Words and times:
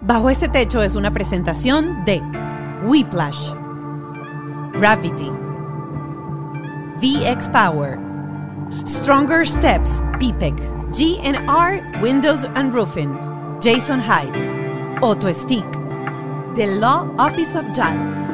Bajo 0.00 0.30
este 0.30 0.48
techo 0.48 0.80
es 0.80 0.94
una 0.94 1.12
presentación 1.12 2.04
de 2.04 2.22
Whiplash, 2.84 3.52
Gravity, 4.74 5.30
VX 7.00 7.48
Power, 7.48 7.98
Stronger 8.86 9.44
Steps, 9.44 10.00
PPEC, 10.20 10.54
GNR 10.92 12.00
Windows 12.00 12.44
and 12.54 12.72
Roofing, 12.72 13.12
Jason 13.60 14.00
Hyde, 14.00 15.00
Auto 15.02 15.32
Stick, 15.32 15.66
The 16.54 16.78
Law 16.78 17.12
Office 17.18 17.56
of 17.56 17.66
JAL. 17.74 18.27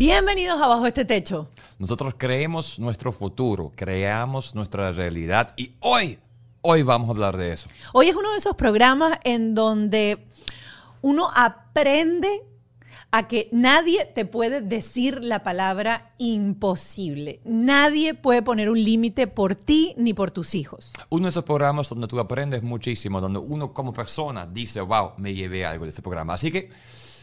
Bienvenidos 0.00 0.58
a 0.62 0.66
Bajo 0.66 0.86
este 0.86 1.04
Techo. 1.04 1.50
Nosotros 1.78 2.14
creemos 2.16 2.78
nuestro 2.78 3.12
futuro, 3.12 3.70
creamos 3.76 4.54
nuestra 4.54 4.92
realidad 4.92 5.52
y 5.58 5.74
hoy, 5.80 6.18
hoy 6.62 6.82
vamos 6.82 7.08
a 7.08 7.10
hablar 7.10 7.36
de 7.36 7.52
eso. 7.52 7.68
Hoy 7.92 8.08
es 8.08 8.16
uno 8.16 8.30
de 8.30 8.38
esos 8.38 8.56
programas 8.56 9.18
en 9.24 9.54
donde 9.54 10.26
uno 11.02 11.28
aprende 11.36 12.30
a 13.10 13.28
que 13.28 13.50
nadie 13.52 14.06
te 14.06 14.24
puede 14.24 14.62
decir 14.62 15.22
la 15.22 15.42
palabra 15.42 16.14
imposible. 16.16 17.42
Nadie 17.44 18.14
puede 18.14 18.40
poner 18.40 18.70
un 18.70 18.82
límite 18.82 19.26
por 19.26 19.54
ti 19.54 19.92
ni 19.98 20.14
por 20.14 20.30
tus 20.30 20.54
hijos. 20.54 20.94
Uno 21.10 21.26
de 21.26 21.30
esos 21.30 21.44
programas 21.44 21.90
donde 21.90 22.06
tú 22.08 22.18
aprendes 22.18 22.62
muchísimo, 22.62 23.20
donde 23.20 23.38
uno 23.38 23.74
como 23.74 23.92
persona 23.92 24.46
dice, 24.46 24.80
wow, 24.80 25.12
me 25.18 25.34
llevé 25.34 25.66
algo 25.66 25.84
de 25.84 25.90
ese 25.90 26.00
programa. 26.00 26.32
Así 26.32 26.50
que, 26.50 26.70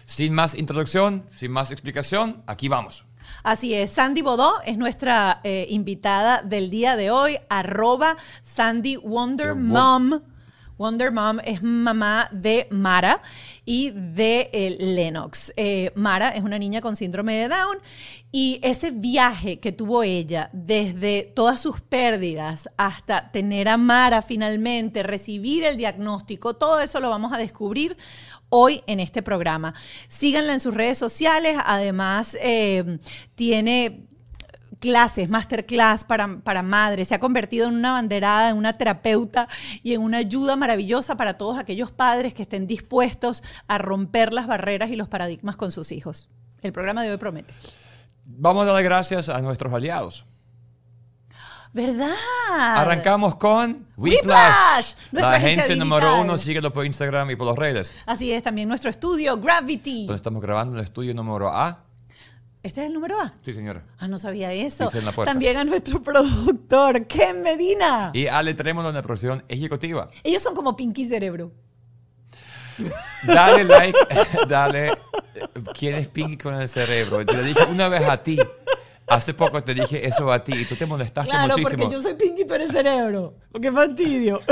sin 0.08 0.34
más 0.34 0.56
introducción, 0.56 1.26
sin 1.30 1.52
más 1.52 1.70
explicación, 1.70 2.42
aquí 2.48 2.70
vamos. 2.70 3.06
Así 3.44 3.74
es, 3.74 3.92
Sandy 3.92 4.22
Bodó 4.22 4.54
es 4.66 4.78
nuestra 4.78 5.42
eh, 5.44 5.68
invitada 5.70 6.42
del 6.42 6.70
día 6.70 6.96
de 6.96 7.12
hoy, 7.12 7.38
arroba 7.50 8.16
Sandy 8.42 8.96
Wonder 8.96 9.54
Mom. 9.54 10.22
Wonder 10.78 11.12
Mom 11.12 11.40
es 11.44 11.62
mamá 11.62 12.30
de 12.32 12.68
Mara 12.70 13.22
y 13.66 13.92
de 13.92 14.50
eh, 14.54 14.78
Lennox. 14.80 15.52
Eh, 15.58 15.92
Mara 15.96 16.30
es 16.30 16.44
una 16.44 16.58
niña 16.58 16.82
con 16.82 16.96
síndrome 16.96 17.36
de 17.36 17.48
Down 17.50 17.80
y 18.32 18.60
ese 18.62 18.92
viaje 18.92 19.60
que 19.60 19.72
tuvo 19.72 20.04
ella 20.04 20.50
desde 20.54 21.24
todas 21.24 21.60
sus 21.60 21.82
pérdidas 21.82 22.70
hasta 22.78 23.32
tener 23.32 23.68
a 23.68 23.78
Mara 23.78 24.22
finalmente, 24.22 25.02
recibir 25.04 25.64
el 25.64 25.78
diagnóstico, 25.78 26.56
todo 26.56 26.80
eso 26.80 27.00
lo 27.00 27.10
vamos 27.10 27.34
a 27.34 27.38
descubrir 27.38 27.98
hoy 28.50 28.84
en 28.88 29.00
este 29.00 29.22
programa. 29.22 29.74
Síganla 30.08 30.54
en 30.54 30.60
sus 30.60 30.74
redes 30.74 30.98
sociales, 30.98 31.58
además 31.66 32.38
eh, 32.42 33.00
tiene 33.36 34.08
clases, 34.80 35.30
masterclass 35.30 36.04
para, 36.04 36.40
para 36.40 36.62
madres, 36.62 37.08
se 37.08 37.16
ha 37.16 37.20
convertido 37.20 37.68
en 37.68 37.76
una 37.76 37.94
banderada, 37.94 38.50
en 38.50 38.58
una 38.58 38.74
terapeuta 38.74 39.48
y 39.84 39.94
en 39.94 40.02
una 40.02 40.18
ayuda 40.18 40.56
maravillosa 40.56 41.18
para 41.18 41.38
todos 41.38 41.58
aquellos 41.58 41.92
padres 41.92 42.34
que 42.34 42.44
estén 42.44 42.68
dispuestos 42.68 43.44
a 43.68 43.78
romper 43.78 44.34
las 44.34 44.48
barreras 44.48 44.90
y 44.90 44.96
los 44.96 45.08
paradigmas 45.08 45.58
con 45.58 45.72
sus 45.72 45.92
hijos. 45.92 46.30
El 46.62 46.74
programa 46.74 47.04
de 47.04 47.12
hoy 47.12 47.18
promete. 47.18 47.54
Vamos 48.26 48.68
a 48.68 48.74
dar 48.74 48.84
gracias 48.84 49.30
a 49.30 49.42
nuestros 49.42 49.74
aliados. 49.74 50.26
¿Verdad? 51.74 52.16
Arrancamos 52.50 53.36
con 53.36 53.88
Whiplash, 53.98 54.94
la 55.12 55.34
agencia 55.34 55.36
agencia 55.36 55.76
número 55.76 56.08
digital. 56.08 56.22
uno. 56.22 56.38
Síguelo 56.38 56.74
por 56.74 56.86
Instagram 56.86 57.30
y 57.32 57.36
por 57.36 57.48
las 57.48 57.56
redes. 57.56 57.94
Así 58.06 58.32
es, 58.32 58.42
también 58.42 58.68
nuestro 58.68 58.90
estudio, 58.90 59.38
Gravity. 59.38 60.06
Donde 60.08 60.16
estamos 60.18 60.42
grabando 60.42 60.74
en 60.74 60.80
el 60.80 60.86
estudio 60.86 61.14
número 61.14 61.50
A. 61.50 61.84
¿Este 62.64 62.82
es 62.82 62.88
el 62.88 62.94
número 62.94 63.22
A? 63.22 63.32
Sí, 63.44 63.54
señora. 63.54 63.84
Ah, 64.00 64.08
no 64.08 64.18
sabía 64.18 64.52
eso. 64.52 64.90
En 64.94 65.06
la. 65.06 65.12
También 65.12 65.58
a 65.58 65.64
nuestro 65.64 66.02
productor, 66.02 67.06
Ken 67.06 67.42
Medina. 67.42 68.12
Y 68.14 68.28
Ale 68.28 68.54
tenemos 68.56 68.90
una 68.90 69.02
producción 69.02 69.44
ejecutiva. 69.48 70.08
Ellos 70.24 70.42
son 70.42 70.56
como 70.56 70.76
Pinky 70.76 71.06
Cerebro. 71.06 71.52
Dale 73.24 73.64
like, 73.64 73.98
dale. 74.50 74.92
¿Quién 75.78 75.96
es 75.96 76.08
Pinky 76.08 76.38
con 76.38 76.56
el 76.56 76.68
cerebro? 76.70 77.26
Te 77.26 77.34
lo 77.36 77.44
dije 77.44 77.64
una 77.66 77.90
vez 77.90 78.04
a 78.08 78.22
ti. 78.22 78.38
Hace 79.08 79.34
poco 79.34 79.64
te 79.64 79.74
dije 79.74 80.06
eso 80.06 80.30
a 80.32 80.44
ti 80.44 80.54
y 80.54 80.66
tú 80.66 80.76
te 80.76 80.86
molestaste 80.86 81.30
Claro, 81.30 81.54
muchísimo. 81.58 81.78
porque 81.78 81.94
yo 81.94 82.02
soy 82.02 82.14
Pinky 82.16 82.42
y 82.42 82.46
tú 82.46 82.54
eres 82.56 82.72
Cerebro. 82.72 83.36
¡Qué 83.62 83.72
fastidio! 83.72 84.42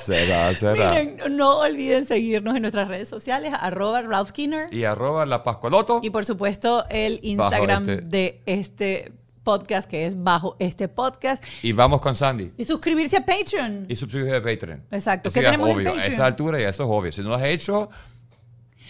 Será, 0.00 0.52
será. 0.54 0.88
Miren, 0.88 1.18
no 1.36 1.58
olviden 1.60 2.04
seguirnos 2.04 2.56
en 2.56 2.62
nuestras 2.62 2.88
redes 2.88 3.08
sociales, 3.08 3.52
arroba 3.56 4.02
Ralph 4.02 4.30
Kinner. 4.32 4.72
Y 4.74 4.82
arroba 4.84 5.26
la 5.26 5.44
Pascualoto. 5.44 6.00
Y 6.02 6.10
por 6.10 6.24
supuesto, 6.24 6.84
el 6.88 7.20
Instagram 7.22 7.88
este. 7.88 8.00
de 8.04 8.42
este 8.46 9.12
podcast, 9.44 9.88
que 9.88 10.06
es 10.06 10.20
bajo 10.20 10.56
este 10.58 10.88
podcast. 10.88 11.44
Y 11.62 11.72
vamos 11.72 12.00
con 12.00 12.16
Sandy. 12.16 12.52
Y 12.56 12.64
suscribirse 12.64 13.18
a 13.18 13.24
Patreon. 13.24 13.86
Y 13.88 13.94
suscribirse 13.94 14.36
a 14.36 14.42
Patreon. 14.42 14.82
Exacto. 14.90 15.28
Eso 15.28 15.38
¿Qué 15.38 15.44
tenemos 15.44 15.68
en 15.68 15.76
obvio. 15.76 15.88
A 15.90 15.92
Patreon? 15.92 16.12
esa 16.12 16.26
altura 16.26 16.58
ya 16.60 16.68
eso 16.70 16.82
es 16.84 16.88
obvio. 16.90 17.12
Si 17.12 17.20
no 17.22 17.28
lo 17.28 17.34
has 17.36 17.44
hecho, 17.44 17.90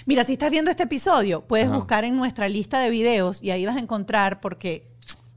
Mira, 0.07 0.25
si 0.25 0.33
estás 0.35 0.51
viendo 0.51 0.71
este 0.71 0.85
episodio, 0.85 1.43
puedes 1.43 1.69
Ajá. 1.69 1.77
buscar 1.77 2.05
en 2.05 2.17
nuestra 2.17 2.49
lista 2.49 2.81
de 2.81 2.91
videos 2.91 3.43
y 3.43 3.51
ahí 3.51 3.65
vas 3.67 3.77
a 3.77 3.81
encontrar, 3.81 4.41
porque 4.41 4.93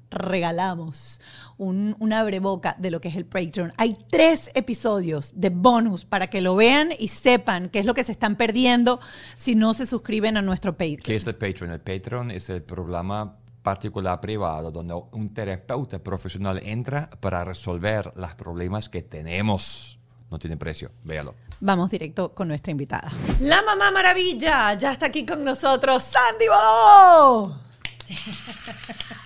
regalamos 0.10 1.20
un, 1.58 1.96
un 2.00 2.14
abreboca 2.14 2.76
de 2.80 2.92
lo 2.92 3.02
que 3.02 3.10
es 3.10 3.16
el 3.16 3.26
Patreon. 3.26 3.74
Hay 3.78 3.98
tres 4.10 4.50
episodios 4.56 5.34
de 5.36 5.50
bonus 5.50 6.06
para 6.06 6.28
que 6.28 6.42
lo 6.42 6.56
vean 6.56 6.90
y 6.98 7.10
sepan 7.10 7.70
qué 7.70 7.80
es 7.80 7.86
lo 7.86 7.94
que 7.94 8.04
se 8.04 8.12
están 8.12 8.36
perdiendo 8.36 9.00
si 9.36 9.56
no 9.56 9.74
se 9.74 9.86
suscriben 9.86 10.38
a 10.38 10.42
nuestro 10.42 10.74
Patreon. 10.74 11.02
¿qué 11.04 11.16
es 11.16 11.28
el 11.28 11.36
Patreon? 11.36 11.72
El 11.72 11.82
Patreon 11.82 12.32
es 12.32 12.50
el 12.50 12.64
programa 12.64 13.38
particular 13.62 14.22
privado 14.22 14.72
donde 14.72 14.94
un 14.94 15.34
terapeuta 15.34 16.02
profesional 16.02 16.62
entra 16.64 17.10
para 17.20 17.44
resolver 17.44 18.14
los 18.16 18.36
problemas 18.36 18.90
que 18.90 19.02
tenemos. 19.02 20.00
No 20.36 20.40
tiene 20.40 20.58
precio. 20.58 20.92
Véalo. 21.06 21.34
Vamos 21.62 21.90
directo 21.90 22.36
con 22.36 22.50
nuestra 22.50 22.70
invitada. 22.70 23.10
La 23.40 23.62
mamá 23.62 23.90
maravilla, 23.90 24.74
ya 24.74 24.92
está 24.92 25.06
aquí 25.06 25.26
con 25.26 25.46
nosotros, 25.46 26.04
Sandy 26.04 26.48
Bodó. 26.50 27.62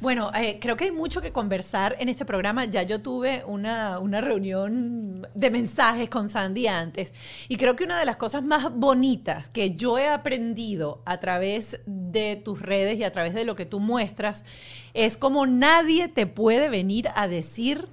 Bueno, 0.00 0.30
eh, 0.34 0.58
creo 0.60 0.76
que 0.76 0.84
hay 0.84 0.90
mucho 0.90 1.22
que 1.22 1.32
conversar 1.32 1.96
en 1.98 2.10
este 2.10 2.26
programa. 2.26 2.66
Ya 2.66 2.82
yo 2.82 3.00
tuve 3.00 3.42
una, 3.46 3.98
una 4.00 4.20
reunión 4.20 5.26
de 5.34 5.50
mensajes 5.50 6.10
con 6.10 6.28
Sandy 6.28 6.66
antes 6.66 7.14
y 7.48 7.56
creo 7.56 7.74
que 7.74 7.84
una 7.84 7.98
de 7.98 8.04
las 8.04 8.16
cosas 8.18 8.44
más 8.44 8.70
bonitas 8.74 9.48
que 9.48 9.76
yo 9.76 9.96
he 9.96 10.08
aprendido 10.08 11.00
a 11.06 11.20
través 11.20 11.80
de 11.86 12.36
tus 12.36 12.60
redes 12.60 12.98
y 12.98 13.04
a 13.04 13.12
través 13.12 13.32
de 13.32 13.46
lo 13.46 13.56
que 13.56 13.64
tú 13.64 13.80
muestras 13.80 14.44
es 14.92 15.16
como 15.16 15.46
nadie 15.46 16.08
te 16.08 16.26
puede 16.26 16.68
venir 16.68 17.08
a 17.14 17.26
decir 17.26 17.88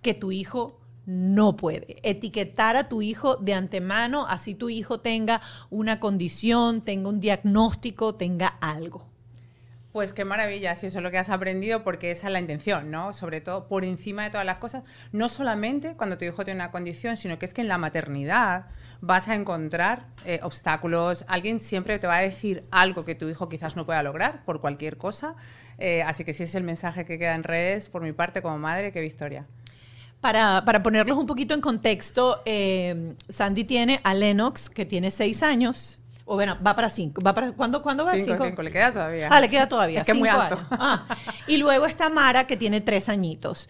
que 0.00 0.14
tu 0.14 0.32
hijo 0.32 0.79
no 1.10 1.56
puede. 1.56 1.96
Etiquetar 2.02 2.76
a 2.76 2.88
tu 2.88 3.02
hijo 3.02 3.34
de 3.36 3.54
antemano, 3.54 4.26
así 4.28 4.54
tu 4.54 4.68
hijo 4.68 5.00
tenga 5.00 5.40
una 5.68 5.98
condición, 5.98 6.82
tenga 6.82 7.08
un 7.08 7.20
diagnóstico, 7.20 8.14
tenga 8.14 8.46
algo. 8.46 9.08
Pues 9.92 10.12
qué 10.12 10.24
maravilla, 10.24 10.76
si 10.76 10.86
eso 10.86 10.98
es 10.98 11.02
lo 11.02 11.10
que 11.10 11.18
has 11.18 11.30
aprendido, 11.30 11.82
porque 11.82 12.12
esa 12.12 12.28
es 12.28 12.32
la 12.32 12.38
intención, 12.38 12.92
¿no? 12.92 13.12
Sobre 13.12 13.40
todo 13.40 13.66
por 13.66 13.84
encima 13.84 14.22
de 14.22 14.30
todas 14.30 14.46
las 14.46 14.58
cosas, 14.58 14.84
no 15.10 15.28
solamente 15.28 15.96
cuando 15.96 16.16
tu 16.16 16.24
hijo 16.24 16.44
tiene 16.44 16.60
una 16.60 16.70
condición, 16.70 17.16
sino 17.16 17.40
que 17.40 17.46
es 17.46 17.54
que 17.54 17.62
en 17.62 17.66
la 17.66 17.76
maternidad 17.76 18.66
vas 19.00 19.26
a 19.26 19.34
encontrar 19.34 20.06
eh, 20.24 20.38
obstáculos, 20.44 21.24
alguien 21.26 21.58
siempre 21.58 21.98
te 21.98 22.06
va 22.06 22.18
a 22.18 22.22
decir 22.22 22.62
algo 22.70 23.04
que 23.04 23.16
tu 23.16 23.28
hijo 23.28 23.48
quizás 23.48 23.74
no 23.74 23.84
pueda 23.84 24.00
lograr 24.04 24.44
por 24.44 24.60
cualquier 24.60 24.96
cosa, 24.96 25.34
Eh, 25.82 26.02
así 26.02 26.24
que 26.24 26.32
ese 26.32 26.44
es 26.44 26.54
el 26.54 26.62
mensaje 26.62 27.06
que 27.06 27.18
queda 27.18 27.34
en 27.34 27.42
redes, 27.42 27.88
por 27.88 28.02
mi 28.02 28.12
parte 28.12 28.42
como 28.42 28.58
madre, 28.58 28.92
qué 28.92 29.00
victoria. 29.00 29.46
Para, 30.20 30.64
para 30.64 30.82
ponerlos 30.82 31.16
un 31.16 31.26
poquito 31.26 31.54
en 31.54 31.60
contexto, 31.60 32.42
eh, 32.44 33.14
Sandy 33.28 33.64
tiene 33.64 34.00
a 34.04 34.14
Lennox, 34.14 34.68
que 34.68 34.84
tiene 34.84 35.10
seis 35.10 35.42
años. 35.42 35.98
O 36.26 36.34
bueno, 36.34 36.58
va 36.64 36.74
para 36.74 36.90
cinco. 36.90 37.22
Va 37.22 37.34
para, 37.34 37.52
¿cuándo, 37.52 37.82
¿Cuándo 37.82 38.04
va? 38.04 38.12
Cinco, 38.14 38.44
cinco, 38.44 38.62
le 38.62 38.70
queda 38.70 38.92
todavía. 38.92 39.28
Ah, 39.30 39.40
le 39.40 39.48
queda 39.48 39.66
todavía. 39.68 40.00
Es 40.00 40.06
que 40.06 40.12
es 40.12 40.18
muy 40.18 40.28
cinco 40.28 40.40
alto. 40.42 40.54
años. 40.56 40.68
Ah. 40.70 41.06
Y 41.46 41.56
luego 41.56 41.86
está 41.86 42.10
Mara, 42.10 42.46
que 42.46 42.56
tiene 42.56 42.80
tres 42.80 43.08
añitos. 43.08 43.68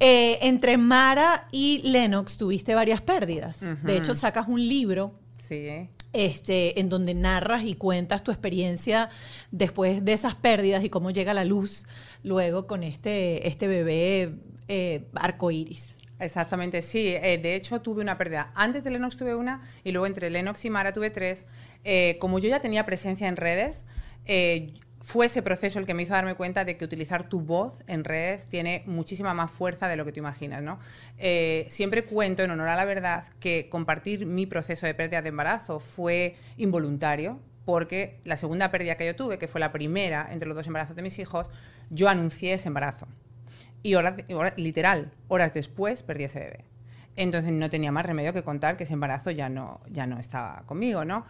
Eh, 0.00 0.38
entre 0.40 0.78
Mara 0.78 1.46
y 1.52 1.82
Lennox 1.84 2.38
tuviste 2.38 2.74
varias 2.74 3.02
pérdidas. 3.02 3.60
De 3.82 3.96
hecho, 3.96 4.14
sacas 4.14 4.48
un 4.48 4.66
libro 4.66 5.14
Sí, 5.38 5.68
este, 6.12 6.80
en 6.80 6.88
donde 6.88 7.14
narras 7.14 7.64
y 7.64 7.74
cuentas 7.74 8.24
tu 8.24 8.30
experiencia 8.30 9.10
después 9.50 10.04
de 10.04 10.12
esas 10.12 10.34
pérdidas 10.34 10.82
y 10.84 10.90
cómo 10.90 11.10
llega 11.10 11.34
la 11.34 11.44
luz 11.44 11.86
luego 12.22 12.66
con 12.66 12.82
este, 12.82 13.46
este 13.46 13.68
bebé 13.68 14.34
eh, 14.70 15.08
arcoíris. 15.14 16.00
Exactamente, 16.20 16.82
sí. 16.82 17.08
Eh, 17.08 17.38
de 17.38 17.54
hecho, 17.54 17.80
tuve 17.80 18.02
una 18.02 18.18
pérdida. 18.18 18.52
Antes 18.54 18.84
de 18.84 18.90
Lennox 18.90 19.16
tuve 19.16 19.34
una 19.34 19.62
y 19.82 19.90
luego 19.90 20.06
entre 20.06 20.30
Lennox 20.30 20.64
y 20.66 20.70
Mara 20.70 20.92
tuve 20.92 21.10
tres. 21.10 21.46
Eh, 21.82 22.18
como 22.20 22.38
yo 22.38 22.48
ya 22.48 22.60
tenía 22.60 22.84
presencia 22.84 23.26
en 23.26 23.36
redes, 23.36 23.86
eh, 24.26 24.74
fue 25.00 25.26
ese 25.26 25.40
proceso 25.40 25.78
el 25.78 25.86
que 25.86 25.94
me 25.94 26.02
hizo 26.02 26.12
darme 26.12 26.34
cuenta 26.34 26.66
de 26.66 26.76
que 26.76 26.84
utilizar 26.84 27.26
tu 27.26 27.40
voz 27.40 27.82
en 27.86 28.04
redes 28.04 28.46
tiene 28.46 28.82
muchísima 28.84 29.32
más 29.32 29.50
fuerza 29.50 29.88
de 29.88 29.96
lo 29.96 30.04
que 30.04 30.12
tú 30.12 30.20
imaginas. 30.20 30.62
¿no? 30.62 30.78
Siempre 31.68 32.04
cuento, 32.04 32.42
en 32.42 32.50
honor 32.50 32.68
a 32.68 32.76
la 32.76 32.84
verdad, 32.84 33.24
que 33.40 33.70
compartir 33.70 34.26
mi 34.26 34.44
proceso 34.44 34.86
de 34.86 34.92
pérdida 34.92 35.22
de 35.22 35.30
embarazo 35.30 35.80
fue 35.80 36.36
involuntario, 36.58 37.40
porque 37.64 38.20
la 38.24 38.36
segunda 38.36 38.70
pérdida 38.70 38.96
que 38.96 39.06
yo 39.06 39.16
tuve, 39.16 39.38
que 39.38 39.48
fue 39.48 39.58
la 39.58 39.72
primera 39.72 40.28
entre 40.30 40.46
los 40.46 40.54
dos 40.54 40.66
embarazos 40.66 40.94
de 40.94 41.02
mis 41.02 41.18
hijos, 41.18 41.48
yo 41.88 42.10
anuncié 42.10 42.52
ese 42.52 42.68
embarazo. 42.68 43.08
Y 43.82 43.94
horas, 43.94 44.14
literal, 44.56 45.12
horas 45.28 45.54
después 45.54 46.02
perdí 46.02 46.24
ese 46.24 46.40
bebé. 46.40 46.64
Entonces 47.16 47.52
no 47.52 47.70
tenía 47.70 47.92
más 47.92 48.06
remedio 48.06 48.32
que 48.32 48.42
contar 48.42 48.76
que 48.76 48.84
ese 48.84 48.92
embarazo 48.92 49.30
ya 49.30 49.48
no, 49.48 49.80
ya 49.88 50.06
no 50.06 50.18
estaba 50.18 50.62
conmigo, 50.66 51.04
¿no? 51.04 51.24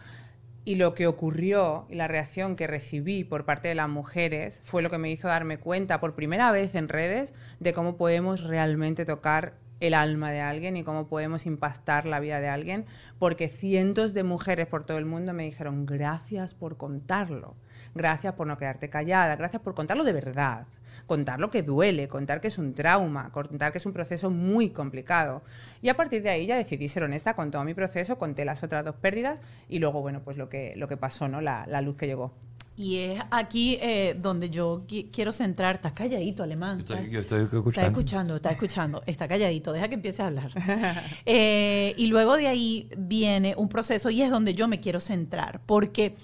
Y 0.65 0.75
lo 0.75 0.95
que 0.95 1.07
ocurrió 1.07 1.87
y 1.89 1.95
la 1.95 2.07
reacción 2.07 2.55
que 2.55 2.67
recibí 2.67 3.25
por 3.25 3.45
parte 3.45 3.69
de 3.69 3.75
las 3.75 3.89
mujeres 3.89 4.61
fue 4.65 4.83
lo 4.83 4.91
que 4.91 4.99
me 4.99 5.11
hizo 5.11 5.29
darme 5.29 5.59
cuenta 5.59 6.01
por 6.01 6.15
primera 6.15 6.53
vez 6.53 6.75
en 6.75 6.89
redes 6.89 7.33
de 7.61 7.73
cómo 7.73 7.97
podemos 7.97 8.45
realmente 8.45 9.05
tocar 9.05 9.55
el 9.81 9.95
alma 9.95 10.31
de 10.31 10.41
alguien 10.41 10.77
y 10.77 10.85
cómo 10.85 11.09
podemos 11.09 11.47
impactar 11.47 12.05
la 12.05 12.21
vida 12.21 12.41
de 12.41 12.49
alguien, 12.49 12.85
porque 13.19 13.49
cientos 13.49 14.13
de 14.13 14.23
mujeres 14.23 14.67
por 14.67 14.85
todo 14.85 14.99
el 14.99 15.07
mundo 15.07 15.33
me 15.33 15.45
dijeron 15.45 15.87
gracias 15.87 16.55
por 16.55 16.77
contarlo, 16.77 17.57
gracias 17.95 18.35
por 18.35 18.47
no 18.47 18.59
quedarte 18.59 18.91
callada, 18.91 19.37
gracias 19.37 19.63
por 19.63 19.75
contarlo 19.75 20.05
de 20.05 20.13
verdad 20.13 20.67
contar 21.11 21.41
lo 21.41 21.51
que 21.51 21.65
duele, 21.65 22.07
contar 22.07 22.41
que 22.41 22.47
es 22.47 22.57
un 22.57 22.73
trauma, 22.73 23.33
contar 23.33 23.73
que 23.73 23.79
es 23.79 23.87
un 23.87 23.93
proceso 23.93 24.31
muy 24.31 24.71
complicado. 24.71 25.43
Y 25.83 25.89
a 25.89 25.97
partir 25.97 26.23
de 26.23 26.31
ahí 26.31 26.47
ya 26.47 26.57
decidí 26.57 26.87
ser 26.87 27.03
honesta 27.03 27.35
con 27.35 27.51
todo 27.51 27.65
mi 27.65 27.75
proceso, 27.75 28.17
conté 28.17 28.45
las 28.45 28.63
otras 28.63 28.85
dos 28.85 28.95
pérdidas 28.95 29.41
y 29.69 29.81
luego, 29.81 30.03
bueno, 30.03 30.21
pues 30.23 30.37
lo 30.37 30.49
que, 30.49 30.73
lo 30.77 30.87
que 30.87 30.97
pasó, 30.97 31.27
¿no? 31.27 31.41
La, 31.41 31.67
la 31.67 31.81
luz 31.81 31.97
que 31.97 32.07
llegó. 32.07 32.33
Y 32.77 32.97
es 32.99 33.21
aquí 33.31 33.77
eh, 33.83 34.17
donde 34.19 34.49
yo 34.49 34.87
quiero 35.13 35.33
centrar. 35.33 35.75
Estás 35.75 35.93
calladito, 35.93 36.43
alemán. 36.43 36.83
Yo 36.85 37.21
estoy, 37.21 37.41
escuchando. 37.41 37.69
Está 37.69 37.87
escuchando, 37.87 38.37
está 38.37 38.51
escuchando. 38.53 39.03
Está 39.05 39.29
calladito. 39.29 39.73
Deja 39.73 39.89
que 39.89 39.97
empiece 39.97 40.23
a 40.23 40.29
hablar. 40.29 40.51
Eh, 41.27 41.95
y 41.97 42.07
luego 42.07 42.37
de 42.37 42.47
ahí 42.47 42.89
viene 42.97 43.55
un 43.57 43.69
proceso 43.69 44.11
y 44.11 44.23
es 44.23 44.31
donde 44.31 44.55
yo 44.55 44.67
me 44.69 44.81
quiero 44.81 45.01
centrar. 45.01 45.61
Porque 45.67 46.15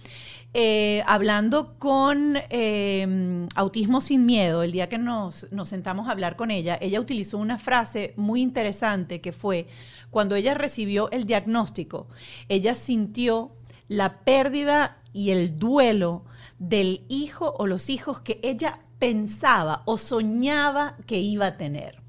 eh, 0.54 1.02
hablando 1.06 1.78
con 1.78 2.36
em, 2.48 3.46
Autismo 3.54 4.00
Sin 4.00 4.24
Miedo, 4.24 4.62
el 4.62 4.72
día 4.72 4.88
que 4.88 4.98
nos, 4.98 5.50
nos 5.52 5.68
sentamos 5.68 6.08
a 6.08 6.12
hablar 6.12 6.36
con 6.36 6.50
ella, 6.50 6.78
ella 6.80 7.00
utilizó 7.00 7.38
una 7.38 7.58
frase 7.58 8.14
muy 8.16 8.40
interesante 8.40 9.20
que 9.20 9.32
fue, 9.32 9.66
cuando 10.10 10.34
ella 10.34 10.54
recibió 10.54 11.10
el 11.10 11.24
diagnóstico, 11.24 12.08
ella 12.48 12.74
sintió 12.74 13.52
la 13.88 14.20
pérdida 14.20 14.98
y 15.12 15.30
el 15.30 15.58
duelo 15.58 16.24
del 16.58 17.04
hijo 17.08 17.54
o 17.58 17.66
los 17.66 17.90
hijos 17.90 18.20
que 18.20 18.40
ella 18.42 18.80
pensaba 18.98 19.82
o 19.84 19.98
soñaba 19.98 20.96
que 21.06 21.18
iba 21.18 21.46
a 21.46 21.56
tener 21.56 22.05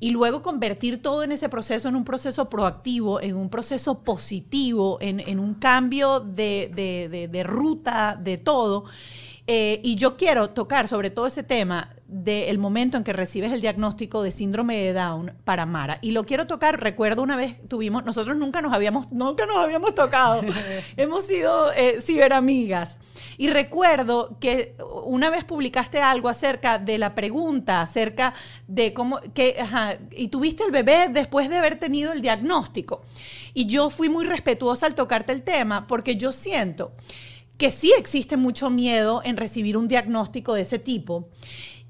y 0.00 0.10
luego 0.10 0.42
convertir 0.42 1.02
todo 1.02 1.22
en 1.22 1.30
ese 1.30 1.50
proceso 1.50 1.86
en 1.88 1.94
un 1.94 2.04
proceso 2.04 2.48
proactivo, 2.48 3.20
en 3.20 3.36
un 3.36 3.50
proceso 3.50 3.98
positivo, 3.98 4.96
en, 5.02 5.38
un 5.38 5.54
cambio 5.54 6.20
de, 6.20 7.44
ruta, 7.46 8.18
de 8.18 8.38
todo. 8.38 8.86
Eh, 9.52 9.80
y 9.82 9.96
yo 9.96 10.16
quiero 10.16 10.50
tocar 10.50 10.86
sobre 10.86 11.10
todo 11.10 11.26
ese 11.26 11.42
tema 11.42 11.96
del 12.06 12.58
momento 12.58 12.96
en 12.96 13.02
que 13.02 13.12
recibes 13.12 13.52
el 13.52 13.60
diagnóstico 13.60 14.22
de 14.22 14.30
síndrome 14.30 14.78
de 14.78 14.92
Down 14.92 15.32
para 15.42 15.66
Mara. 15.66 15.98
Y 16.02 16.12
lo 16.12 16.24
quiero 16.24 16.46
tocar, 16.46 16.78
recuerdo 16.78 17.20
una 17.20 17.34
vez 17.34 17.56
tuvimos, 17.66 18.04
nosotros 18.04 18.36
nunca 18.36 18.62
nos 18.62 18.72
habíamos, 18.72 19.10
nunca 19.10 19.46
nos 19.46 19.56
habíamos 19.56 19.96
tocado, 19.96 20.42
hemos 20.96 21.26
sido 21.26 21.72
eh, 21.72 22.00
ciberamigas. 22.00 23.00
Y 23.38 23.50
recuerdo 23.50 24.36
que 24.38 24.76
una 25.04 25.30
vez 25.30 25.42
publicaste 25.42 25.98
algo 25.98 26.28
acerca 26.28 26.78
de 26.78 26.98
la 26.98 27.16
pregunta, 27.16 27.80
acerca 27.80 28.34
de 28.68 28.92
cómo, 28.92 29.18
que, 29.34 29.56
y 30.12 30.28
tuviste 30.28 30.62
el 30.62 30.70
bebé 30.70 31.08
después 31.10 31.48
de 31.48 31.58
haber 31.58 31.76
tenido 31.76 32.12
el 32.12 32.22
diagnóstico. 32.22 33.02
Y 33.52 33.66
yo 33.66 33.90
fui 33.90 34.08
muy 34.08 34.26
respetuosa 34.26 34.86
al 34.86 34.94
tocarte 34.94 35.32
el 35.32 35.42
tema 35.42 35.88
porque 35.88 36.14
yo 36.14 36.30
siento 36.30 36.92
que 37.60 37.70
sí 37.70 37.92
existe 37.98 38.38
mucho 38.38 38.70
miedo 38.70 39.20
en 39.22 39.36
recibir 39.36 39.76
un 39.76 39.86
diagnóstico 39.86 40.54
de 40.54 40.62
ese 40.62 40.78
tipo. 40.78 41.28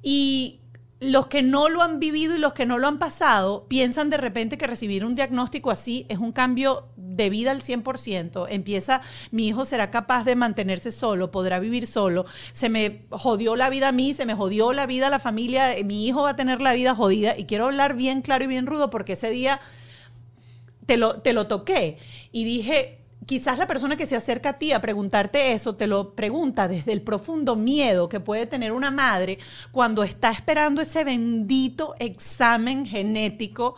Y 0.02 0.58
los 0.98 1.28
que 1.28 1.42
no 1.42 1.68
lo 1.68 1.80
han 1.80 2.00
vivido 2.00 2.34
y 2.34 2.38
los 2.38 2.54
que 2.54 2.66
no 2.66 2.76
lo 2.76 2.88
han 2.88 2.98
pasado 2.98 3.68
piensan 3.68 4.10
de 4.10 4.16
repente 4.16 4.58
que 4.58 4.66
recibir 4.66 5.04
un 5.04 5.14
diagnóstico 5.14 5.70
así 5.70 6.06
es 6.08 6.18
un 6.18 6.32
cambio 6.32 6.88
de 6.96 7.30
vida 7.30 7.52
al 7.52 7.62
100%. 7.62 8.48
Empieza, 8.50 9.00
mi 9.30 9.46
hijo 9.46 9.64
será 9.64 9.92
capaz 9.92 10.24
de 10.24 10.34
mantenerse 10.34 10.90
solo, 10.90 11.30
podrá 11.30 11.60
vivir 11.60 11.86
solo. 11.86 12.26
Se 12.50 12.68
me 12.68 13.06
jodió 13.10 13.54
la 13.54 13.70
vida 13.70 13.90
a 13.90 13.92
mí, 13.92 14.12
se 14.12 14.26
me 14.26 14.34
jodió 14.34 14.72
la 14.72 14.86
vida 14.86 15.06
a 15.06 15.10
la 15.10 15.20
familia, 15.20 15.76
mi 15.84 16.04
hijo 16.04 16.24
va 16.24 16.30
a 16.30 16.36
tener 16.36 16.60
la 16.60 16.72
vida 16.72 16.96
jodida. 16.96 17.38
Y 17.38 17.44
quiero 17.44 17.66
hablar 17.66 17.94
bien 17.94 18.22
claro 18.22 18.42
y 18.42 18.48
bien 18.48 18.66
rudo 18.66 18.90
porque 18.90 19.12
ese 19.12 19.30
día 19.30 19.60
te 20.86 20.96
lo, 20.96 21.20
te 21.20 21.32
lo 21.32 21.46
toqué 21.46 21.98
y 22.32 22.42
dije, 22.42 22.99
quizás 23.26 23.58
la 23.58 23.66
persona 23.66 23.96
que 23.96 24.06
se 24.06 24.16
acerca 24.16 24.50
a 24.50 24.58
ti 24.58 24.72
a 24.72 24.80
preguntarte 24.80 25.52
eso 25.52 25.76
te 25.76 25.86
lo 25.86 26.14
pregunta 26.14 26.68
desde 26.68 26.92
el 26.92 27.02
profundo 27.02 27.56
miedo 27.56 28.08
que 28.08 28.20
puede 28.20 28.46
tener 28.46 28.72
una 28.72 28.90
madre 28.90 29.38
cuando 29.72 30.02
está 30.02 30.30
esperando 30.30 30.80
ese 30.80 31.04
bendito 31.04 31.94
examen 31.98 32.86
genético 32.86 33.76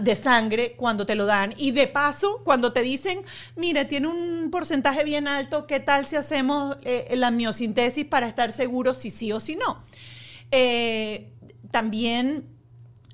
de 0.00 0.16
sangre 0.16 0.74
cuando 0.76 1.06
te 1.06 1.14
lo 1.14 1.24
dan. 1.24 1.54
Y 1.56 1.70
de 1.70 1.86
paso, 1.86 2.42
cuando 2.44 2.72
te 2.72 2.82
dicen, 2.82 3.22
mire, 3.56 3.86
tiene 3.86 4.08
un 4.08 4.50
porcentaje 4.50 5.02
bien 5.02 5.26
alto, 5.26 5.66
¿qué 5.66 5.80
tal 5.80 6.04
si 6.04 6.16
hacemos 6.16 6.76
eh, 6.82 7.08
la 7.16 7.30
miosintesis 7.30 8.04
para 8.04 8.28
estar 8.28 8.52
seguros 8.52 8.98
si 8.98 9.10
sí 9.10 9.32
o 9.32 9.40
si 9.40 9.56
no? 9.56 9.82
Eh, 10.50 11.32
también 11.70 12.46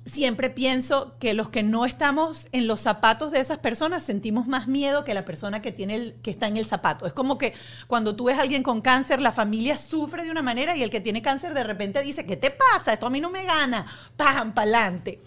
siempre 0.09 0.49
pienso 0.49 1.15
que 1.19 1.33
los 1.33 1.49
que 1.49 1.63
no 1.63 1.85
estamos 1.85 2.47
en 2.51 2.67
los 2.67 2.81
zapatos 2.81 3.31
de 3.31 3.39
esas 3.39 3.59
personas 3.59 4.03
sentimos 4.03 4.47
más 4.47 4.67
miedo 4.67 5.03
que 5.03 5.13
la 5.13 5.25
persona 5.25 5.61
que, 5.61 5.71
tiene 5.71 5.95
el, 5.95 6.15
que 6.21 6.31
está 6.31 6.47
en 6.47 6.57
el 6.57 6.65
zapato. 6.65 7.05
Es 7.05 7.13
como 7.13 7.37
que 7.37 7.53
cuando 7.87 8.15
tú 8.15 8.25
ves 8.25 8.37
a 8.37 8.41
alguien 8.41 8.63
con 8.63 8.81
cáncer, 8.81 9.21
la 9.21 9.31
familia 9.31 9.77
sufre 9.77 10.23
de 10.23 10.31
una 10.31 10.41
manera 10.41 10.75
y 10.75 10.83
el 10.83 10.89
que 10.89 11.01
tiene 11.01 11.21
cáncer 11.21 11.53
de 11.53 11.63
repente 11.63 12.01
dice, 12.01 12.25
¿qué 12.25 12.37
te 12.37 12.51
pasa? 12.51 12.93
Esto 12.93 13.07
a 13.07 13.09
mí 13.09 13.21
no 13.21 13.29
me 13.29 13.43
gana. 13.43 13.85
¡Pam! 14.17 14.53
¡Pa'lante! 14.53 15.19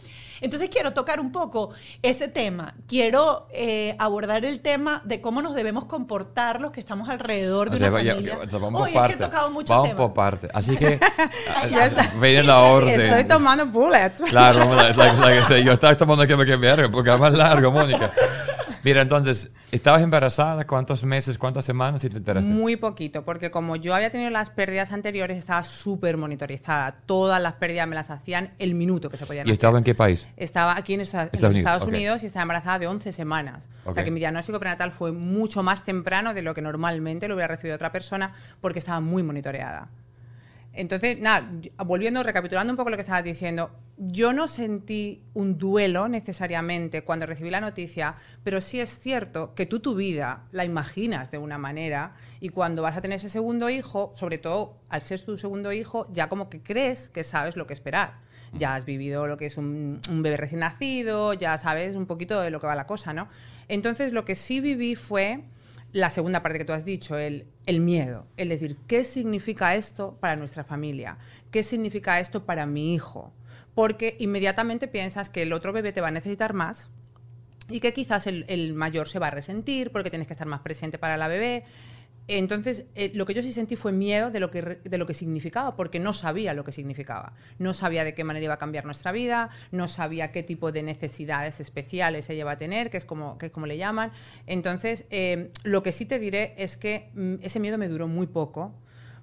Entonces 0.42 0.68
quiero 0.68 0.92
tocar 0.92 1.20
un 1.20 1.32
poco 1.32 1.70
ese 2.02 2.28
tema. 2.28 2.74
Quiero 2.86 3.46
eh, 3.52 3.96
abordar 3.98 4.44
el 4.44 4.60
tema 4.60 5.00
de 5.04 5.20
cómo 5.20 5.40
nos 5.40 5.54
debemos 5.54 5.84
comportar 5.86 6.60
los 6.60 6.72
que 6.72 6.80
estamos 6.80 7.08
alrededor 7.08 7.70
de 7.70 7.76
una 7.76 7.90
familia. 7.90 8.38
vamos 8.60 8.82
por 8.82 8.92
parte. 8.92 9.28
vamos 9.68 9.90
por 9.94 10.12
parte. 10.12 10.48
Así 10.52 10.76
que 10.76 11.00
viene 12.20 12.42
la 12.42 12.60
orden. 12.60 13.00
Estoy 13.00 13.24
tomando 13.24 13.66
bullets. 13.66 14.22
Claro, 14.22 14.68
yo 15.64 15.72
estaba 15.72 15.96
tomando 15.96 16.26
que 16.26 16.36
me 16.36 16.44
quede 16.44 16.88
porque 16.88 17.12
es 17.12 17.20
más 17.20 17.32
largo, 17.32 17.70
Mónica. 17.70 18.10
Mira, 18.82 19.02
entonces, 19.02 19.50
¿estabas 19.72 20.02
embarazada? 20.02 20.64
¿Cuántos 20.66 21.02
meses, 21.02 21.38
cuántas 21.38 21.64
semanas 21.64 22.04
y 22.04 22.10
te 22.10 22.18
enteraste? 22.18 22.48
Muy 22.48 22.76
poquito, 22.76 23.24
porque 23.24 23.50
como 23.50 23.74
yo 23.74 23.94
había 23.94 24.10
tenido 24.10 24.30
las 24.30 24.50
pérdidas 24.50 24.92
anteriores, 24.92 25.38
estaba 25.38 25.64
súper 25.64 26.16
monitorizada. 26.16 26.92
Todas 27.06 27.42
las 27.42 27.54
pérdidas 27.54 27.88
me 27.88 27.96
las 27.96 28.10
hacían 28.10 28.52
el 28.58 28.74
minuto 28.74 29.10
que 29.10 29.16
se 29.16 29.26
podían 29.26 29.48
¿Y 29.48 29.50
estaba 29.50 29.78
en 29.78 29.84
qué 29.84 29.94
país? 29.94 30.28
Estaba 30.36 30.76
aquí 30.76 30.94
en, 30.94 31.00
Estados, 31.00 31.86
Unidos, 31.86 32.22
y 32.22 32.26
estaba 32.26 32.42
embarazada 32.42 32.78
de 32.78 32.86
11 32.86 33.12
semanas. 33.12 33.68
O 33.84 33.94
sea 33.94 34.04
que 34.04 34.10
mi 34.10 34.20
diagnóstico 34.20 34.60
prenatal 34.60 34.92
fue 34.92 35.10
mucho 35.10 35.62
más 35.62 35.84
temprano 35.84 36.34
de 36.34 36.42
lo 36.42 36.54
que 36.54 36.62
normalmente 36.62 37.26
lo 37.26 37.34
hubiera 37.34 37.48
recibido 37.48 37.74
otra 37.74 37.90
persona 37.90 38.32
porque 38.60 38.78
estaba 38.78 39.00
muy 39.00 39.22
monitoreada. 39.22 39.88
Entonces, 40.74 41.20
nada, 41.20 41.50
volviendo, 41.84 42.22
recapitulando 42.22 42.72
un 42.72 42.76
poco 42.76 42.88
lo 42.88 42.96
que 42.96 43.02
estabas 43.02 43.24
diciendo, 43.24 43.70
yo 43.98 44.32
no 44.32 44.48
sentí 44.48 45.22
un 45.34 45.58
duelo 45.58 46.08
necesariamente 46.08 47.02
cuando 47.02 47.26
recibí 47.26 47.50
la 47.50 47.60
noticia, 47.60 48.16
pero 48.42 48.60
sí 48.60 48.80
es 48.80 48.88
cierto 48.98 49.54
que 49.54 49.66
tú 49.66 49.80
tu 49.80 49.94
vida 49.94 50.44
la 50.50 50.64
imaginas 50.64 51.30
de 51.30 51.38
una 51.38 51.58
manera 51.58 52.14
y 52.40 52.48
cuando 52.48 52.82
vas 52.82 52.96
a 52.96 53.02
tener 53.02 53.16
ese 53.16 53.28
segundo 53.28 53.68
hijo, 53.68 54.12
sobre 54.16 54.38
todo 54.38 54.78
al 54.88 55.02
ser 55.02 55.20
tu 55.20 55.36
segundo 55.36 55.72
hijo, 55.72 56.08
ya 56.10 56.28
como 56.28 56.48
que 56.48 56.62
crees 56.62 57.10
que 57.10 57.22
sabes 57.22 57.56
lo 57.56 57.66
que 57.66 57.74
esperar. 57.74 58.20
Ya 58.54 58.74
has 58.74 58.84
vivido 58.84 59.26
lo 59.26 59.36
que 59.36 59.46
es 59.46 59.56
un, 59.56 60.00
un 60.10 60.22
bebé 60.22 60.36
recién 60.36 60.60
nacido, 60.60 61.32
ya 61.34 61.56
sabes 61.58 61.96
un 61.96 62.06
poquito 62.06 62.40
de 62.40 62.50
lo 62.50 62.60
que 62.60 62.66
va 62.66 62.74
la 62.74 62.86
cosa, 62.86 63.14
¿no? 63.14 63.28
Entonces, 63.68 64.12
lo 64.12 64.26
que 64.26 64.34
sí 64.34 64.60
viví 64.60 64.94
fue 64.94 65.44
la 65.92 66.10
segunda 66.10 66.42
parte 66.42 66.58
que 66.58 66.64
tú 66.64 66.72
has 66.72 66.84
dicho, 66.84 67.18
el, 67.18 67.46
el, 67.66 67.80
miedo, 67.80 68.26
el 68.36 68.48
decir, 68.48 68.76
¿qué 68.86 69.04
significa 69.04 69.74
esto 69.74 70.16
para 70.20 70.36
nuestra 70.36 70.64
familia? 70.64 71.18
¿Qué 71.50 71.62
significa 71.62 72.18
esto 72.18 72.44
para 72.44 72.66
mi 72.66 72.94
hijo? 72.94 73.32
Porque 73.74 74.16
inmediatamente 74.18 74.88
piensas 74.88 75.28
que 75.28 75.42
el 75.42 75.52
otro 75.52 75.72
bebé 75.72 75.92
te 75.92 76.00
va 76.00 76.08
a 76.08 76.12
necesitar 76.12 76.54
más 76.54 76.90
y 77.68 77.80
que 77.80 77.92
quizás 77.92 78.26
el, 78.26 78.44
el 78.48 78.72
mayor 78.72 79.08
se 79.08 79.18
va 79.18 79.28
a 79.28 79.30
resentir 79.30 79.92
porque 79.92 80.10
tienes 80.10 80.26
que 80.26 80.34
estar 80.34 80.46
más 80.46 80.60
presente 80.60 80.98
para 80.98 81.16
la 81.16 81.28
bebé. 81.28 81.64
Entonces, 82.28 82.84
eh, 82.94 83.10
lo 83.14 83.26
que 83.26 83.34
yo 83.34 83.42
sí 83.42 83.52
sentí 83.52 83.76
fue 83.76 83.92
miedo 83.92 84.30
de 84.30 84.40
lo, 84.40 84.50
que, 84.50 84.62
de 84.62 84.98
lo 84.98 85.06
que 85.06 85.14
significaba, 85.14 85.76
porque 85.76 85.98
no 85.98 86.12
sabía 86.12 86.54
lo 86.54 86.64
que 86.64 86.72
significaba. 86.72 87.34
No 87.58 87.74
sabía 87.74 88.04
de 88.04 88.14
qué 88.14 88.24
manera 88.24 88.44
iba 88.44 88.54
a 88.54 88.58
cambiar 88.58 88.84
nuestra 88.84 89.12
vida, 89.12 89.50
no 89.70 89.88
sabía 89.88 90.30
qué 90.30 90.42
tipo 90.42 90.72
de 90.72 90.82
necesidades 90.82 91.60
especiales 91.60 92.30
ella 92.30 92.40
iba 92.40 92.52
a 92.52 92.58
tener, 92.58 92.90
que 92.90 92.96
es 92.96 93.04
como, 93.04 93.38
que 93.38 93.50
como 93.50 93.66
le 93.66 93.76
llaman. 93.76 94.12
Entonces, 94.46 95.04
eh, 95.10 95.50
lo 95.64 95.82
que 95.82 95.92
sí 95.92 96.06
te 96.06 96.18
diré 96.18 96.54
es 96.56 96.76
que 96.76 97.10
mm, 97.14 97.34
ese 97.42 97.60
miedo 97.60 97.78
me 97.78 97.88
duró 97.88 98.06
muy 98.08 98.26
poco, 98.26 98.74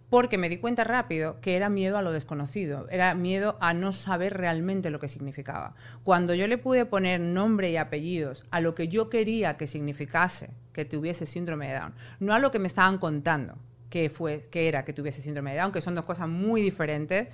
porque 0.10 0.38
me 0.38 0.50
di 0.50 0.58
cuenta 0.58 0.84
rápido 0.84 1.40
que 1.40 1.56
era 1.56 1.70
miedo 1.70 1.98
a 1.98 2.02
lo 2.02 2.12
desconocido, 2.12 2.88
era 2.90 3.14
miedo 3.14 3.58
a 3.62 3.74
no 3.74 3.94
saber 3.94 4.36
realmente 4.36 4.90
lo 4.90 5.00
que 5.00 5.08
significaba. 5.08 5.76
Cuando 6.04 6.34
yo 6.34 6.48
le 6.48 6.58
pude 6.58 6.86
poner 6.86 7.20
nombre 7.20 7.70
y 7.70 7.78
apellidos 7.78 8.44
a 8.50 8.60
lo 8.62 8.74
que 8.74 8.88
yo 8.88 9.10
quería 9.10 9.58
que 9.58 9.68
significase 9.68 10.50
que 10.74 10.86
tuviese 10.86 11.26
síndrome 11.26 11.68
de 11.68 11.76
Down, 11.76 11.94
no 12.20 12.34
a 12.34 12.40
lo 12.40 12.52
que 12.52 12.60
me 12.60 12.68
estaban 12.68 12.98
contando 12.98 13.58
que, 13.90 14.10
fue, 14.10 14.48
que 14.52 14.68
era 14.68 14.84
que 14.84 14.94
tuviese 14.94 15.22
síndrome 15.22 15.52
de 15.52 15.60
Down, 15.60 15.72
que 15.72 15.82
son 15.82 15.96
dos 15.96 16.06
cosas 16.06 16.28
muy 16.28 16.62
diferentes, 16.62 17.28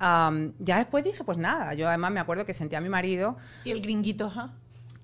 ya 0.00 0.76
después 0.78 1.04
dije, 1.04 1.24
pues 1.24 1.38
nada, 1.38 1.74
yo 1.74 1.88
además 1.88 2.12
me 2.12 2.20
acuerdo 2.20 2.44
que 2.44 2.54
sentía 2.54 2.78
a 2.78 2.80
mi 2.80 2.88
marido 2.88 3.36
Y 3.64 3.70
el 3.70 3.80
gringuito, 3.80 4.26
ajá. 4.26 4.52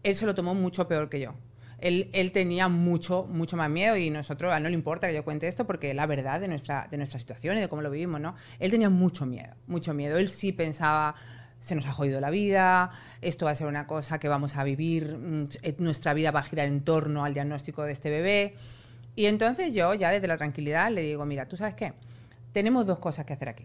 él 0.02 0.14
se 0.14 0.26
lo 0.26 0.34
tomó 0.34 0.54
mucho 0.54 0.86
peor 0.88 1.08
que 1.08 1.20
yo. 1.20 1.34
Él, 1.82 2.30
tenía 2.32 2.68
mucho, 2.68 3.24
mucho 3.24 3.56
más 3.56 3.68
miedo 3.68 3.96
y 3.96 4.10
nosotros, 4.10 4.52
a 4.52 4.58
él 4.58 4.62
no 4.62 4.68
le 4.68 4.74
importa 4.74 5.08
que 5.08 5.14
yo 5.14 5.24
cuente 5.24 5.48
esto 5.48 5.66
porque 5.66 5.92
la 5.94 6.06
verdad 6.06 6.40
de 6.40 6.48
nuestra, 6.48 6.86
de 6.90 6.96
nuestra 6.96 7.18
situación 7.18 7.58
y 7.58 7.60
de 7.60 7.68
cómo 7.68 7.82
lo 7.82 7.90
vivimos, 7.90 8.20
¿no? 8.20 8.36
Él 8.58 8.70
tenía 8.70 8.88
mucho 8.88 9.26
miedo, 9.26 9.54
mucho 9.66 9.92
miedo. 9.92 10.16
Él 10.16 10.28
sí 10.28 10.52
pensaba, 10.52 11.14
se 11.58 11.74
nos 11.74 11.86
ha 11.86 11.92
jodido 11.92 12.20
la 12.20 12.30
vida, 12.30 12.90
esto 13.20 13.46
va 13.46 13.50
a 13.50 13.54
ser 13.54 13.66
una 13.66 13.86
cosa 13.86 14.18
que 14.18 14.28
vamos 14.28 14.56
a 14.56 14.64
vivir, 14.64 15.18
mm, 15.18 15.48
eh, 15.62 15.74
nuestra 15.78 16.14
vida 16.14 16.30
va 16.30 16.40
a 16.40 16.44
girar 16.44 16.68
en 16.68 16.82
torno 16.82 17.24
al 17.24 17.34
diagnóstico 17.34 17.82
de 17.82 17.92
este 17.92 18.10
bebé. 18.10 18.54
Y 19.16 19.26
entonces 19.26 19.74
yo, 19.74 19.92
ya 19.94 20.10
desde 20.10 20.28
la 20.28 20.36
tranquilidad, 20.36 20.90
le 20.90 21.02
digo, 21.02 21.26
mira, 21.26 21.46
¿tú 21.48 21.56
sabes 21.56 21.74
qué? 21.74 21.94
Tenemos 22.52 22.86
dos 22.86 22.98
cosas 22.98 23.26
que 23.26 23.32
hacer 23.32 23.48
aquí 23.48 23.64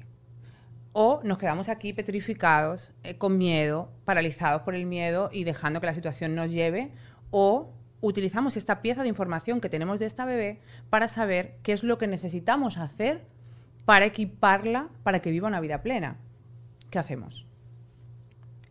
o 1.00 1.22
nos 1.24 1.38
quedamos 1.38 1.70
aquí 1.70 1.94
petrificados, 1.94 2.92
eh, 3.04 3.20
con 3.20 3.38
miedo, 3.38 3.92
paralizados 4.04 4.64
por 4.64 4.74
el 4.74 4.88
miedo 4.88 5.30
y 5.32 5.44
dejando 5.44 5.80
que 5.80 5.86
la 5.86 5.94
situación 5.94 6.34
nos 6.34 6.52
lleve, 6.52 6.92
o 7.30 7.77
utilizamos 8.02 8.58
esta 8.58 8.82
pieza 8.82 9.04
de 9.04 9.10
información 9.10 9.62
que 9.62 9.70
tenemos 9.70 10.00
de 10.00 10.06
esta 10.06 10.26
bebé 10.26 10.60
para 10.90 11.08
saber 11.08 11.56
qué 11.64 11.74
es 11.74 11.84
lo 11.84 11.98
que 11.98 12.08
necesitamos 12.08 12.78
hacer 12.78 13.26
para 13.86 14.06
equiparla 14.06 14.90
para 15.04 15.20
que 15.22 15.32
viva 15.32 15.48
una 15.48 15.62
vida 15.62 15.82
plena. 15.82 16.18
¿Qué 16.90 17.00
hacemos? 17.00 17.46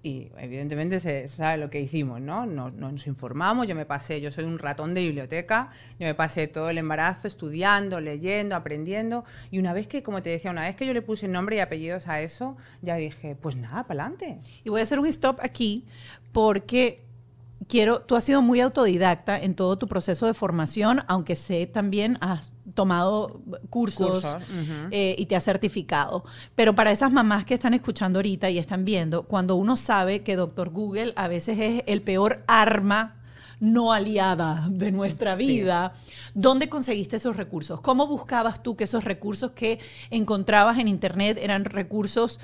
Y 0.06 0.30
evidentemente 0.38 1.00
se 1.00 1.26
sabe 1.26 1.56
lo 1.58 1.68
que 1.68 1.80
hicimos, 1.80 2.20
¿no? 2.20 2.46
Nos, 2.46 3.06
informamos, 3.08 3.66
yo 3.66 3.74
me 3.74 3.86
pasé, 3.86 4.20
yo 4.20 4.30
soy 4.30 4.44
un 4.44 4.60
ratón 4.60 4.94
de 4.94 5.00
biblioteca, 5.00 5.70
yo 5.98 6.06
me 6.06 6.14
pasé 6.14 6.46
todo 6.46 6.70
el 6.70 6.78
embarazo 6.78 7.26
estudiando, 7.26 8.00
leyendo, 8.00 8.54
aprendiendo, 8.54 9.24
y 9.50 9.58
una 9.58 9.72
vez 9.72 9.88
que, 9.88 10.04
como 10.04 10.22
te 10.22 10.30
decía, 10.30 10.52
una 10.52 10.62
vez 10.62 10.76
que 10.76 10.86
yo 10.86 10.94
le 10.94 11.02
puse 11.02 11.26
nombre 11.26 11.56
y 11.56 11.58
apellidos 11.58 12.06
a 12.06 12.20
eso, 12.20 12.56
ya 12.82 12.94
dije, 12.94 13.34
pues 13.34 13.56
nada, 13.56 13.82
para 13.82 14.04
adelante. 14.04 14.38
Y 14.62 14.68
voy 14.68 14.78
a 14.78 14.84
hacer 14.84 15.00
un 15.00 15.06
stop 15.06 15.40
aquí 15.42 15.84
porque 16.30 17.02
quiero, 17.68 18.00
tú 18.00 18.16
has 18.16 18.24
sido 18.24 18.42
muy 18.42 18.60
autodidacta 18.60 19.38
en 19.38 19.54
todo 19.54 19.76
tu 19.78 19.86
proceso 19.88 20.26
de 20.26 20.34
formación, 20.34 21.02
aunque 21.08 21.36
sé 21.36 21.66
también 21.66 22.18
has 22.20 22.52
tomado 22.74 23.40
cursos, 23.70 24.24
eh, 24.90 25.14
y 25.18 25.26
te 25.26 25.36
has 25.36 25.44
certificado. 25.44 26.24
Pero 26.54 26.74
para 26.74 26.90
esas 26.92 27.12
mamás 27.12 27.44
que 27.44 27.54
están 27.54 27.74
escuchando 27.74 28.18
ahorita 28.18 28.50
y 28.50 28.58
están 28.58 28.84
viendo, 28.84 29.22
cuando 29.24 29.56
uno 29.56 29.76
sabe 29.76 30.22
que 30.22 30.36
Doctor 30.36 30.70
Google 30.70 31.12
a 31.16 31.28
veces 31.28 31.58
es 31.58 31.82
el 31.86 32.02
peor 32.02 32.40
arma 32.46 33.14
no 33.58 33.90
aliada 33.94 34.66
de 34.68 34.92
nuestra 34.92 35.34
Sí. 35.34 35.46
vida, 35.46 35.94
¿dónde 36.34 36.68
conseguiste 36.68 37.16
esos 37.16 37.36
recursos? 37.36 37.80
¿Cómo 37.80 38.06
buscabas 38.06 38.62
tú 38.62 38.76
que 38.76 38.84
esos 38.84 39.02
recursos 39.04 39.52
que 39.52 39.78
encontrabas 40.10 40.76
en 40.78 40.88
Internet 40.88 41.38
eran 41.40 41.64
recursos 41.64 42.38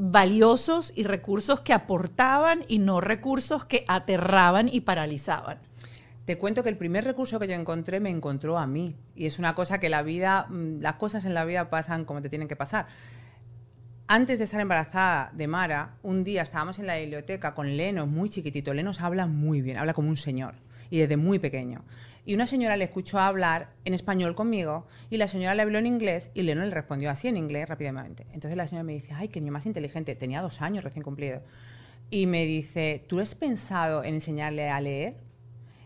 valiosos 0.00 0.92
y 0.96 1.04
recursos 1.04 1.60
que 1.60 1.72
aportaban 1.72 2.64
y 2.68 2.78
no 2.78 3.00
recursos 3.00 3.66
que 3.66 3.84
aterraban 3.86 4.68
y 4.72 4.80
paralizaban? 4.80 5.58
Te 6.24 6.38
cuento 6.38 6.62
que 6.62 6.68
el 6.68 6.76
primer 6.76 7.04
recurso 7.04 7.38
que 7.38 7.48
yo 7.48 7.54
encontré 7.54 8.00
me 8.00 8.10
encontró 8.10 8.58
a 8.58 8.66
mí. 8.66 8.96
Y 9.14 9.26
es 9.26 9.38
una 9.38 9.54
cosa 9.54 9.78
que 9.78 9.88
la 9.88 10.02
vida, 10.02 10.46
mm, 10.48 10.80
las 10.80 10.94
cosas 10.94 11.24
en 11.24 11.34
la 11.34 11.44
vida 11.44 11.70
pasan 11.70 12.04
como 12.04 12.22
te 12.22 12.28
tienen 12.28 12.48
que 12.48 12.56
pasar. 12.56 12.86
Antes 14.06 14.38
de 14.38 14.44
estar 14.44 14.60
embarazada 14.60 15.30
de 15.34 15.46
Mara, 15.46 15.96
un 16.02 16.24
día 16.24 16.42
estábamos 16.42 16.78
en 16.78 16.86
la 16.86 16.96
biblioteca 16.96 17.54
con 17.54 17.76
Lenos, 17.76 18.08
muy 18.08 18.28
chiquitito. 18.28 18.74
Lenos 18.74 19.00
habla 19.00 19.26
muy 19.26 19.60
bien, 19.60 19.78
habla 19.78 19.94
como 19.94 20.08
un 20.08 20.16
señor, 20.16 20.54
y 20.90 20.98
desde 20.98 21.16
muy 21.16 21.38
pequeño. 21.38 21.84
Y 22.26 22.34
una 22.34 22.46
señora 22.46 22.76
le 22.76 22.84
escuchó 22.84 23.18
hablar 23.18 23.70
en 23.84 23.94
español 23.94 24.34
conmigo, 24.34 24.86
y 25.08 25.16
la 25.16 25.28
señora 25.28 25.54
le 25.54 25.62
habló 25.62 25.78
en 25.78 25.86
inglés, 25.86 26.30
y 26.34 26.42
Leno 26.42 26.62
le 26.62 26.70
respondió 26.70 27.10
así 27.10 27.28
en 27.28 27.36
inglés 27.36 27.68
rápidamente. 27.68 28.26
Entonces 28.32 28.56
la 28.56 28.66
señora 28.66 28.84
me 28.84 28.92
dice, 28.92 29.12
ay, 29.14 29.28
qué 29.28 29.40
niño 29.40 29.52
más 29.52 29.66
inteligente, 29.66 30.14
tenía 30.16 30.42
dos 30.42 30.60
años 30.60 30.84
recién 30.84 31.02
cumplido. 31.02 31.42
Y 32.10 32.26
me 32.26 32.44
dice, 32.44 33.04
¿tú 33.08 33.20
has 33.20 33.34
pensado 33.34 34.04
en 34.04 34.14
enseñarle 34.14 34.68
a 34.68 34.80
leer? 34.80 35.14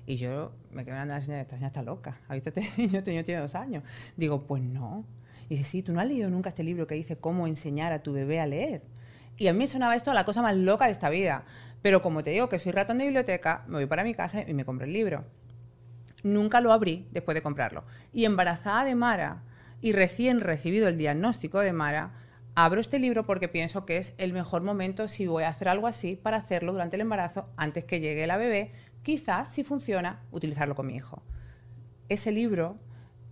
Y 0.06 0.16
yo 0.16 0.52
me 0.72 0.84
quedé 0.84 0.94
mirando 0.94 1.14
a 1.14 1.18
la 1.18 1.22
señora, 1.22 1.42
esta 1.42 1.56
señora 1.56 1.68
está 1.68 1.82
loca. 1.82 2.20
¿Ha 2.28 2.34
visto 2.34 2.48
este 2.48 2.62
niño? 2.76 2.98
Este 2.98 3.10
niño 3.10 3.24
tiene 3.24 3.40
dos 3.40 3.54
años. 3.54 3.84
Digo, 4.16 4.42
pues 4.46 4.62
no. 4.62 5.04
Y 5.48 5.56
dice, 5.56 5.70
sí, 5.70 5.82
tú 5.82 5.92
no 5.92 6.00
has 6.00 6.06
leído 6.06 6.30
nunca 6.30 6.48
este 6.48 6.62
libro 6.62 6.86
que 6.86 6.94
dice 6.94 7.16
cómo 7.16 7.46
enseñar 7.46 7.92
a 7.92 8.02
tu 8.02 8.12
bebé 8.12 8.40
a 8.40 8.46
leer. 8.46 8.82
Y 9.36 9.48
a 9.48 9.52
mí 9.52 9.58
me 9.58 9.68
sonaba 9.68 9.96
esto 9.96 10.12
la 10.14 10.24
cosa 10.24 10.42
más 10.42 10.56
loca 10.56 10.86
de 10.86 10.92
esta 10.92 11.10
vida. 11.10 11.44
Pero 11.84 12.00
como 12.00 12.22
te 12.22 12.30
digo 12.30 12.48
que 12.48 12.58
soy 12.58 12.72
ratón 12.72 12.96
de 12.96 13.04
biblioteca, 13.04 13.62
me 13.66 13.74
voy 13.74 13.84
para 13.84 14.04
mi 14.04 14.14
casa 14.14 14.42
y 14.48 14.54
me 14.54 14.64
compro 14.64 14.86
el 14.86 14.94
libro. 14.94 15.26
Nunca 16.22 16.62
lo 16.62 16.72
abrí 16.72 17.06
después 17.10 17.34
de 17.34 17.42
comprarlo. 17.42 17.82
Y 18.10 18.24
embarazada 18.24 18.86
de 18.86 18.94
Mara 18.94 19.42
y 19.82 19.92
recién 19.92 20.40
recibido 20.40 20.88
el 20.88 20.96
diagnóstico 20.96 21.60
de 21.60 21.74
Mara, 21.74 22.14
abro 22.54 22.80
este 22.80 22.98
libro 22.98 23.24
porque 23.24 23.50
pienso 23.50 23.84
que 23.84 23.98
es 23.98 24.14
el 24.16 24.32
mejor 24.32 24.62
momento 24.62 25.08
si 25.08 25.26
voy 25.26 25.42
a 25.42 25.50
hacer 25.50 25.68
algo 25.68 25.86
así 25.86 26.16
para 26.16 26.38
hacerlo 26.38 26.72
durante 26.72 26.96
el 26.96 27.02
embarazo 27.02 27.50
antes 27.58 27.84
que 27.84 28.00
llegue 28.00 28.26
la 28.26 28.38
bebé. 28.38 28.72
Quizás, 29.02 29.52
si 29.52 29.62
funciona, 29.62 30.22
utilizarlo 30.30 30.74
con 30.74 30.86
mi 30.86 30.96
hijo. 30.96 31.22
Ese 32.08 32.32
libro 32.32 32.78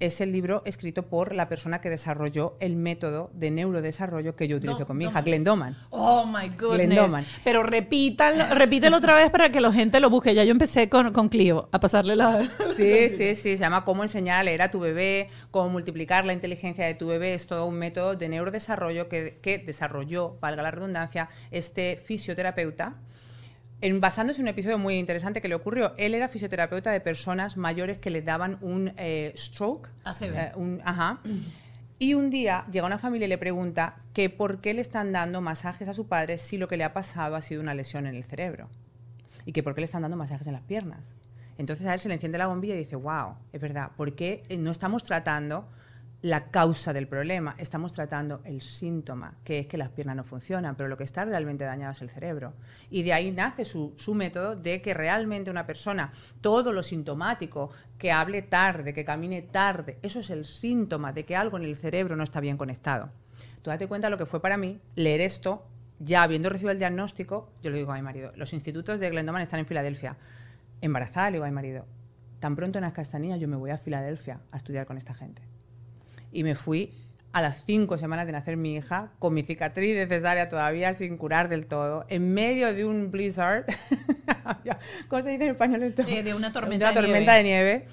es 0.02 0.20
el 0.20 0.32
libro 0.32 0.62
escrito 0.64 1.04
por 1.04 1.32
la 1.32 1.48
persona 1.48 1.80
que 1.80 1.88
desarrolló 1.88 2.56
el 2.58 2.74
método 2.74 3.30
de 3.34 3.52
neurodesarrollo 3.52 4.34
que 4.34 4.48
yo 4.48 4.56
utilizo 4.56 4.80
No, 4.80 4.86
con 4.86 4.96
mi 4.96 5.04
no, 5.04 5.10
hija, 5.10 5.20
no. 5.20 5.24
Glenn 5.24 5.44
Doman. 5.44 5.78
Oh 5.90 6.26
my 6.26 6.48
goodness. 6.48 6.88
Glendoman. 6.88 7.24
Pero 7.44 7.62
repítalo, 7.62 8.52
repítelo 8.54 8.96
otra 8.96 9.14
vez 9.14 9.30
para 9.30 9.50
que 9.50 9.60
la 9.60 9.72
gente 9.72 10.00
lo 10.00 10.10
busque. 10.10 10.34
Ya 10.34 10.42
yo 10.42 10.50
empecé 10.50 10.88
con, 10.88 11.12
con 11.12 11.28
Clio 11.28 11.68
a 11.70 11.78
pasarle 11.78 12.16
la. 12.16 12.48
Sí, 12.76 13.10
sí, 13.10 13.34
sí, 13.34 13.56
se 13.56 13.58
llama 13.58 13.84
cómo 13.84 14.02
enseñar 14.02 14.40
a 14.40 14.42
leer 14.42 14.62
a 14.62 14.70
tu 14.70 14.80
bebé, 14.80 15.28
cómo 15.50 15.68
multiplicar 15.68 16.24
la 16.24 16.32
inteligencia 16.32 16.86
de 16.86 16.94
tu 16.94 17.06
bebé. 17.06 17.34
Es 17.34 17.46
todo 17.46 17.66
un 17.66 17.76
método 17.76 18.16
de 18.16 18.28
neurodesarrollo 18.28 19.08
que, 19.08 19.38
que 19.40 19.58
desarrolló, 19.58 20.36
valga 20.40 20.62
la 20.62 20.70
redundancia, 20.70 21.28
este 21.50 21.96
fisioterapeuta. 22.02 22.96
En, 23.82 24.00
basándose 24.00 24.40
en 24.40 24.44
un 24.44 24.48
episodio 24.48 24.78
muy 24.78 24.96
interesante 24.98 25.40
que 25.42 25.48
le 25.48 25.54
ocurrió. 25.56 25.92
Él 25.98 26.14
era 26.14 26.28
fisioterapeuta 26.28 26.90
de 26.92 27.00
personas 27.00 27.56
mayores 27.56 27.98
que 27.98 28.10
le 28.10 28.22
daban 28.22 28.56
un 28.60 28.92
eh, 28.96 29.32
stroke. 29.36 29.90
Eh, 30.38 30.52
un- 30.56 30.80
ajá. 30.84 31.18
Y 31.98 32.14
un 32.14 32.30
día 32.30 32.64
llega 32.70 32.86
una 32.86 32.98
familia 32.98 33.26
y 33.26 33.28
le 33.28 33.38
pregunta 33.38 33.96
que 34.14 34.30
por 34.30 34.60
qué 34.60 34.72
le 34.74 34.80
están 34.80 35.12
dando 35.12 35.40
masajes 35.40 35.88
a 35.88 35.92
su 35.94 36.06
padre 36.06 36.38
si 36.38 36.58
lo 36.58 36.66
que 36.68 36.76
le 36.76 36.84
ha 36.84 36.92
pasado 36.92 37.36
ha 37.36 37.40
sido 37.40 37.60
una 37.60 37.74
lesión 37.74 38.06
en 38.06 38.14
el 38.14 38.24
cerebro. 38.24 38.68
Y 39.46 39.52
que 39.52 39.62
por 39.62 39.74
qué 39.74 39.80
le 39.80 39.84
están 39.86 40.02
dando 40.02 40.16
masajes 40.16 40.46
en 40.46 40.52
las 40.54 40.62
piernas. 40.62 41.00
Entonces 41.58 41.86
a 41.86 41.92
él 41.94 42.00
se 42.00 42.08
le 42.08 42.14
enciende 42.14 42.38
la 42.38 42.46
bombilla 42.46 42.74
y 42.74 42.78
dice, 42.78 42.96
wow, 42.96 43.34
es 43.52 43.60
verdad, 43.60 43.90
¿por 43.96 44.14
qué 44.14 44.42
no 44.58 44.70
estamos 44.70 45.04
tratando 45.04 45.68
la 46.22 46.50
causa 46.50 46.92
del 46.92 47.08
problema? 47.08 47.54
Estamos 47.58 47.92
tratando 47.92 48.40
el 48.44 48.60
síntoma, 48.60 49.34
que 49.44 49.58
es 49.58 49.66
que 49.66 49.76
las 49.76 49.90
piernas 49.90 50.16
no 50.16 50.24
funcionan, 50.24 50.76
pero 50.76 50.88
lo 50.88 50.96
que 50.96 51.04
está 51.04 51.24
realmente 51.24 51.64
dañado 51.64 51.92
es 51.92 52.00
el 52.00 52.08
cerebro. 52.08 52.54
Y 52.90 53.02
de 53.02 53.12
ahí 53.12 53.32
nace 53.32 53.64
su, 53.64 53.92
su 53.96 54.14
método 54.14 54.56
de 54.56 54.80
que 54.80 54.94
realmente 54.94 55.50
una 55.50 55.66
persona, 55.66 56.12
todo 56.40 56.72
lo 56.72 56.82
sintomático, 56.82 57.70
que 57.98 58.12
hable 58.12 58.42
tarde, 58.42 58.94
que 58.94 59.04
camine 59.04 59.42
tarde, 59.42 59.98
eso 60.02 60.20
es 60.20 60.30
el 60.30 60.44
síntoma 60.44 61.12
de 61.12 61.24
que 61.24 61.36
algo 61.36 61.56
en 61.56 61.64
el 61.64 61.76
cerebro 61.76 62.16
no 62.16 62.24
está 62.24 62.40
bien 62.40 62.56
conectado. 62.56 63.10
Tú 63.62 63.70
date 63.70 63.88
cuenta 63.88 64.08
lo 64.08 64.18
que 64.18 64.26
fue 64.26 64.40
para 64.40 64.56
mí 64.56 64.80
leer 64.94 65.20
esto, 65.20 65.66
ya 65.98 66.22
habiendo 66.22 66.48
recibido 66.48 66.72
el 66.72 66.78
diagnóstico, 66.78 67.50
yo 67.62 67.70
le 67.70 67.78
digo 67.78 67.92
a 67.92 67.96
mi 67.96 68.02
marido, 68.02 68.32
los 68.36 68.52
institutos 68.52 68.98
de 69.00 69.10
Glendoman 69.10 69.42
están 69.42 69.60
en 69.60 69.66
Filadelfia. 69.66 70.16
Embarazada, 70.80 71.30
le 71.30 71.36
digo 71.36 71.44
a 71.44 71.48
mi 71.48 71.54
marido, 71.54 71.86
tan 72.40 72.56
pronto 72.56 72.80
nazca 72.80 73.02
esta 73.02 73.20
niña, 73.20 73.36
yo 73.36 73.46
me 73.46 73.56
voy 73.56 73.70
a 73.70 73.78
Filadelfia 73.78 74.40
a 74.50 74.56
estudiar 74.56 74.86
con 74.86 74.98
esta 74.98 75.14
gente. 75.14 75.42
Y 76.32 76.42
me 76.44 76.54
fui 76.54 76.92
a 77.32 77.40
las 77.40 77.64
cinco 77.64 77.96
semanas 77.96 78.26
de 78.26 78.32
nacer 78.32 78.56
mi 78.56 78.74
hija, 78.74 79.12
con 79.18 79.32
mi 79.34 79.42
cicatriz 79.42 79.94
de 79.94 80.06
cesárea 80.06 80.48
todavía 80.48 80.92
sin 80.94 81.16
curar 81.16 81.48
del 81.48 81.66
todo, 81.66 82.04
en 82.08 82.34
medio 82.34 82.74
de 82.74 82.84
un 82.84 83.10
blizzard, 83.10 83.64
¿cómo 85.08 85.22
se 85.22 85.30
dice 85.30 85.44
en 85.44 85.50
español 85.52 85.82
esto? 85.82 86.02
De- 86.04 86.22
de 86.22 86.34
una 86.34 86.52
tormenta 86.52 86.86
una 86.86 86.92
de 86.92 87.00
tormenta 87.00 87.42
nieve. 87.42 87.68
de 87.70 87.78
nieve. 87.78 87.86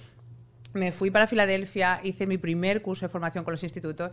Me 0.73 0.91
fui 0.91 1.09
para 1.09 1.25
Filadelfia, 1.25 1.99
hice 2.03 2.27
mi 2.27 2.37
primer 2.37 2.81
curso 2.81 3.05
de 3.05 3.09
formación 3.09 3.43
con 3.43 3.53
los 3.53 3.63
institutos 3.63 4.11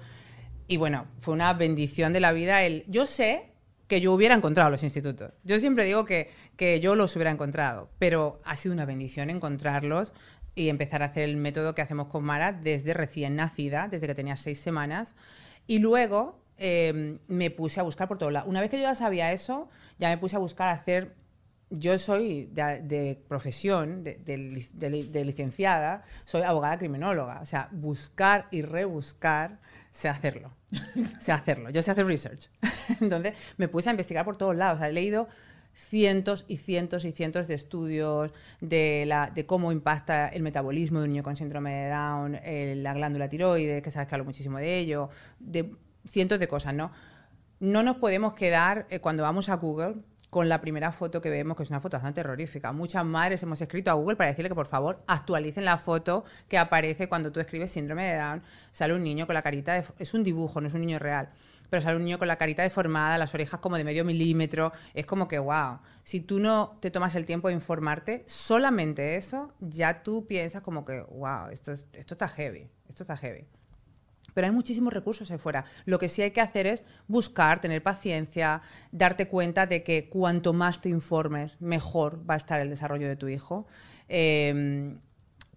y 0.69 0.77
bueno, 0.79 1.07
fue 1.21 1.35
una 1.35 1.53
bendición 1.53 2.13
de 2.13 2.21
la 2.21 2.33
vida. 2.33 2.63
El, 2.65 2.85
yo 2.89 3.05
sé 3.05 3.51
que 3.89 4.01
yo 4.01 4.13
hubiera 4.13 4.35
encontrado 4.35 4.71
los 4.71 4.83
institutos. 4.83 5.33
Yo 5.45 5.61
siempre 5.61 5.85
digo 5.85 6.05
que, 6.05 6.31
que 6.57 6.81
yo 6.81 6.97
los 6.97 7.15
hubiera 7.15 7.31
encontrado, 7.31 7.91
pero 7.99 8.41
ha 8.45 8.57
sido 8.57 8.75
una 8.75 8.85
bendición 8.85 9.29
encontrarlos 9.31 10.13
y 10.57 10.69
empezar 10.71 11.03
a 11.03 11.07
hacer 11.07 11.23
el 11.23 11.37
método 11.37 11.75
que 11.75 11.83
hacemos 11.83 12.09
con 12.09 12.25
Mara 12.25 12.53
desde 12.53 12.95
recién 12.95 13.37
nacida, 13.37 13.87
desde 13.89 14.09
que 14.09 14.15
tenía 14.15 14.37
seis 14.37 14.59
semanas. 14.59 15.15
Y 15.69 15.79
luego 15.79 16.41
eh, 16.57 17.19
me 17.29 17.51
puse 17.51 17.79
a 17.79 17.85
buscar 17.85 18.09
por 18.09 18.19
todos 18.19 18.33
lados. 18.33 18.49
Una 18.49 18.61
vez 18.61 18.71
que 18.71 18.79
yo 18.79 18.85
ya 18.85 18.95
sabía 18.95 19.33
eso, 19.33 19.69
ya 19.99 20.09
me 20.09 20.19
puse 20.19 20.35
a 20.35 20.41
buscar 20.41 20.69
hacer 20.69 21.15
yo 21.69 21.99
soy 21.99 22.47
de, 22.53 22.81
de 22.83 23.21
profesión, 23.27 24.05
de 24.05 25.23
licenciada, 25.25 26.05
soy 26.25 26.43
abogada 26.43 26.79
criminóloga. 26.79 27.41
O 27.41 27.47
sea, 27.47 27.69
buscar 27.73 28.47
y 28.51 28.63
rebuscar 28.63 29.59
sé 29.91 30.09
hacerlo. 30.09 30.53
sé 31.19 31.33
hacerlo. 31.33 31.71
Yo 31.71 31.83
sé 31.83 31.91
hacer 31.91 32.07
research. 32.07 32.51
Entonces 33.01 33.35
me 33.57 33.67
puse 33.69 33.89
a 33.89 33.93
investigar 33.93 34.25
por 34.25 34.37
todos 34.37 34.55
lados. 34.55 34.77
O 34.77 34.79
sea, 34.79 34.89
he 34.89 34.93
leído 34.93 35.29
cientos 35.77 36.47
y 36.49 36.57
cientos 36.57 37.05
y 37.05 37.13
cientos 37.13 37.49
de 37.49 37.55
estudios 37.55 38.33
de, 38.61 39.45
cómo 39.47 39.73
impacta 39.73 40.29
el 40.29 40.43
metabolismo 40.43 41.01
de 41.01 41.05
un 41.05 41.11
niño 41.13 41.23
con 41.23 41.37
síndrome 41.37 41.73
de 41.75 41.91
Down, 41.91 42.35
eh, 42.43 42.75
la 42.79 42.95
glándula 42.95 43.29
tiroides, 43.29 43.83
que 43.83 43.91
sabes 43.91 44.09
que 44.09 44.15
hablo 44.15 44.25
muchísimo 44.25 44.57
de 44.59 44.79
ello, 44.79 45.11
de 45.39 45.71
cientos 46.07 46.39
de 46.39 46.49
cosas, 46.49 46.75
¿no? 46.75 46.91
No 47.61 47.83
nos 47.83 47.99
podemos 47.99 48.33
quedar 48.33 48.87
eh, 48.89 49.01
cuando 49.01 49.23
vamos 49.23 49.51
a 49.51 49.57
Google 49.57 49.97
con 50.31 50.49
la 50.49 50.61
primera 50.63 50.93
foto 50.93 51.21
que 51.21 51.31
vemos, 51.31 51.57
que 51.57 51.63
es 51.63 51.71
una 51.71 51.81
foto 51.81 51.97
bastante 51.97 52.23
terrorífica. 52.23 52.73
Muchas 52.73 53.05
madres 53.05 53.43
hemos 53.43 53.61
escrito 53.61 53.91
a 53.91 53.95
Google 53.95 54.17
para 54.17 54.31
decirle 54.31 54.49
que 54.49 54.55
por 54.55 54.67
favor 54.67 55.03
actualicen 55.07 55.65
la 55.65 55.77
foto 55.77 56.25
que 56.49 56.59
aparece 56.59 57.09
cuando 57.09 57.31
tú 57.31 57.41
escribes 57.41 57.71
síndrome 57.71 58.05
de 58.05 58.17
Down. 58.17 58.43
Sale 58.71 58.95
un 58.95 59.03
niño 59.03 59.27
con 59.27 59.35
la 59.35 59.43
carita. 59.43 59.77
Es 59.77 60.15
un 60.15 60.25
dibujo, 60.25 60.61
no 60.61 60.69
es 60.69 60.75
un 60.75 60.81
niño 60.81 60.99
real 60.99 61.31
pero 61.71 61.83
sale 61.83 61.97
un 61.97 62.05
niño 62.05 62.19
con 62.19 62.29
la 62.29 62.37
carita 62.37 62.63
deformada, 62.63 63.19
las 63.19 63.35
orejas 63.35 63.61
como 63.61 63.77
de 63.77 63.85
medio 63.85 64.05
milímetro. 64.05 64.73
Es 64.95 65.07
como 65.07 65.29
que, 65.29 65.39
wow, 65.39 65.79
si 66.03 66.21
tú 66.21 66.41
no 66.41 66.79
te 66.81 66.91
tomas 66.91 67.15
el 67.15 67.27
tiempo 67.27 67.49
de 67.49 67.55
informarte, 67.55 68.25
solamente 68.27 69.17
eso, 69.17 69.53
ya 69.61 70.03
tú 70.03 70.27
piensas 70.27 70.63
como 70.63 70.85
que, 70.85 71.01
wow, 71.01 71.49
esto, 71.51 71.73
esto 71.73 72.15
está 72.15 72.29
heavy, 72.29 72.69
esto 72.89 73.03
está 73.03 73.17
heavy. 73.17 73.45
Pero 74.35 74.49
hay 74.49 74.53
muchísimos 74.53 74.93
recursos 74.93 75.31
ahí 75.31 75.39
fuera. 75.39 75.65
Lo 75.87 75.99
que 75.99 76.09
sí 76.09 76.21
hay 76.21 76.31
que 76.31 76.43
hacer 76.43 76.67
es 76.67 76.85
buscar, 77.09 77.61
tener 77.61 77.83
paciencia, 77.83 78.61
darte 78.93 79.29
cuenta 79.29 79.67
de 79.67 79.83
que 79.83 80.09
cuanto 80.09 80.53
más 80.53 80.81
te 80.81 80.91
informes, 80.91 81.61
mejor 81.61 82.29
va 82.29 82.35
a 82.35 82.37
estar 82.37 82.61
el 82.61 82.69
desarrollo 82.69 83.09
de 83.09 83.17
tu 83.17 83.29
hijo. 83.29 83.67
Em, 84.09 84.99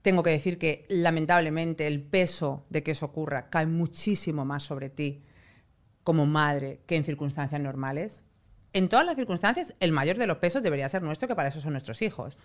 tengo 0.01 0.23
que 0.23 0.29
decir 0.29 0.57
que 0.57 0.85
lamentablemente 0.87 1.87
el 1.87 2.01
peso 2.01 2.65
de 2.69 2.81
que 2.83 2.91
eso 2.91 3.07
ocurra 3.07 3.49
cae 3.49 3.65
muchísimo 3.65 4.45
más 4.45 4.63
sobre 4.63 4.89
ti 4.89 5.23
como 6.03 6.25
madre 6.25 6.81
que 6.85 6.95
en 6.95 7.03
circunstancias 7.03 7.59
normales. 7.61 8.23
En 8.73 8.89
todas 8.89 9.05
las 9.05 9.15
circunstancias, 9.15 9.73
el 9.79 9.91
mayor 9.91 10.17
de 10.17 10.27
los 10.27 10.37
pesos 10.37 10.61
debería 10.61 10.89
ser 10.89 11.01
nuestro, 11.01 11.27
que 11.27 11.35
para 11.35 11.49
eso 11.49 11.61
son 11.61 11.71
nuestros 11.71 12.01
hijos. 12.01 12.37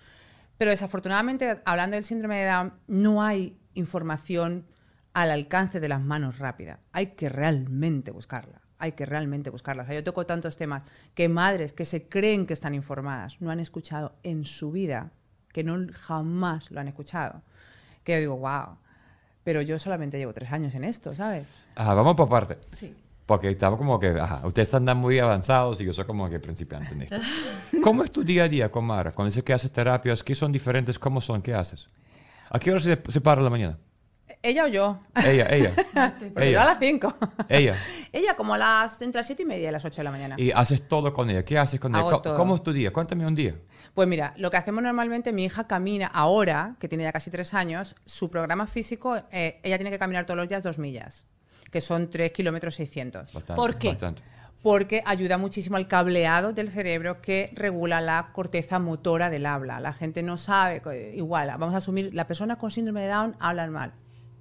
Pero 0.59 0.71
desafortunadamente, 0.71 1.61
hablando 1.65 1.97
del 1.97 2.05
síndrome 2.05 2.39
de 2.39 2.47
Down, 2.47 2.73
no 2.87 3.23
hay 3.23 3.59
información 3.75 4.67
al 5.13 5.31
alcance 5.31 5.81
de 5.81 5.89
las 5.89 6.01
manos 6.01 6.39
rápida. 6.39 6.81
Hay 6.93 7.09
que 7.09 7.29
realmente 7.29 8.11
buscarla. 8.11 8.61
Hay 8.79 8.93
que 8.93 9.07
realmente 9.07 9.51
buscarla. 9.51 9.91
yo 9.93 10.05
toco 10.05 10.27
tantos 10.27 10.57
temas 10.57 10.83
que 11.15 11.29
madres 11.29 11.73
que 11.73 11.85
se 11.85 12.09
creen 12.09 12.47
que 12.47 12.53
están 12.53 12.75
informadas 12.75 13.41
no 13.41 13.51
han 13.51 13.61
escuchado 13.61 14.17
en 14.23 14.45
su 14.45 14.73
vida, 14.73 15.13
que 15.53 15.65
no 15.65 15.87
jamás 15.93 16.71
lo 16.71 16.81
han 16.81 16.89
escuchado. 16.89 17.43
Que 18.03 18.13
yo 18.15 18.19
digo, 18.19 18.37
wow, 18.37 18.77
pero 19.45 19.63
yo 19.63 19.79
solamente 19.79 20.19
llevo 20.19 20.33
tres 20.33 20.51
años 20.53 20.75
en 20.75 20.85
esto, 20.85 21.15
¿sabes? 21.15 21.47
vamos 21.77 22.17
por 22.17 22.29
parte. 22.29 22.59
Sí. 22.73 22.95
Porque 23.27 23.49
estaba 23.49 23.79
como 23.79 23.99
que, 23.99 24.09
ajá, 24.09 24.43
ustedes 24.45 24.73
están 24.73 24.97
muy 24.99 25.19
avanzados 25.19 25.81
y 25.81 25.85
yo 25.85 25.93
soy 25.93 26.05
como 26.05 26.29
que 26.29 26.39
principiante 26.39 26.93
en 26.93 27.03
esto. 27.03 27.17
¿Cómo 27.83 28.05
es 28.05 28.13
tu 28.13 28.23
día 28.23 28.45
a 28.45 28.49
día 28.49 28.71
con 28.71 28.85
Mara? 28.85 29.13
Cuando 29.13 29.31
dices 29.31 29.43
que 29.43 29.55
haces 29.55 29.73
terapias, 29.73 30.23
¿qué 30.23 30.35
son 30.35 30.53
diferentes? 30.53 30.99
¿Cómo 30.99 31.21
son? 31.21 31.41
¿Qué 31.41 31.55
haces? 31.55 31.87
¿A 32.51 32.59
qué 32.59 32.71
hora 32.71 32.81
se, 32.81 33.01
se 33.09 33.21
para 33.21 33.41
la 33.41 33.51
mañana? 33.51 33.79
¿Ella 34.43 34.65
o 34.65 34.69
yo? 34.69 35.01
Ella, 35.17 35.47
ella. 35.51 35.73
ella. 36.37 36.51
Yo 36.51 36.61
a 36.61 36.65
las 36.67 36.79
5. 36.79 37.15
Ella. 37.49 37.77
ella 38.13 38.37
como 38.37 38.55
a 38.55 38.59
las, 38.59 39.01
entre 39.01 39.21
las 39.21 39.27
7 39.27 39.43
y 39.43 39.47
media 39.47 39.69
y 39.69 39.73
las 39.73 39.85
8 39.85 39.97
de 39.97 40.05
la 40.05 40.11
mañana. 40.11 40.37
Y 40.39 40.51
haces 40.51 40.87
todo 40.87 41.15
con 41.15 41.31
ella. 41.31 41.45
¿Qué 41.45 41.59
haces 41.59 41.81
con 41.81 41.95
ella? 41.95 42.21
¿Cómo, 42.37 42.55
es 42.55 42.63
tu 42.63 42.73
día? 42.73 42.93
Cuéntame 42.93 43.27
un 43.27 43.35
día. 43.35 43.57
Pues 43.95 44.07
mira, 44.07 44.35
lo 44.37 44.51
que 44.51 44.59
hacemos 44.59 44.83
normalmente, 44.83 45.33
mi 45.33 45.45
hija 45.45 45.67
camina 45.67 46.09
ahora, 46.09 46.77
que 46.79 46.89
tiene 46.89 47.05
ya 47.05 47.13
casi 47.13 47.31
3 47.31 47.55
años, 47.55 47.97
su 48.05 48.29
programa 48.29 48.67
físico, 48.67 49.17
eh, 49.31 49.61
ella 49.63 49.79
tiene 49.79 49.91
que 49.91 49.99
caminar 49.99 50.27
todos 50.27 50.37
los 50.37 50.49
días 50.49 50.63
dos 50.63 50.79
millas 50.79 51.27
que 51.75 51.81
son 51.81 52.09
3 52.09 52.31
kilómetros 52.31 52.77
600. 52.77 53.33
¿Por 53.57 53.79
qué? 53.79 53.97
Porque 54.63 55.03
ayuda 55.05 55.39
muchísimo 55.39 55.77
al 55.77 55.89
cableado 55.89 56.53
del 56.53 56.71
cerebro 56.71 57.21
que 57.21 57.51
regula 57.53 58.01
la 58.01 58.31
corteza 58.33 58.79
motora 58.79 59.29
del 59.29 59.45
habla. 59.45 59.81
La 59.81 59.93
gente 59.93 60.23
no 60.23 60.37
sabe, 60.37 60.81
igual, 61.17 61.49
vamos 61.59 61.75
a 61.75 61.79
asumir, 61.79 62.15
la 62.15 62.29
persona 62.29 62.59
con 62.59 62.71
síndrome 62.71 63.03
de 63.03 63.09
Down 63.09 63.37
hablan 63.41 63.73
mal. 63.73 63.93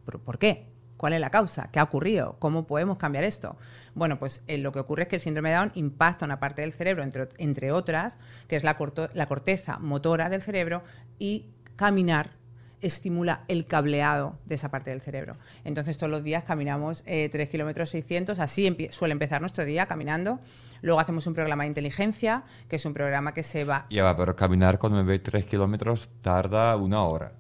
¿Pero 0.06 0.20
¿Por 0.20 0.38
qué? 0.38 0.68
¿Cuál 0.96 1.14
es 1.14 1.22
la 1.22 1.32
causa? 1.32 1.70
¿Qué 1.72 1.80
ha 1.80 1.84
ocurrido? 1.84 2.36
¿Cómo 2.38 2.68
podemos 2.68 2.98
cambiar 2.98 3.24
esto? 3.24 3.58
Bueno, 3.96 4.20
pues 4.20 4.44
eh, 4.46 4.60
lo 4.60 4.72
que 4.72 4.80
ocurre 4.80 5.02
es 5.02 5.10
que 5.10 5.16
el 5.16 5.22
síndrome 5.22 5.50
de 5.50 5.56
Down 5.56 5.72
impacta 5.74 6.26
una 6.26 6.40
parte 6.40 6.62
del 6.62 6.72
cerebro, 6.72 7.02
entre, 7.02 7.30
entre 7.40 7.72
otras, 7.72 8.20
que 8.48 8.58
es 8.58 8.64
la, 8.64 8.78
la 9.16 9.26
corteza 9.26 9.80
motora 9.80 10.30
del 10.30 10.44
cerebro, 10.44 10.84
y 11.18 11.48
caminar 11.78 12.43
estimula 12.84 13.44
el 13.48 13.66
cableado 13.66 14.38
de 14.46 14.56
esa 14.56 14.70
parte 14.70 14.92
del 14.92 15.02
cerebro. 15.02 15.36
Entonces 15.64 15.98
todos 15.98 16.12
los 16.12 16.24
días 16.24 16.44
caminamos 16.44 17.04
eh, 17.06 17.30
3 17.32 17.50
kilómetros 17.50 17.90
600, 17.90 18.40
así 18.40 18.90
suele 18.92 19.14
empezar 19.14 19.42
nuestro 19.42 19.66
día 19.66 19.86
caminando. 19.86 20.40
Luego 20.82 21.00
hacemos 21.00 21.26
un 21.28 21.34
programa 21.34 21.64
de 21.64 21.70
inteligencia, 21.70 22.44
que 22.68 22.76
es 22.76 22.86
un 22.86 22.94
programa 22.94 23.34
que 23.34 23.42
se 23.42 23.64
va... 23.64 23.88
Ya 23.90 24.04
va, 24.04 24.16
pero 24.18 24.36
caminar 24.36 24.78
con 24.78 24.92
9 24.92 25.20
3 25.20 25.46
kilómetros 25.46 26.10
tarda 26.22 26.76
una 26.76 27.04
hora. 27.04 27.32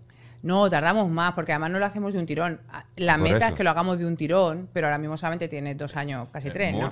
No, 0.43 0.69
tardamos 0.69 1.09
más, 1.09 1.33
porque 1.33 1.53
además 1.53 1.71
no 1.71 1.79
lo 1.79 1.85
hacemos 1.85 2.13
de 2.13 2.19
un 2.19 2.25
tirón. 2.25 2.59
La 2.97 3.17
meta 3.17 3.49
es 3.49 3.53
que 3.53 3.63
lo 3.63 3.69
hagamos 3.69 3.97
de 3.97 4.05
un 4.05 4.17
tirón, 4.17 4.69
pero 4.73 4.87
ahora 4.87 4.97
mismo 4.97 5.15
solamente 5.15 5.47
tiene 5.47 5.73
dos 5.73 5.95
años, 5.95 6.27
casi 6.31 6.49
tres, 6.49 6.75
¿no? 6.75 6.89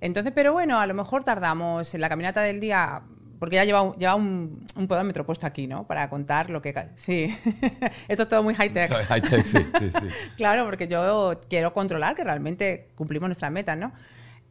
Entonces, 0.00 0.32
pero 0.34 0.52
bueno, 0.52 0.80
a 0.80 0.86
lo 0.86 0.94
mejor 0.94 1.24
tardamos 1.24 1.94
en 1.94 2.00
la 2.00 2.08
caminata 2.08 2.42
del 2.42 2.60
día 2.60 3.02
porque 3.42 3.56
ya 3.56 3.64
lleva 3.64 3.82
un, 3.82 3.96
lleva 3.96 4.14
un, 4.14 4.64
un 4.76 4.86
podómetro 4.86 5.26
puesto 5.26 5.48
aquí, 5.48 5.66
¿no? 5.66 5.84
Para 5.84 6.08
contar 6.08 6.48
lo 6.48 6.62
que... 6.62 6.72
Sí, 6.94 7.26
esto 8.06 8.22
es 8.22 8.28
todo 8.28 8.40
muy 8.44 8.54
high-tech. 8.54 8.88
High-tech, 8.88 9.44
sí, 9.44 9.58
sí, 9.80 9.90
sí. 9.90 10.06
claro, 10.36 10.64
porque 10.64 10.86
yo 10.86 11.40
quiero 11.50 11.72
controlar 11.72 12.14
que 12.14 12.22
realmente 12.22 12.90
cumplimos 12.94 13.28
nuestras 13.28 13.50
metas, 13.50 13.76
¿no? 13.76 13.90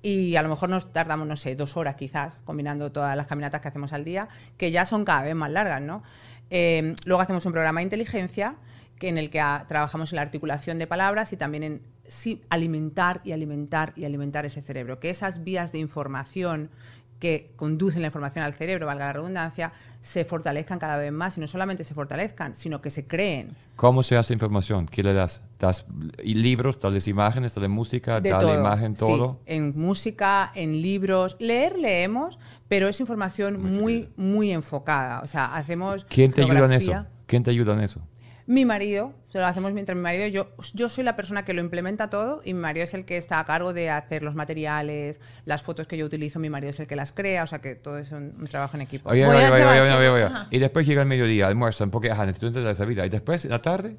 Y 0.02 0.36
a 0.36 0.42
lo 0.42 0.50
mejor 0.50 0.68
nos 0.68 0.92
tardamos, 0.92 1.26
no 1.26 1.38
sé, 1.38 1.56
dos 1.56 1.78
horas 1.78 1.96
quizás, 1.96 2.42
combinando 2.44 2.92
todas 2.92 3.16
las 3.16 3.28
caminatas 3.28 3.62
que 3.62 3.70
hacemos 3.70 3.94
al 3.94 4.04
día, 4.04 4.28
que 4.58 4.72
ya 4.72 4.84
son 4.84 5.06
cada 5.06 5.24
vez 5.24 5.36
más 5.36 5.52
largas, 5.52 5.82
¿no? 5.82 6.04
Eh, 6.50 6.94
luego 7.06 7.22
hacemos 7.22 7.46
un 7.46 7.54
programa 7.54 7.80
de 7.80 7.86
inteligencia 7.86 8.56
que 9.00 9.08
en 9.08 9.18
el 9.18 9.30
que 9.30 9.42
trabajamos 9.70 10.12
en 10.12 10.18
la 10.18 10.24
articulación 10.24 10.80
de 10.80 10.86
palabras 10.86 11.32
y 11.32 11.38
también 11.38 11.64
en 11.64 11.82
sí, 12.12 12.42
alimentar 12.50 13.22
y 13.24 13.32
alimentar 13.32 13.94
y 13.96 14.04
alimentar 14.04 14.46
ese 14.46 14.62
cerebro, 14.62 15.00
que 15.00 15.10
esas 15.10 15.46
vías 15.46 15.72
de 15.72 15.80
información 15.80 16.70
que 17.22 17.52
conducen 17.56 18.02
la 18.02 18.08
información 18.08 18.44
al 18.44 18.54
cerebro, 18.54 18.88
valga 18.88 19.06
la 19.06 19.14
redundancia, 19.14 19.72
se 20.02 20.26
fortalezcan 20.26 20.80
cada 20.80 20.98
vez 20.98 21.12
más 21.12 21.38
y 21.38 21.40
no 21.40 21.48
solamente 21.48 21.84
se 21.84 21.94
fortalezcan, 21.94 22.56
sino 22.56 22.82
que 22.82 22.90
se 22.90 23.06
creen. 23.06 23.56
¿Cómo 23.76 24.02
se 24.02 24.18
hace 24.18 24.34
información? 24.34 24.88
¿Qué 24.88 25.04
le 25.04 25.14
das? 25.14 25.44
¿Das 25.60 25.86
libros, 26.24 26.80
das 26.80 27.08
imágenes, 27.08 27.54
das 27.54 27.70
música, 27.70 28.20
das 28.20 28.44
imagen, 28.44 28.96
todo? 28.96 29.40
Sí, 29.46 29.54
en 29.54 29.80
música, 29.80 30.52
en 30.56 30.82
libros. 30.82 31.38
Leer, 31.40 31.78
leemos, 31.78 32.40
pero 32.68 32.88
es 32.88 33.00
información 33.00 33.62
muy, 33.62 34.10
muy 34.18 34.52
enfocada. 34.52 35.22
O 35.22 35.28
sea, 35.28 35.56
hacemos. 35.56 36.06
¿Quién 36.06 36.32
te 36.32 36.42
ayuda 36.42 36.66
en 36.66 36.72
eso? 36.74 37.06
¿Quién 37.28 37.44
te 37.44 37.52
ayuda 37.52 37.74
en 37.76 37.82
eso? 37.82 38.02
Mi 38.52 38.66
marido, 38.66 39.14
se 39.30 39.40
lo 39.40 39.46
hacemos 39.46 39.72
mientras 39.72 39.96
mi 39.96 40.02
marido, 40.02 40.28
yo, 40.28 40.50
yo 40.74 40.90
soy 40.90 41.06
la 41.06 41.16
persona 41.16 41.46
que 41.46 41.54
lo 41.54 41.62
implementa 41.62 42.10
todo 42.10 42.42
y 42.44 42.54
mi 42.54 42.60
marido 42.60 42.84
es 42.84 42.94
el 42.94 43.06
que 43.06 43.16
está 43.16 43.40
a 43.40 43.46
cargo 43.46 43.72
de 43.72 43.90
hacer 43.90 44.24
los 44.24 44.36
materiales, 44.36 45.22
las 45.46 45.62
fotos 45.62 45.88
que 45.88 45.96
yo 45.96 46.06
utilizo, 46.06 46.38
mi 46.38 46.50
marido 46.50 46.72
es 46.72 46.80
el 46.82 46.86
que 46.86 46.98
las 46.98 47.14
crea, 47.14 47.44
o 47.46 47.48
sea 47.48 47.62
que 47.62 47.76
todo 47.76 47.98
es 47.98 48.12
un, 48.12 48.46
trabajo 48.50 48.76
en 48.76 48.82
equipo. 48.82 49.10
Oye, 49.10 49.26
oye, 49.26 49.50
oye, 49.50 49.64
oye, 49.64 50.10
oye, 50.10 50.30
Y 50.50 50.60
después 50.60 50.86
llega 50.86 51.02
el 51.02 51.08
mediodía, 51.08 51.48
almuerzan, 51.48 51.92
porque 51.92 52.12
ajá, 52.12 52.26
necesito 52.26 52.52
de 52.52 52.70
esa 52.70 52.84
vida. 52.84 53.06
Y 53.06 53.10
después, 53.10 53.46
en 53.46 53.52
la 53.52 53.62
tarde... 53.62 53.96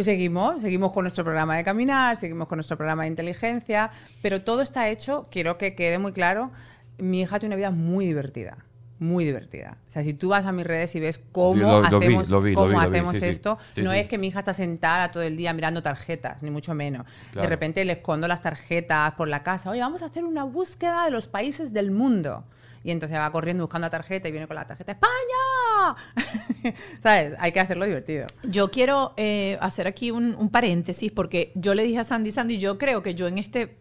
Seguimos, 0.00 0.62
seguimos 0.62 0.90
con 0.90 1.04
nuestro 1.04 1.22
programa 1.22 1.56
de 1.56 1.62
caminar, 1.62 2.16
seguimos 2.16 2.48
con 2.48 2.56
nuestro 2.56 2.76
programa 2.76 3.04
de 3.04 3.10
inteligencia, 3.10 3.92
pero 4.20 4.42
todo 4.42 4.62
está 4.62 4.88
hecho, 4.88 5.28
quiero 5.30 5.58
que 5.58 5.76
quede 5.76 6.00
muy 6.00 6.10
claro, 6.10 6.50
mi 6.98 7.20
hija 7.20 7.38
tiene 7.38 7.54
una 7.54 7.56
vida 7.56 7.70
muy 7.70 8.04
divertida 8.04 8.66
muy 8.98 9.24
divertida. 9.24 9.78
O 9.86 9.90
sea, 9.90 10.02
si 10.02 10.14
tú 10.14 10.30
vas 10.30 10.46
a 10.46 10.52
mis 10.52 10.66
redes 10.66 10.94
y 10.94 11.00
ves 11.00 11.20
cómo 11.32 11.76
hacemos, 11.78 12.28
cómo 12.54 12.80
hacemos 12.80 13.16
esto, 13.22 13.58
no 13.76 13.92
es 13.92 14.06
que 14.06 14.18
mi 14.18 14.28
hija 14.28 14.38
está 14.38 14.52
sentada 14.52 15.10
todo 15.10 15.22
el 15.22 15.36
día 15.36 15.52
mirando 15.52 15.82
tarjetas, 15.82 16.42
ni 16.42 16.50
mucho 16.50 16.74
menos. 16.74 17.06
De 17.34 17.46
repente 17.46 17.84
le 17.84 17.94
escondo 17.94 18.28
las 18.28 18.40
tarjetas 18.40 19.12
por 19.14 19.28
la 19.28 19.42
casa. 19.42 19.70
Oye, 19.70 19.80
vamos 19.80 20.02
a 20.02 20.06
hacer 20.06 20.24
una 20.24 20.44
búsqueda 20.44 21.04
de 21.04 21.10
los 21.10 21.28
países 21.28 21.72
del 21.72 21.90
mundo. 21.90 22.44
Y 22.84 22.92
entonces 22.92 23.18
va 23.18 23.32
corriendo 23.32 23.64
buscando 23.64 23.86
la 23.86 23.90
tarjeta 23.90 24.28
y 24.28 24.30
viene 24.30 24.46
con 24.46 24.54
la 24.54 24.64
tarjeta 24.64 24.92
¡España! 24.92 26.76
¿Sabes? 27.02 27.34
Hay 27.40 27.50
que 27.50 27.58
hacerlo 27.58 27.84
divertido. 27.84 28.28
Yo 28.44 28.70
quiero 28.70 29.12
eh, 29.16 29.58
hacer 29.60 29.88
aquí 29.88 30.12
un, 30.12 30.36
un 30.36 30.50
paréntesis 30.50 31.10
porque 31.10 31.50
yo 31.56 31.74
le 31.74 31.82
dije 31.82 31.98
a 31.98 32.04
Sandy, 32.04 32.30
Sandy, 32.30 32.58
yo 32.58 32.78
creo 32.78 33.02
que 33.02 33.16
yo 33.16 33.26
en 33.26 33.38
este 33.38 33.76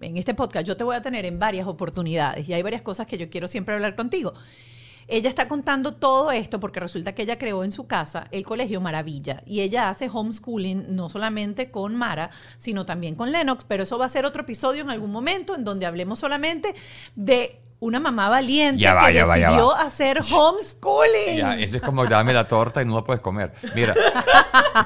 en 0.00 0.16
este 0.16 0.34
podcast 0.34 0.66
yo 0.66 0.76
te 0.76 0.84
voy 0.84 0.96
a 0.96 1.02
tener 1.02 1.24
en 1.24 1.38
varias 1.38 1.66
oportunidades 1.66 2.48
y 2.48 2.52
hay 2.52 2.62
varias 2.62 2.82
cosas 2.82 3.06
que 3.06 3.18
yo 3.18 3.30
quiero 3.30 3.48
siempre 3.48 3.74
hablar 3.74 3.96
contigo. 3.96 4.34
Ella 5.10 5.30
está 5.30 5.48
contando 5.48 5.94
todo 5.94 6.30
esto 6.30 6.60
porque 6.60 6.80
resulta 6.80 7.14
que 7.14 7.22
ella 7.22 7.38
creó 7.38 7.64
en 7.64 7.72
su 7.72 7.86
casa 7.86 8.28
el 8.30 8.44
colegio 8.44 8.82
Maravilla 8.82 9.42
y 9.46 9.60
ella 9.60 9.88
hace 9.88 10.10
homeschooling 10.12 10.94
no 10.94 11.08
solamente 11.08 11.70
con 11.70 11.96
Mara, 11.96 12.30
sino 12.58 12.84
también 12.84 13.14
con 13.14 13.32
Lennox, 13.32 13.64
pero 13.64 13.84
eso 13.84 13.96
va 13.96 14.04
a 14.04 14.10
ser 14.10 14.26
otro 14.26 14.42
episodio 14.42 14.82
en 14.82 14.90
algún 14.90 15.10
momento 15.10 15.54
en 15.54 15.64
donde 15.64 15.86
hablemos 15.86 16.18
solamente 16.18 16.74
de 17.16 17.58
una 17.80 18.00
mamá 18.00 18.28
valiente 18.28 18.84
que 18.84 19.12
decidió 19.12 19.72
hacer 19.72 20.20
homeschooling. 20.30 21.36
Ya, 21.38 21.56
eso 21.56 21.76
es 21.76 21.82
como 21.82 22.04
dame 22.04 22.34
la 22.34 22.46
torta 22.46 22.82
y 22.82 22.84
no 22.84 22.96
la 22.96 23.04
puedes 23.04 23.22
comer. 23.22 23.54
Mira, 23.74 23.94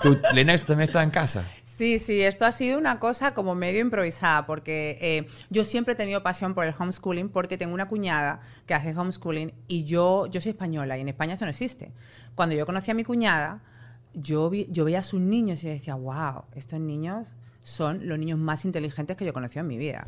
¿tú, 0.02 0.20
Lennox 0.34 0.66
también 0.66 0.88
está 0.88 1.02
en 1.02 1.10
casa. 1.10 1.44
Sí, 1.82 1.98
sí, 1.98 2.22
esto 2.22 2.46
ha 2.46 2.52
sido 2.52 2.78
una 2.78 3.00
cosa 3.00 3.34
como 3.34 3.56
medio 3.56 3.80
improvisada, 3.80 4.46
porque 4.46 4.98
eh, 5.00 5.26
yo 5.50 5.64
siempre 5.64 5.94
he 5.94 5.96
tenido 5.96 6.22
pasión 6.22 6.54
por 6.54 6.64
el 6.64 6.72
homeschooling, 6.78 7.28
porque 7.28 7.58
tengo 7.58 7.74
una 7.74 7.88
cuñada 7.88 8.40
que 8.66 8.74
hace 8.74 8.96
homeschooling 8.96 9.52
y 9.66 9.82
yo, 9.82 10.26
yo 10.28 10.40
soy 10.40 10.50
española 10.50 10.96
y 10.96 11.00
en 11.00 11.08
España 11.08 11.34
eso 11.34 11.44
no 11.44 11.50
existe. 11.50 11.90
Cuando 12.36 12.54
yo 12.54 12.66
conocí 12.66 12.92
a 12.92 12.94
mi 12.94 13.02
cuñada, 13.02 13.64
yo, 14.14 14.48
vi- 14.48 14.68
yo 14.70 14.84
veía 14.84 15.00
a 15.00 15.02
sus 15.02 15.20
niños 15.20 15.64
y 15.64 15.70
decía, 15.70 15.96
wow, 15.96 16.44
estos 16.54 16.78
niños 16.78 17.34
son 17.62 18.06
los 18.06 18.16
niños 18.16 18.38
más 18.38 18.64
inteligentes 18.64 19.16
que 19.16 19.24
yo 19.24 19.30
he 19.30 19.34
conocido 19.34 19.62
en 19.62 19.66
mi 19.66 19.76
vida. 19.76 20.06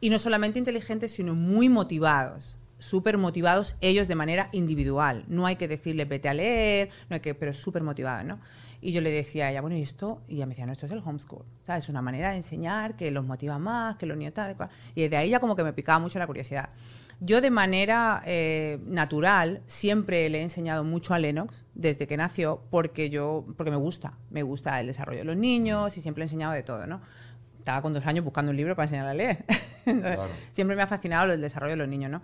Y 0.00 0.08
no 0.08 0.18
solamente 0.18 0.58
inteligentes, 0.58 1.12
sino 1.12 1.34
muy 1.34 1.68
motivados. 1.68 2.56
Súper 2.78 3.18
motivados 3.18 3.74
ellos 3.82 4.08
de 4.08 4.14
manera 4.14 4.48
individual. 4.52 5.24
No 5.28 5.44
hay 5.44 5.56
que 5.56 5.68
decirles 5.68 6.08
vete 6.08 6.30
a 6.30 6.34
leer, 6.34 6.88
no 7.10 7.14
hay 7.16 7.20
que, 7.20 7.34
pero 7.34 7.52
súper 7.52 7.82
motivados, 7.82 8.24
¿no? 8.24 8.40
Y 8.84 8.90
yo 8.90 9.00
le 9.00 9.12
decía 9.12 9.46
a 9.46 9.50
ella, 9.52 9.60
bueno, 9.60 9.76
¿y 9.76 9.82
esto? 9.82 10.22
Y 10.26 10.34
ella 10.34 10.46
me 10.46 10.50
decía, 10.50 10.66
no, 10.66 10.72
esto 10.72 10.86
es 10.86 10.92
el 10.92 10.98
homeschool. 10.98 11.44
¿Sabes? 11.62 11.84
Es 11.84 11.88
una 11.88 12.02
manera 12.02 12.30
de 12.30 12.36
enseñar 12.36 12.96
que 12.96 13.12
los 13.12 13.24
motiva 13.24 13.56
más, 13.58 13.96
que 13.96 14.06
los 14.06 14.16
niños 14.16 14.34
tal 14.34 14.50
y 14.50 14.54
cual. 14.56 14.70
Y 14.96 15.02
desde 15.02 15.16
ahí 15.16 15.30
ya 15.30 15.38
como 15.38 15.54
que 15.54 15.62
me 15.62 15.72
picaba 15.72 16.00
mucho 16.00 16.18
la 16.18 16.26
curiosidad. 16.26 16.70
Yo 17.20 17.40
de 17.40 17.52
manera 17.52 18.20
eh, 18.26 18.80
natural 18.84 19.62
siempre 19.66 20.28
le 20.28 20.40
he 20.40 20.42
enseñado 20.42 20.82
mucho 20.82 21.14
a 21.14 21.20
Lennox 21.20 21.64
desde 21.74 22.08
que 22.08 22.16
nació 22.16 22.64
porque 22.68 23.10
yo 23.10 23.46
porque 23.56 23.70
me 23.70 23.76
gusta, 23.76 24.14
me 24.30 24.42
gusta 24.42 24.80
el 24.80 24.88
desarrollo 24.88 25.20
de 25.20 25.24
los 25.26 25.36
niños 25.36 25.96
y 25.96 26.02
siempre 26.02 26.22
he 26.22 26.24
enseñado 26.24 26.52
de 26.52 26.64
todo, 26.64 26.84
¿no? 26.88 27.00
Estaba 27.60 27.80
con 27.80 27.92
dos 27.92 28.04
años 28.06 28.24
buscando 28.24 28.50
un 28.50 28.56
libro 28.56 28.74
para 28.74 28.86
enseñarle 28.86 29.10
a 29.12 29.14
leer. 29.14 29.44
Entonces, 29.86 30.16
Claro. 30.16 30.30
Siempre 30.50 30.74
me 30.74 30.82
ha 30.82 30.88
fascinado 30.88 31.32
el 31.32 31.40
desarrollo 31.40 31.74
de 31.74 31.76
los 31.76 31.88
niños, 31.88 32.10
¿no? 32.10 32.22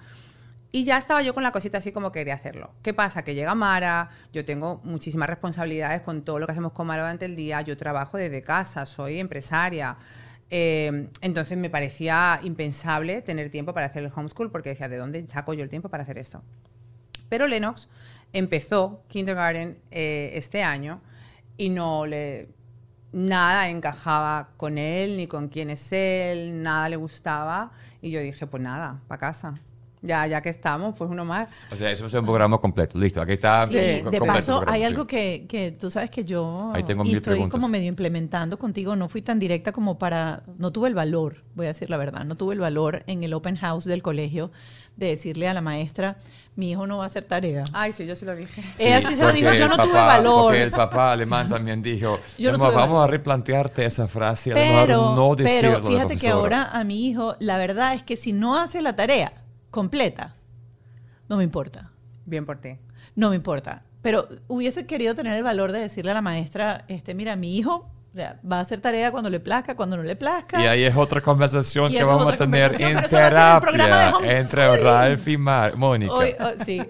Y 0.71 0.85
ya 0.85 0.99
estaba 0.99 1.23
yo 1.23 1.33
con 1.35 1.43
la 1.43 1.51
cosita 1.51 1.79
así 1.79 1.93
como 1.93 2.13
quería 2.13 2.35
hacerlo. 2.35 2.73
¿Qué 2.83 2.93
pasa? 2.93 3.23
Que 3.23 3.35
llega 3.35 3.55
Mara, 3.55 4.11
yo 4.33 4.45
tengo 4.45 4.81
muchísimas 4.85 5.29
responsabilidades 5.29 6.03
con 6.03 6.23
todo 6.23 6.39
lo 6.39 6.47
que 6.47 6.53
hacemos 6.53 6.73
con 6.73 6.87
Mara 6.87 7.03
durante 7.03 7.25
el 7.25 7.37
día, 7.37 7.63
yo 7.63 7.77
trabajo 7.77 8.19
desde 8.19 8.43
casa, 8.43 8.85
soy 8.85 9.19
empresaria. 9.19 9.97
Eh, 10.51 11.09
entonces 11.21 11.57
me 11.57 11.71
parecía 11.71 12.41
impensable 12.43 13.23
tener 13.23 13.51
tiempo 13.51 13.73
para 13.73 13.87
hacer 13.87 14.05
el 14.05 14.13
homeschool 14.15 14.51
porque 14.51 14.71
decía, 14.71 14.89
¿de 14.89 14.97
dónde 14.97 15.27
saco 15.29 15.55
yo 15.55 15.63
el 15.63 15.71
tiempo 15.71 15.89
para 15.89 16.03
hacer 16.03 16.19
esto? 16.19 16.43
Pero 17.29 17.47
Lennox 17.47 17.89
empezó 18.33 19.05
kindergarten 19.09 19.79
eh, 19.91 20.31
este 20.35 20.63
año 20.63 21.01
y 21.57 21.71
no 21.71 22.07
le 22.07 22.49
nada 23.13 23.71
encajaba 23.71 24.51
con 24.59 24.77
él 24.77 25.17
ni 25.17 25.27
con 25.27 25.49
quién 25.49 25.71
es 25.71 25.93
él, 25.93 26.63
nada 26.63 26.89
le 26.89 26.97
gustaba 26.97 27.73
y 28.03 28.11
yo 28.11 28.21
dije, 28.21 28.47
pues 28.47 28.63
nada, 28.63 29.01
para 29.09 29.19
casa. 29.19 29.55
Ya, 30.01 30.27
ya 30.29 30.41
que 30.41 30.49
estamos, 30.49 30.95
pues 30.97 31.11
uno 31.11 31.25
más. 31.25 31.49
O 31.73 31.77
sea, 31.77 31.91
eso 31.91 32.07
es 32.07 32.15
un 32.15 32.25
programa 32.25 32.59
completo. 32.59 32.97
Listo, 32.99 33.21
aquí 33.21 33.33
está. 33.33 33.67
Sí, 33.67 33.75
de 33.75 34.01
completo 34.03 34.27
paso, 34.27 34.53
programa, 34.59 34.73
hay 34.75 34.81
sí. 34.81 34.85
algo 34.87 35.07
que, 35.09 35.47
que 35.49 35.73
tú 35.73 35.91
sabes 35.91 36.09
que 36.11 36.25
yo 36.25 36.71
Ahí 36.73 36.85
tengo 36.85 37.03
y 37.05 37.09
mil 37.09 37.17
estoy 37.17 37.33
preguntas. 37.33 37.51
como 37.53 37.69
medio 37.69 37.89
implementando 37.89 38.59
contigo, 38.59 38.95
no 38.95 39.09
fui 39.09 39.23
tan 39.23 39.39
directa 39.41 39.73
como 39.73 39.99
para, 39.99 40.43
no 40.57 40.71
tuve 40.71 40.89
el 40.89 40.95
valor, 40.95 41.43
voy 41.57 41.67
a 41.67 41.71
decir 41.71 41.91
la 41.91 41.97
verdad, 41.97 42.25
no 42.25 42.37
tuve 42.37 42.55
el 42.55 42.61
valor 42.61 43.03
en 43.09 43.25
el 43.25 43.35
open 43.35 43.57
house 43.57 43.85
del 43.87 44.03
colegio 44.03 44.53
de 44.97 45.07
decirle 45.09 45.49
a 45.49 45.55
la 45.55 45.61
maestra, 45.61 46.17
mi 46.55 46.71
hijo 46.73 46.87
no 46.87 46.99
va 46.99 47.05
a 47.05 47.07
hacer 47.07 47.25
tarea. 47.25 47.65
Ay, 47.73 47.93
sí, 47.93 48.05
yo 48.07 48.15
sí 48.17 48.25
lo 48.25 48.35
dije. 48.37 48.63
Ella 48.79 49.01
sí 49.01 49.15
se 49.17 49.25
lo 49.25 49.33
dijo, 49.33 49.53
yo 49.55 49.69
no 49.69 49.77
tuve 49.77 49.87
papá- 49.95 50.07
valor. 50.07 50.43
Porque 50.45 50.63
el 50.63 50.71
papá 50.71 51.13
alemán 51.13 51.49
también 51.49 51.83
dijo, 51.83 52.19
Yo 52.39 52.51
no 52.51 52.57
"Emma, 52.57 52.67
tuve 52.67 52.77
vamos 52.77 52.95
valor". 52.95 53.09
a 53.09 53.11
replantearte 53.13 53.85
esa 53.85 54.07
frase, 54.09 54.51
a 54.53 54.55
Pero, 54.55 55.15
no 55.17 55.35
decirlo 55.35 55.71
a 55.71 55.75
pero 55.77 55.87
fíjate 55.89 56.15
que 56.15 56.21
profesora". 56.29 56.63
ahora 56.63 56.71
a 56.73 56.85
mi 56.85 57.07
hijo, 57.09 57.37
la 57.41 57.59
verdad 57.59 57.95
es 57.95 58.03
que 58.05 58.17
si 58.17 58.33
no 58.33 58.57
hace 58.61 58.81
la 58.83 58.95
tarea 58.97 59.33
completa, 59.71 60.37
no 61.29 61.37
me 61.37 61.45
importa. 61.45 61.91
Bien 62.25 62.45
por 62.47 62.59
ti. 62.61 62.79
No 63.15 63.31
me 63.31 63.37
importa. 63.37 63.85
Pero 64.03 64.29
hubiese 64.47 64.87
querido 64.87 65.15
tener 65.15 65.35
el 65.35 65.43
valor 65.43 65.73
de 65.73 65.81
decirle 65.81 66.13
a 66.13 66.15
la 66.15 66.21
maestra, 66.23 66.85
este, 66.89 67.15
mira, 67.15 67.37
mi 67.37 67.57
hijo 67.57 67.91
o 68.13 68.17
sea, 68.17 68.41
va 68.51 68.57
a 68.59 68.61
hacer 68.61 68.81
tarea 68.81 69.11
cuando 69.11 69.29
le 69.29 69.39
plazca, 69.39 69.77
cuando 69.77 69.97
no 69.97 70.03
le 70.03 70.17
plazca. 70.17 70.63
Y 70.63 70.67
ahí 70.67 70.85
es 70.85 70.97
otra 70.97 71.21
conversación 71.21 71.93
Y 71.93 71.97
que 71.97 72.05
vamos 72.05 72.33
a 72.33 72.37
tener 72.37 72.73
en 72.81 72.97
pero 72.97 73.09
terapia 73.09 74.39
entre 74.39 74.77
Ralph 74.79 75.29
y 75.29 75.37
Mar 75.37 75.77
Mónica. 75.77 76.13
Hoy- 76.15 76.35
oh, 76.41 76.65
sí. 76.65 76.81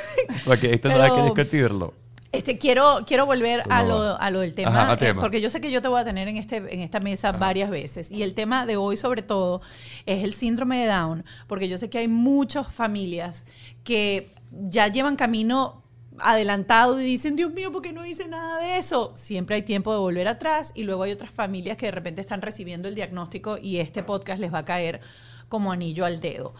Porque 0.44 0.72
esto 0.72 0.88
no 0.88 1.02
hay 1.02 1.10
que 1.10 1.16
Pero- 1.16 1.24
discutirlo. 1.34 1.94
Este, 2.30 2.58
quiero, 2.58 3.04
quiero 3.06 3.24
volver 3.24 3.62
a 3.70 3.82
lo, 3.82 4.20
a 4.20 4.30
lo 4.30 4.40
del 4.40 4.52
tema, 4.52 4.82
Ajá, 4.82 4.92
a 4.92 4.96
tema. 4.98 5.20
porque 5.20 5.40
yo 5.40 5.48
sé 5.48 5.62
que 5.62 5.70
yo 5.70 5.80
te 5.80 5.88
voy 5.88 6.00
a 6.00 6.04
tener 6.04 6.28
en, 6.28 6.36
este, 6.36 6.56
en 6.56 6.80
esta 6.80 7.00
mesa 7.00 7.32
varias 7.32 7.70
veces. 7.70 8.10
Y 8.10 8.22
el 8.22 8.34
tema 8.34 8.66
de 8.66 8.76
hoy, 8.76 8.98
sobre 8.98 9.22
todo, 9.22 9.62
es 10.04 10.22
el 10.22 10.34
síndrome 10.34 10.78
de 10.80 10.88
Down, 10.88 11.24
porque 11.46 11.68
yo 11.68 11.78
sé 11.78 11.88
que 11.88 11.98
hay 11.98 12.08
muchas 12.08 12.72
familias 12.72 13.46
que 13.82 14.30
ya 14.50 14.88
llevan 14.88 15.16
camino 15.16 15.82
adelantado 16.20 17.00
y 17.00 17.04
dicen, 17.04 17.36
Dios 17.36 17.52
mío, 17.52 17.72
¿por 17.72 17.80
qué 17.80 17.92
no 17.92 18.04
hice 18.04 18.28
nada 18.28 18.58
de 18.60 18.78
eso? 18.78 19.12
Siempre 19.14 19.56
hay 19.56 19.62
tiempo 19.62 19.92
de 19.92 19.98
volver 19.98 20.28
atrás 20.28 20.72
y 20.74 20.82
luego 20.82 21.04
hay 21.04 21.12
otras 21.12 21.30
familias 21.30 21.76
que 21.76 21.86
de 21.86 21.92
repente 21.92 22.20
están 22.20 22.42
recibiendo 22.42 22.88
el 22.88 22.94
diagnóstico 22.94 23.56
y 23.56 23.78
este 23.78 24.02
podcast 24.02 24.40
les 24.40 24.52
va 24.52 24.58
a 24.58 24.64
caer 24.64 25.00
como 25.48 25.72
anillo 25.72 26.04
al 26.04 26.20
dedo. 26.20 26.54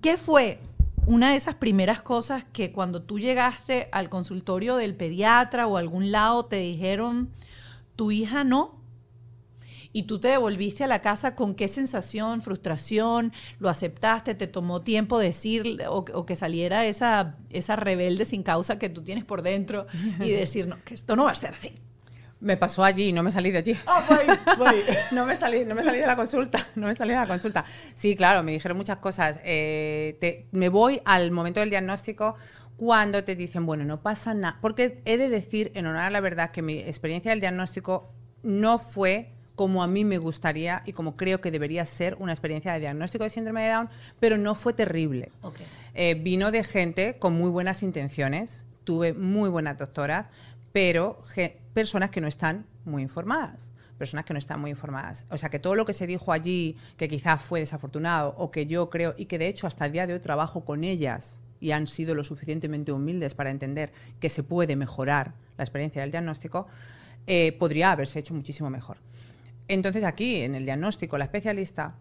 ¿Qué 0.00 0.16
fue 0.16 0.60
una 1.06 1.30
de 1.30 1.36
esas 1.36 1.54
primeras 1.54 2.02
cosas 2.02 2.44
que 2.44 2.72
cuando 2.72 3.02
tú 3.02 3.18
llegaste 3.18 3.88
al 3.92 4.08
consultorio 4.08 4.76
del 4.76 4.94
pediatra 4.94 5.66
o 5.66 5.76
a 5.76 5.80
algún 5.80 6.10
lado 6.10 6.46
te 6.46 6.56
dijeron, 6.56 7.30
tu 7.94 8.10
hija 8.10 8.44
no? 8.44 8.76
Y 9.92 10.02
tú 10.02 10.18
te 10.18 10.28
devolviste 10.28 10.84
a 10.84 10.88
la 10.88 11.00
casa 11.00 11.34
con 11.34 11.54
qué 11.54 11.68
sensación, 11.68 12.42
frustración, 12.42 13.32
lo 13.58 13.70
aceptaste, 13.70 14.34
te 14.34 14.46
tomó 14.46 14.82
tiempo 14.82 15.18
decir 15.18 15.78
o, 15.88 16.04
o 16.12 16.26
que 16.26 16.36
saliera 16.36 16.84
esa, 16.84 17.36
esa 17.50 17.76
rebelde 17.76 18.26
sin 18.26 18.42
causa 18.42 18.78
que 18.78 18.90
tú 18.90 19.02
tienes 19.02 19.24
por 19.24 19.42
dentro 19.42 19.86
y 20.20 20.30
decir, 20.32 20.66
no, 20.66 20.82
que 20.84 20.94
esto 20.94 21.16
no 21.16 21.24
va 21.24 21.30
a 21.30 21.36
ser 21.36 21.50
así. 21.50 21.72
Me 22.40 22.56
pasó 22.56 22.84
allí, 22.84 23.12
no 23.12 23.22
me 23.22 23.30
salí 23.30 23.50
de 23.50 23.58
allí. 23.58 23.76
Ah, 23.86 24.04
voy, 24.08 24.56
voy. 24.58 24.82
no 25.12 25.24
me 25.24 25.36
salí, 25.36 25.64
no 25.64 25.74
me 25.74 25.82
salí 25.82 25.98
de 26.00 26.06
la 26.06 26.16
consulta, 26.16 26.58
no 26.74 26.86
me 26.86 26.94
salí 26.94 27.10
de 27.12 27.16
la 27.16 27.26
consulta. 27.26 27.64
Sí, 27.94 28.14
claro, 28.14 28.42
me 28.42 28.52
dijeron 28.52 28.76
muchas 28.76 28.98
cosas. 28.98 29.40
Eh, 29.44 30.16
te- 30.20 30.46
me 30.52 30.68
voy 30.68 31.00
al 31.06 31.30
momento 31.30 31.60
del 31.60 31.70
diagnóstico 31.70 32.34
cuando 32.76 33.24
te 33.24 33.36
dicen, 33.36 33.64
bueno, 33.64 33.84
no 33.84 34.02
pasa 34.02 34.34
nada. 34.34 34.58
Porque 34.60 35.00
he 35.06 35.16
de 35.16 35.30
decir, 35.30 35.72
en 35.74 35.86
honor 35.86 36.02
a 36.02 36.10
la 36.10 36.20
verdad, 36.20 36.50
que 36.50 36.60
mi 36.60 36.78
experiencia 36.80 37.30
del 37.30 37.40
diagnóstico 37.40 38.12
no 38.42 38.78
fue 38.78 39.30
como 39.54 39.82
a 39.82 39.86
mí 39.86 40.04
me 40.04 40.18
gustaría 40.18 40.82
y 40.84 40.92
como 40.92 41.16
creo 41.16 41.40
que 41.40 41.50
debería 41.50 41.86
ser 41.86 42.16
una 42.20 42.32
experiencia 42.32 42.74
de 42.74 42.80
diagnóstico 42.80 43.24
de 43.24 43.30
síndrome 43.30 43.62
de 43.62 43.70
Down, 43.70 43.88
pero 44.20 44.36
no 44.36 44.54
fue 44.54 44.74
terrible. 44.74 45.32
Eh, 45.94 46.14
vino 46.14 46.50
de 46.50 46.62
gente 46.62 47.16
con 47.18 47.32
muy 47.32 47.48
buenas 47.48 47.82
intenciones, 47.82 48.64
tuve 48.84 49.14
muy 49.14 49.48
buenas 49.48 49.78
doctoras, 49.78 50.28
pero 50.76 51.22
personas 51.72 52.10
que 52.10 52.20
no 52.20 52.28
están 52.28 52.66
muy 52.84 53.00
informadas. 53.00 53.72
Personas 53.96 54.26
que 54.26 54.34
no 54.34 54.38
están 54.38 54.60
muy 54.60 54.68
informadas. 54.68 55.24
O 55.30 55.38
sea, 55.38 55.48
que 55.48 55.58
todo 55.58 55.74
lo 55.74 55.86
que 55.86 55.94
se 55.94 56.06
dijo 56.06 56.32
allí, 56.32 56.76
que 56.98 57.08
quizás 57.08 57.40
fue 57.40 57.60
desafortunado, 57.60 58.34
o 58.36 58.50
que 58.50 58.66
yo 58.66 58.90
creo, 58.90 59.14
y 59.16 59.24
que 59.24 59.38
de 59.38 59.48
hecho 59.48 59.66
hasta 59.66 59.86
el 59.86 59.92
día 59.92 60.06
de 60.06 60.12
hoy 60.12 60.20
trabajo 60.20 60.66
con 60.66 60.84
ellas 60.84 61.40
y 61.60 61.70
han 61.70 61.86
sido 61.86 62.14
lo 62.14 62.24
suficientemente 62.24 62.92
humildes 62.92 63.34
para 63.34 63.48
entender 63.48 63.90
que 64.20 64.28
se 64.28 64.42
puede 64.42 64.76
mejorar 64.76 65.32
la 65.56 65.64
experiencia 65.64 66.02
del 66.02 66.10
diagnóstico, 66.10 66.66
eh, 67.26 67.52
podría 67.52 67.92
haberse 67.92 68.18
hecho 68.18 68.34
muchísimo 68.34 68.68
mejor. 68.68 68.98
Entonces 69.68 70.04
aquí, 70.04 70.42
en 70.42 70.54
el 70.56 70.66
diagnóstico, 70.66 71.16
la 71.16 71.24
especialista 71.24 71.94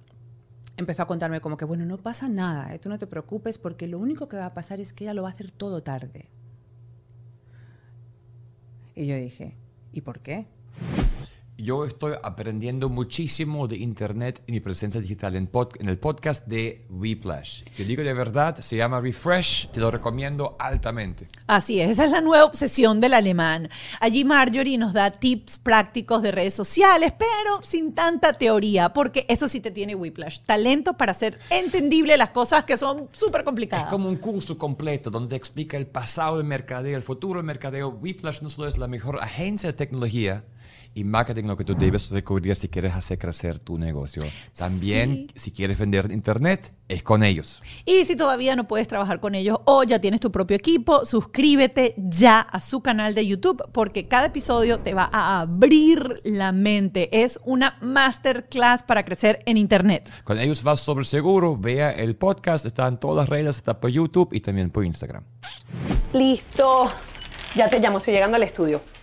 empezó 0.76 1.04
a 1.04 1.08
contarme 1.08 1.40
como 1.40 1.56
que, 1.56 1.64
bueno, 1.64 1.86
no 1.86 1.96
pasa 1.96 2.28
nada, 2.28 2.76
¿eh? 2.76 2.80
tú 2.80 2.90
no 2.90 3.00
te 3.00 3.08
preocupes 3.08 3.58
porque 3.58 3.88
lo 3.88 4.00
único 4.00 4.28
que 4.28 4.36
va 4.36 4.48
a 4.48 4.54
pasar 4.54 4.82
es 4.82 4.92
que 4.92 5.06
ella 5.06 5.14
lo 5.14 5.22
va 5.22 5.30
a 5.30 5.32
hacer 5.32 5.50
todo 5.50 5.82
tarde. 5.82 6.28
Y 8.96 9.08
yo 9.08 9.18
dije, 9.18 9.54
¿y 9.92 10.02
por 10.02 10.22
qué? 10.22 10.46
Yo 11.58 11.86
estoy 11.86 12.16
aprendiendo 12.22 12.90
muchísimo 12.90 13.70
de 13.70 13.78
Internet 13.78 14.44
y 14.46 14.52
mi 14.52 14.60
presencia 14.60 15.00
digital 15.00 15.38
en, 15.38 15.50
pod- 15.50 15.78
en 15.80 15.88
el 15.88 15.98
podcast 15.98 16.46
de 16.48 16.86
Whiplash. 16.90 17.64
Te 17.78 17.86
digo 17.86 18.04
de 18.04 18.14
verdad, 18.14 18.60
se 18.60 18.76
llama 18.76 19.00
Refresh, 19.00 19.70
te 19.70 19.80
lo 19.80 19.90
recomiendo 19.90 20.58
altamente. 20.60 21.30
Así 21.48 21.80
es, 21.80 21.92
esa 21.92 22.06
es 22.06 22.12
la 22.12 22.20
nueva 22.20 22.44
obsesión 22.44 23.00
del 23.00 23.14
alemán. 23.14 23.70
Allí 24.02 24.26
Marjorie 24.26 24.78
nos 24.78 24.92
da 24.92 25.12
tips 25.12 25.58
prácticos 25.60 26.22
de 26.22 26.34
redes 26.34 26.54
sociales, 26.54 27.14
pero 27.18 27.62
sin 27.62 27.94
tanta 27.94 28.34
teoría, 28.34 28.90
porque 28.92 29.26
eso 29.30 29.48
sí 29.48 29.62
te 29.62 29.72
tiene 29.72 29.96
Whiplash, 29.96 30.42
talento 30.42 30.98
para 30.98 31.14
hacer 31.14 31.40
entendible 31.50 32.18
las 32.18 32.32
cosas 32.32 32.66
que 32.66 32.76
son 32.76 33.08
súper 33.14 33.46
complicadas. 33.46 33.86
Es 33.86 33.92
como 33.92 34.10
un 34.10 34.18
curso 34.18 34.58
completo 34.58 35.10
donde 35.10 35.30
te 35.30 35.36
explica 35.38 35.78
el 35.78 35.88
pasado 35.88 36.36
del 36.36 36.46
mercadeo, 36.48 36.98
el 36.98 37.04
futuro 37.04 37.40
del 37.40 37.46
mercadeo. 37.46 37.88
Whiplash 37.92 38.42
no 38.42 38.50
solo 38.50 38.68
es 38.68 38.78
la 38.78 38.88
mejor 38.90 39.20
agencia 39.24 39.70
de 39.70 39.74
tecnología 39.74 40.44
y 40.96 41.04
marketing 41.04 41.44
lo 41.44 41.58
que 41.58 41.66
tú 41.66 41.76
debes 41.76 42.10
recurrir 42.10 42.56
si 42.56 42.70
quieres 42.70 42.94
hacer 42.94 43.20
crecer 43.20 43.60
tu 43.60 43.78
negocio. 43.78 44.24
También, 44.58 45.28
si 45.36 45.52
quieres 45.52 45.78
vender 45.78 46.06
en 46.06 46.14
internet, 46.14 46.74
es 46.88 47.04
con 47.04 47.22
ellos. 47.22 47.62
Y 47.84 48.06
si 48.06 48.16
todavía 48.16 48.56
no 48.56 48.66
puedes 48.66 48.88
trabajar 48.88 49.20
con 49.20 49.36
ellos 49.36 49.58
o 49.66 49.84
ya 49.84 50.00
tienes 50.00 50.22
tu 50.22 50.32
propio 50.32 50.56
equipo, 50.56 51.04
suscríbete 51.04 51.96
ya 51.98 52.40
a 52.40 52.62
su 52.62 52.82
canal 52.82 53.14
de 53.14 53.28
YouTube 53.28 53.62
porque 53.74 54.08
cada 54.08 54.28
episodio 54.28 54.80
te 54.80 54.94
va 54.94 55.10
a 55.12 55.42
abrir 55.42 56.22
la 56.24 56.54
mente. 56.54 57.10
Es 57.24 57.42
una 57.44 57.78
masterclass 57.82 58.84
para 58.84 59.04
crecer 59.04 59.40
en 59.46 59.58
internet. 59.58 60.10
Con 60.24 60.40
ellos 60.40 60.64
vas 60.64 60.80
sobre 60.80 61.04
seguro, 61.04 61.58
vea 61.58 61.92
el 61.92 62.16
podcast, 62.16 62.66
está 62.66 62.88
en 62.88 62.98
todas 62.98 63.18
las 63.18 63.30
redes, 63.30 63.58
está 63.58 63.82
por 63.82 63.90
YouTube 63.90 64.30
y 64.32 64.40
también 64.40 64.70
por 64.70 64.86
Instagram. 64.86 65.26
Listo. 66.14 66.90
Ya 67.54 67.70
te 67.70 67.80
llamo, 67.80 67.98
estoy 67.98 68.14
llegando 68.14 68.38
al 68.38 68.44
estudio. 68.44 68.95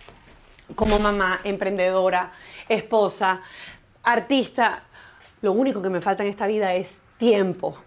Como 0.75 0.99
mamá, 0.99 1.41
emprendedora, 1.43 2.31
esposa, 2.67 3.41
artista, 4.03 4.83
lo 5.41 5.51
único 5.51 5.81
que 5.81 5.89
me 5.89 6.01
falta 6.01 6.23
en 6.23 6.29
esta 6.29 6.47
vida 6.47 6.73
es 6.73 6.99
tiempo. 7.17 7.77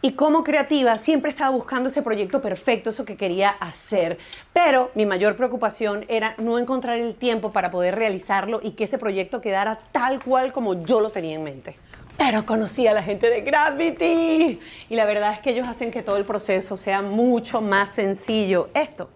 Y 0.00 0.12
como 0.12 0.44
creativa 0.44 0.96
siempre 0.96 1.30
estaba 1.30 1.50
buscando 1.50 1.88
ese 1.88 2.02
proyecto 2.02 2.40
perfecto, 2.40 2.90
eso 2.90 3.04
que 3.04 3.16
quería 3.16 3.50
hacer. 3.50 4.18
Pero 4.52 4.90
mi 4.94 5.04
mayor 5.06 5.36
preocupación 5.36 6.04
era 6.08 6.34
no 6.38 6.58
encontrar 6.58 6.98
el 6.98 7.14
tiempo 7.14 7.52
para 7.52 7.70
poder 7.70 7.94
realizarlo 7.94 8.60
y 8.62 8.72
que 8.72 8.84
ese 8.84 8.98
proyecto 8.98 9.40
quedara 9.40 9.80
tal 9.92 10.22
cual 10.22 10.52
como 10.52 10.82
yo 10.84 11.00
lo 11.00 11.10
tenía 11.10 11.34
en 11.34 11.44
mente. 11.44 11.76
Pero 12.16 12.46
conocí 12.46 12.86
a 12.86 12.94
la 12.94 13.02
gente 13.02 13.28
de 13.28 13.42
Gravity 13.42 14.60
y 14.88 14.96
la 14.96 15.04
verdad 15.04 15.34
es 15.34 15.40
que 15.40 15.50
ellos 15.50 15.68
hacen 15.68 15.90
que 15.90 16.02
todo 16.02 16.16
el 16.16 16.24
proceso 16.24 16.76
sea 16.78 17.02
mucho 17.02 17.60
más 17.60 17.90
sencillo. 17.90 18.70
Esto, 18.72 19.10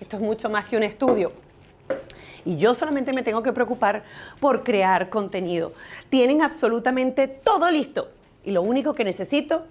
esto 0.00 0.16
es 0.16 0.22
mucho 0.22 0.48
más 0.48 0.64
que 0.64 0.78
un 0.78 0.82
estudio. 0.82 1.32
Y 2.44 2.56
yo 2.56 2.74
solamente 2.74 3.12
me 3.12 3.22
tengo 3.22 3.42
que 3.42 3.52
preocupar 3.52 4.04
por 4.40 4.64
crear 4.64 5.10
contenido. 5.10 5.72
Tienen 6.08 6.42
absolutamente 6.42 7.28
todo 7.28 7.70
listo. 7.70 8.08
Y 8.44 8.50
lo 8.52 8.62
único 8.62 8.94
que 8.94 9.04
necesito 9.04 9.66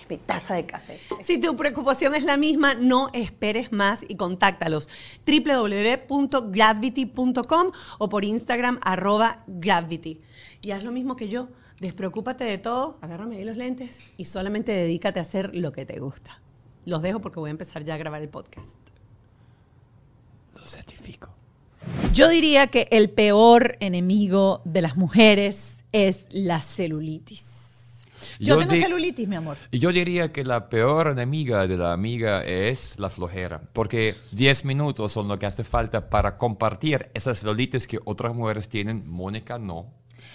es 0.00 0.08
mi 0.08 0.18
taza 0.18 0.54
de 0.54 0.66
café. 0.66 1.00
Si 1.20 1.40
tu 1.40 1.56
preocupación 1.56 2.14
es 2.14 2.22
la 2.24 2.36
misma, 2.36 2.74
no 2.74 3.08
esperes 3.12 3.72
más 3.72 4.04
y 4.08 4.14
contáctalos. 4.16 4.88
www.gravity.com 5.26 7.72
o 7.98 8.08
por 8.08 8.24
Instagram 8.24 8.78
arroba 8.82 9.42
gravity. 9.46 10.20
Y 10.60 10.70
haz 10.70 10.84
lo 10.84 10.92
mismo 10.92 11.16
que 11.16 11.28
yo. 11.28 11.48
Despreocúpate 11.80 12.44
de 12.44 12.58
todo, 12.58 12.98
agárrame 13.00 13.38
ahí 13.38 13.44
los 13.44 13.56
lentes 13.56 14.00
y 14.16 14.26
solamente 14.26 14.70
dedícate 14.70 15.18
a 15.18 15.22
hacer 15.22 15.52
lo 15.52 15.72
que 15.72 15.84
te 15.84 15.98
gusta. 15.98 16.40
Los 16.84 17.02
dejo 17.02 17.20
porque 17.20 17.40
voy 17.40 17.48
a 17.48 17.50
empezar 17.50 17.82
ya 17.82 17.94
a 17.94 17.96
grabar 17.96 18.22
el 18.22 18.28
podcast. 18.28 18.78
Lo 20.54 20.64
certifico. 20.64 21.41
Yo 22.12 22.28
diría 22.28 22.66
que 22.66 22.88
el 22.90 23.10
peor 23.10 23.76
enemigo 23.80 24.60
de 24.64 24.82
las 24.82 24.96
mujeres 24.96 25.84
es 25.92 26.26
la 26.30 26.60
celulitis. 26.60 28.06
Yo, 28.38 28.58
Yo 28.58 28.58
tengo 28.58 28.74
celulitis, 28.74 29.28
mi 29.28 29.36
amor. 29.36 29.56
Yo 29.70 29.92
diría 29.92 30.32
que 30.32 30.44
la 30.44 30.66
peor 30.66 31.08
enemiga 31.08 31.66
de 31.66 31.76
la 31.76 31.92
amiga 31.92 32.44
es 32.44 32.98
la 32.98 33.10
flojera, 33.10 33.62
porque 33.72 34.14
10 34.32 34.64
minutos 34.64 35.12
son 35.12 35.28
lo 35.28 35.38
que 35.38 35.46
hace 35.46 35.64
falta 35.64 36.08
para 36.08 36.38
compartir 36.38 37.10
esas 37.14 37.40
celulitis 37.40 37.86
que 37.86 37.98
otras 38.04 38.34
mujeres 38.34 38.68
tienen, 38.68 39.04
Mónica 39.06 39.58
no. 39.58 39.92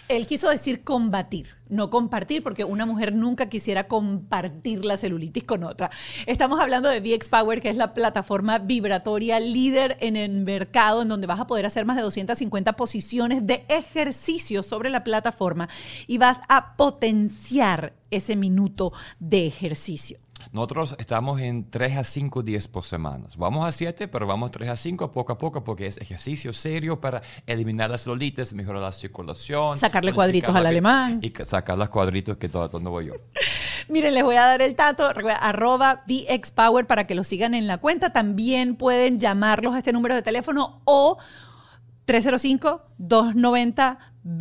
Él 0.07 0.25
quiso 0.25 0.49
decir 0.49 0.83
combatir, 0.83 1.55
no 1.67 1.89
compartir, 1.89 2.41
porque 2.41 2.63
una 2.63 2.85
mujer 2.85 3.13
nunca 3.13 3.49
quisiera 3.49 3.87
compartir 3.87 4.85
la 4.85 4.95
celulitis 4.95 5.43
con 5.43 5.65
otra. 5.65 5.91
Estamos 6.25 6.61
hablando 6.61 6.87
de 6.87 7.01
VX 7.01 7.27
Power, 7.27 7.61
que 7.61 7.69
es 7.69 7.75
la 7.75 7.93
plataforma 7.93 8.57
vibratoria 8.59 9.39
líder 9.39 9.97
en 9.99 10.15
el 10.15 10.31
mercado, 10.31 11.01
en 11.01 11.09
donde 11.09 11.27
vas 11.27 11.41
a 11.41 11.47
poder 11.47 11.65
hacer 11.65 11.85
más 11.85 11.97
de 11.97 12.03
250 12.03 12.73
posiciones 12.73 13.45
de 13.45 13.65
ejercicio 13.67 14.63
sobre 14.63 14.89
la 14.89 15.03
plataforma 15.03 15.67
y 16.07 16.17
vas 16.17 16.39
a 16.47 16.77
potenciar 16.77 17.93
ese 18.09 18.37
minuto 18.37 18.93
de 19.19 19.47
ejercicio. 19.47 20.19
Nosotros 20.51 20.95
estamos 20.99 21.39
en 21.41 21.69
3 21.69 21.97
a 21.97 22.03
5 22.03 22.41
días 22.43 22.67
por 22.67 22.83
semana. 22.85 23.25
Vamos 23.37 23.65
a 23.67 23.71
7, 23.71 24.07
pero 24.07 24.25
vamos 24.27 24.51
3 24.51 24.69
a 24.69 24.75
5 24.75 25.11
poco 25.11 25.33
a 25.33 25.37
poco 25.37 25.63
porque 25.63 25.87
es 25.87 25.97
ejercicio 25.97 26.53
serio 26.53 26.99
para 27.01 27.21
eliminar 27.45 27.89
las 27.91 28.03
celulitis, 28.03 28.53
mejorar 28.53 28.81
la 28.81 28.91
circulación. 28.91 29.77
Sacarle 29.77 30.13
cuadritos 30.13 30.55
al 30.55 30.65
alemán. 30.65 31.19
Y 31.21 31.29
ca- 31.31 31.45
sacar 31.45 31.77
los 31.77 31.89
cuadritos 31.89 32.37
que 32.37 32.49
todo 32.49 32.67
donde 32.69 32.89
voy 32.89 33.07
yo. 33.07 33.13
Miren, 33.89 34.13
les 34.13 34.23
voy 34.23 34.35
a 34.35 34.41
dar 34.45 34.61
el 34.61 34.75
tato, 34.75 35.07
arroba 35.39 36.03
VXPower 36.07 36.85
para 36.87 37.07
que 37.07 37.15
lo 37.15 37.23
sigan 37.23 37.53
en 37.53 37.67
la 37.67 37.77
cuenta. 37.77 38.11
También 38.11 38.75
pueden 38.75 39.19
llamarlos 39.19 39.75
a 39.75 39.77
este 39.77 39.93
número 39.93 40.13
de 40.15 40.21
teléfono 40.21 40.81
o 40.85 41.17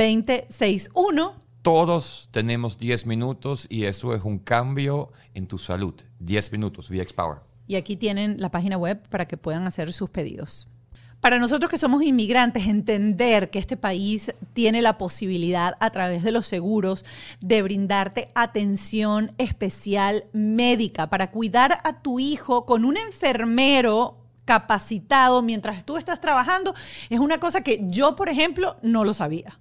305-290-2061. 0.06 1.32
Todos 1.66 2.28
tenemos 2.30 2.78
10 2.78 3.06
minutos 3.08 3.66
y 3.68 3.86
eso 3.86 4.14
es 4.14 4.22
un 4.22 4.38
cambio 4.38 5.10
en 5.34 5.48
tu 5.48 5.58
salud. 5.58 5.94
10 6.20 6.52
minutos, 6.52 6.88
VX 6.88 7.12
Power. 7.12 7.38
Y 7.66 7.74
aquí 7.74 7.96
tienen 7.96 8.40
la 8.40 8.52
página 8.52 8.76
web 8.76 9.02
para 9.08 9.26
que 9.26 9.36
puedan 9.36 9.66
hacer 9.66 9.92
sus 9.92 10.08
pedidos. 10.08 10.68
Para 11.20 11.40
nosotros 11.40 11.68
que 11.68 11.76
somos 11.76 12.04
inmigrantes, 12.04 12.68
entender 12.68 13.50
que 13.50 13.58
este 13.58 13.76
país 13.76 14.32
tiene 14.52 14.80
la 14.80 14.96
posibilidad 14.96 15.74
a 15.80 15.90
través 15.90 16.22
de 16.22 16.30
los 16.30 16.46
seguros 16.46 17.04
de 17.40 17.62
brindarte 17.62 18.28
atención 18.36 19.32
especial 19.36 20.26
médica 20.32 21.10
para 21.10 21.32
cuidar 21.32 21.78
a 21.82 22.00
tu 22.00 22.20
hijo 22.20 22.64
con 22.64 22.84
un 22.84 22.96
enfermero 22.96 24.18
capacitado 24.44 25.42
mientras 25.42 25.84
tú 25.84 25.96
estás 25.96 26.20
trabajando, 26.20 26.76
es 27.10 27.18
una 27.18 27.40
cosa 27.40 27.62
que 27.62 27.80
yo, 27.88 28.14
por 28.14 28.28
ejemplo, 28.28 28.76
no 28.82 29.04
lo 29.04 29.14
sabía. 29.14 29.58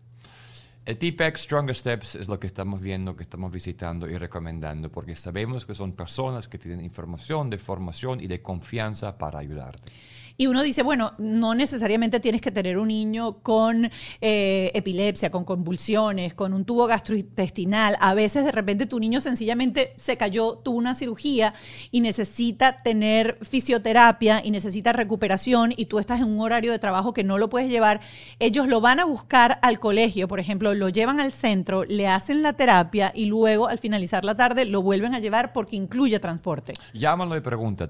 El 0.85 0.97
PPEC 0.97 1.37
Stronger 1.37 1.75
Steps 1.75 2.13
es 2.13 2.27
lo 2.27 2.39
que 2.39 2.45
estamos 2.45 2.79
viendo, 2.79 3.15
que 3.15 3.23
estamos 3.23 3.51
visitando 3.51 4.07
y 4.07 4.19
recomendando, 4.19 4.91
porque 4.91 5.15
sabemos 5.15 5.65
que 5.65 5.73
son 5.73 5.93
personas 5.93 6.47
que 6.47 6.59
tienen 6.59 6.85
información 6.85 7.49
de 7.49 7.57
formación 7.57 8.21
y 8.21 8.27
de 8.27 8.43
confianza 8.43 9.17
para 9.17 9.39
ayudarte. 9.39 9.91
Y 10.37 10.47
uno 10.47 10.63
dice, 10.63 10.83
bueno, 10.83 11.13
no 11.17 11.55
necesariamente 11.55 12.19
tienes 12.19 12.41
que 12.41 12.51
tener 12.51 12.77
un 12.77 12.89
niño 12.89 13.39
con 13.41 13.89
eh, 14.21 14.71
epilepsia, 14.73 15.31
con 15.31 15.45
convulsiones, 15.45 16.33
con 16.33 16.53
un 16.53 16.65
tubo 16.65 16.87
gastrointestinal. 16.87 17.95
A 17.99 18.13
veces 18.13 18.43
de 18.43 18.51
repente 18.51 18.85
tu 18.85 18.99
niño 18.99 19.21
sencillamente 19.21 19.93
se 19.95 20.17
cayó, 20.17 20.57
tuvo 20.57 20.77
una 20.77 20.93
cirugía 20.93 21.53
y 21.91 22.01
necesita 22.01 22.83
tener 22.83 23.37
fisioterapia 23.41 24.41
y 24.43 24.51
necesita 24.51 24.91
recuperación 24.91 25.73
y 25.75 25.85
tú 25.85 25.99
estás 25.99 26.19
en 26.19 26.25
un 26.25 26.41
horario 26.41 26.71
de 26.71 26.79
trabajo 26.79 27.13
que 27.13 27.23
no 27.23 27.37
lo 27.37 27.49
puedes 27.49 27.69
llevar. 27.69 28.01
Ellos 28.39 28.67
lo 28.67 28.81
van 28.81 28.99
a 28.99 29.05
buscar 29.05 29.59
al 29.61 29.79
colegio, 29.79 30.27
por 30.27 30.39
ejemplo, 30.39 30.73
lo 30.73 30.89
llevan 30.89 31.19
al 31.19 31.31
centro, 31.31 31.85
le 31.85 32.07
hacen 32.07 32.41
la 32.41 32.53
terapia 32.53 33.11
y 33.15 33.25
luego 33.25 33.67
al 33.67 33.77
finalizar 33.77 34.25
la 34.25 34.35
tarde 34.35 34.65
lo 34.65 34.81
vuelven 34.81 35.13
a 35.13 35.19
llevar 35.19 35.53
porque 35.53 35.75
incluye 35.75 36.19
transporte. 36.19 36.73
Llámalo 36.93 37.37
y 37.37 37.41
pregunta 37.41 37.89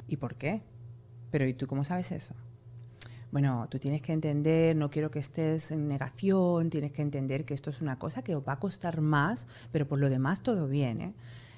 ¿Y 0.08 0.16
por 0.16 0.34
qué? 0.36 0.62
Pero 1.30 1.46
¿y 1.46 1.54
tú 1.54 1.66
cómo 1.66 1.84
sabes 1.84 2.12
eso? 2.12 2.34
Bueno, 3.32 3.66
tú 3.68 3.80
tienes 3.80 4.00
que 4.00 4.12
entender, 4.12 4.76
no 4.76 4.90
quiero 4.90 5.10
que 5.10 5.18
estés 5.18 5.72
en 5.72 5.88
negación, 5.88 6.70
tienes 6.70 6.92
que 6.92 7.02
entender 7.02 7.44
que 7.44 7.54
esto 7.54 7.70
es 7.70 7.80
una 7.80 7.98
cosa 7.98 8.22
que 8.22 8.36
os 8.36 8.46
va 8.46 8.52
a 8.52 8.58
costar 8.60 9.00
más, 9.00 9.48
pero 9.72 9.88
por 9.88 9.98
lo 9.98 10.08
demás 10.08 10.40
todo 10.40 10.68
bien, 10.68 11.00
¿eh? 11.00 11.14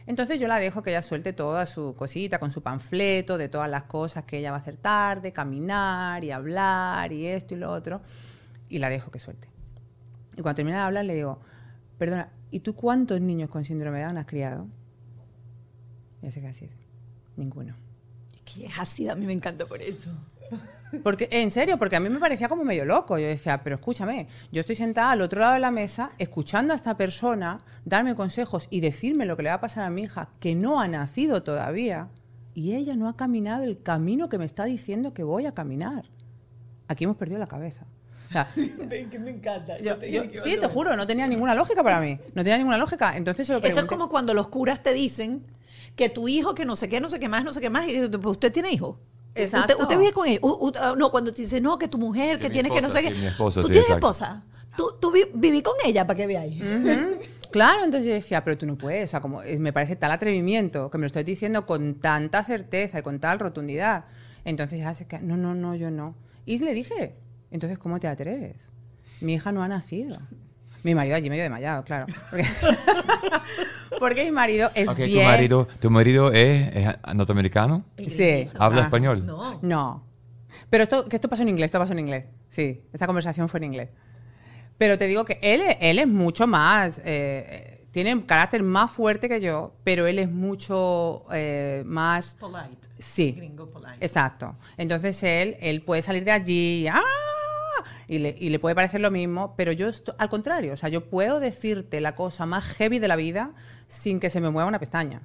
Entonces 0.06 0.40
yo 0.40 0.46
la 0.46 0.58
dejo 0.58 0.82
que 0.82 0.90
ella 0.90 1.02
suelte 1.02 1.32
toda 1.32 1.66
su 1.66 1.94
cosita 1.96 2.38
con 2.38 2.52
su 2.52 2.62
panfleto 2.62 3.36
de 3.36 3.48
todas 3.48 3.68
las 3.68 3.82
cosas 3.82 4.24
que 4.24 4.38
ella 4.38 4.52
va 4.52 4.58
a 4.58 4.60
hacer 4.60 4.76
tarde, 4.76 5.32
caminar 5.32 6.22
y 6.24 6.30
hablar 6.30 7.12
y 7.12 7.26
esto 7.26 7.54
y 7.54 7.58
lo 7.58 7.70
otro, 7.72 8.00
y 8.68 8.78
la 8.78 8.88
dejo 8.88 9.10
que 9.10 9.18
suelte. 9.18 9.48
Y 10.36 10.42
cuando 10.42 10.56
termina 10.56 10.78
de 10.78 10.82
hablar 10.84 11.04
le 11.04 11.14
digo, 11.14 11.40
perdona, 11.98 12.30
¿y 12.50 12.60
tú 12.60 12.74
cuántos 12.74 13.20
niños 13.20 13.50
con 13.50 13.64
síndrome 13.64 13.98
de 13.98 14.04
Down 14.04 14.18
has 14.18 14.26
criado? 14.26 14.66
Y 16.20 16.26
ella 16.26 16.32
se 16.32 16.40
queda 16.40 16.50
así, 16.50 16.68
ninguno. 17.36 17.74
Que 18.44 18.66
es 18.66 18.78
ácida, 18.78 19.12
a 19.12 19.16
mí 19.16 19.26
me 19.26 19.32
encanta 19.32 19.66
por 19.66 19.82
eso. 19.82 20.10
Porque, 21.02 21.28
en 21.30 21.50
serio, 21.50 21.78
porque 21.78 21.96
a 21.96 22.00
mí 22.00 22.08
me 22.08 22.18
parecía 22.18 22.48
como 22.48 22.64
medio 22.64 22.84
loco. 22.84 23.18
Yo 23.18 23.26
decía, 23.26 23.62
pero 23.62 23.76
escúchame, 23.76 24.28
yo 24.52 24.60
estoy 24.60 24.76
sentada 24.76 25.10
al 25.10 25.20
otro 25.20 25.40
lado 25.40 25.54
de 25.54 25.60
la 25.60 25.70
mesa, 25.70 26.10
escuchando 26.18 26.72
a 26.72 26.76
esta 26.76 26.96
persona 26.96 27.60
darme 27.84 28.14
consejos 28.14 28.68
y 28.70 28.80
decirme 28.80 29.26
lo 29.26 29.36
que 29.36 29.42
le 29.42 29.48
va 29.48 29.56
a 29.56 29.60
pasar 29.60 29.84
a 29.84 29.90
mi 29.90 30.02
hija, 30.02 30.30
que 30.40 30.54
no 30.54 30.80
ha 30.80 30.88
nacido 30.88 31.42
todavía, 31.42 32.08
y 32.54 32.74
ella 32.74 32.96
no 32.96 33.08
ha 33.08 33.16
caminado 33.16 33.64
el 33.64 33.82
camino 33.82 34.28
que 34.28 34.38
me 34.38 34.44
está 34.44 34.64
diciendo 34.64 35.12
que 35.12 35.24
voy 35.24 35.46
a 35.46 35.52
caminar. 35.52 36.04
Aquí 36.88 37.04
hemos 37.04 37.16
perdido 37.16 37.38
la 37.38 37.48
cabeza. 37.48 37.86
O 38.28 38.32
sea, 38.32 38.48
que 38.54 39.18
me 39.18 39.30
encanta. 39.30 39.78
yo- 39.78 40.00
yo- 40.02 40.22
sí, 40.42 40.56
te 40.60 40.66
juro, 40.68 40.96
no 40.96 41.06
tenía 41.06 41.26
ninguna 41.26 41.54
lógica 41.54 41.82
para 41.82 42.00
mí. 42.00 42.18
No 42.34 42.42
tenía 42.42 42.58
ninguna 42.58 42.78
lógica. 42.78 43.16
Entonces 43.16 43.46
se 43.46 43.52
lo 43.52 43.62
Eso 43.62 43.80
es 43.80 43.86
como 43.86 44.08
cuando 44.08 44.34
los 44.34 44.48
curas 44.48 44.82
te 44.82 44.92
dicen 44.92 45.44
que 45.94 46.08
tu 46.10 46.28
hijo, 46.28 46.54
que 46.54 46.64
no 46.64 46.76
sé 46.76 46.88
qué, 46.88 47.00
no 47.00 47.08
sé 47.08 47.18
qué 47.18 47.28
más, 47.28 47.44
no 47.44 47.52
sé 47.52 47.60
qué 47.60 47.70
más, 47.70 47.88
y 47.88 48.06
pues, 48.08 48.26
usted 48.26 48.52
tiene 48.52 48.70
hijo. 48.72 48.98
Exacto. 49.34 49.72
Usted, 49.74 49.82
usted 49.82 49.98
vive 49.98 50.12
con 50.12 50.26
él. 50.28 50.38
U- 50.42 50.68
u- 50.68 50.72
ah, 50.80 50.94
no, 50.96 51.10
cuando 51.10 51.32
te 51.32 51.42
dice, 51.42 51.60
no, 51.60 51.78
que 51.78 51.88
tu 51.88 51.98
mujer, 51.98 52.38
que 52.38 52.48
mi 52.48 52.52
tiene 52.54 52.68
que 52.70 52.80
no 52.80 52.88
esposa, 52.88 53.00
sé 53.02 53.08
qué. 53.08 53.14
sí, 53.14 53.20
mi 53.20 53.26
esposa, 53.26 53.60
¿Tú 53.60 53.66
sí, 53.68 53.72
tienes 53.72 53.88
exacto. 53.90 54.06
esposa? 54.10 54.42
¿Tú, 54.76 54.94
tú 55.00 55.10
vi- 55.12 55.30
viví 55.34 55.62
con 55.62 55.74
ella 55.84 56.06
para 56.06 56.16
que 56.16 56.26
veáis? 56.26 56.62
Claro, 57.50 57.84
entonces 57.84 58.06
yo 58.08 58.12
decía, 58.14 58.44
pero 58.44 58.58
tú 58.58 58.66
no 58.66 58.76
puedes, 58.76 59.04
o 59.04 59.10
sea, 59.12 59.20
como 59.20 59.42
eh, 59.42 59.58
me 59.58 59.72
parece 59.72 59.96
tal 59.96 60.10
atrevimiento 60.10 60.90
que 60.90 60.98
me 60.98 61.02
lo 61.02 61.06
estoy 61.06 61.24
diciendo 61.24 61.64
con 61.64 61.94
tanta 62.00 62.44
certeza 62.44 62.98
y 62.98 63.02
con 63.02 63.18
tal 63.20 63.38
rotundidad. 63.38 64.04
Entonces 64.44 64.80
ya 64.80 64.92
se 64.94 65.06
queda, 65.06 65.20
no, 65.22 65.36
no, 65.36 65.54
no, 65.54 65.74
yo 65.74 65.90
no. 65.90 66.14
Y 66.44 66.58
le 66.58 66.74
dije, 66.74 67.16
entonces, 67.56 67.78
¿cómo 67.78 67.98
te 67.98 68.06
atreves? 68.08 68.56
Mi 69.20 69.34
hija 69.34 69.50
no 69.52 69.62
ha 69.62 69.68
nacido. 69.68 70.18
Mi 70.82 70.94
marido 70.94 71.16
allí 71.16 71.28
medio 71.28 71.42
desmayado, 71.42 71.82
claro. 71.84 72.06
Porque, 72.30 72.44
porque 73.98 74.24
mi 74.24 74.30
marido 74.30 74.70
es 74.74 74.88
Ok, 74.88 74.96
tu 74.96 75.02
bien... 75.04 75.26
marido, 75.26 75.66
tu 75.80 75.90
marido 75.90 76.32
es, 76.32 76.74
es 76.76 76.86
norteamericano, 77.14 77.84
Sí. 78.06 78.48
habla 78.58 78.82
Ah. 78.82 78.84
español. 78.84 79.26
No. 79.26 79.58
No. 79.62 80.06
Pero 80.70 80.82
esto, 80.84 81.04
que 81.08 81.16
esto 81.16 81.28
pasó 81.28 81.42
en 81.42 81.48
inglés, 81.48 81.66
esto 81.66 81.78
pasó 81.78 81.92
en 81.92 81.98
inglés. 82.00 82.24
Sí, 82.48 82.82
esta 82.92 83.06
conversación 83.06 83.48
fue 83.48 83.58
en 83.58 83.64
inglés. 83.64 83.88
Pero 84.78 84.98
te 84.98 85.06
digo 85.06 85.24
que 85.24 85.38
él, 85.42 85.62
él 85.80 85.98
es 85.98 86.06
mucho 86.06 86.46
más, 86.46 87.00
eh, 87.04 87.86
tiene 87.90 88.14
un 88.14 88.22
carácter 88.22 88.62
más 88.62 88.90
fuerte 88.90 89.28
que 89.28 89.40
yo, 89.40 89.74
pero 89.84 90.06
él 90.06 90.18
es 90.18 90.30
mucho 90.30 91.24
eh, 91.32 91.82
más... 91.86 92.34
Polite. 92.38 92.88
Sí. 92.98 93.32
Gringo 93.32 93.70
polite. 93.70 93.96
Exacto. 94.00 94.56
Entonces 94.76 95.22
él, 95.22 95.56
él 95.60 95.82
puede 95.82 96.02
salir 96.02 96.24
de 96.24 96.30
allí 96.32 96.82
y, 96.84 96.88
¡ah! 96.88 97.00
Y, 98.08 98.18
le, 98.18 98.34
y 98.38 98.56
puede 98.58 98.74
parecer 98.74 99.00
lo 99.00 99.10
mismo, 99.10 99.54
pero 99.56 99.72
yo 99.72 99.90
al 100.18 100.28
contrario, 100.28 100.72
o 100.72 100.76
sea, 100.76 100.88
yo 100.88 101.08
puedo 101.08 101.40
decirte 101.40 102.00
la 102.00 102.14
cosa 102.14 102.46
más 102.46 102.64
heavy 102.76 102.98
de 102.98 103.08
la 103.08 103.16
vida 103.16 103.52
sin 103.86 104.20
que 104.20 104.30
se 104.30 104.40
me 104.40 104.50
mueva 104.50 104.68
una 104.68 104.78
pestaña. 104.78 105.22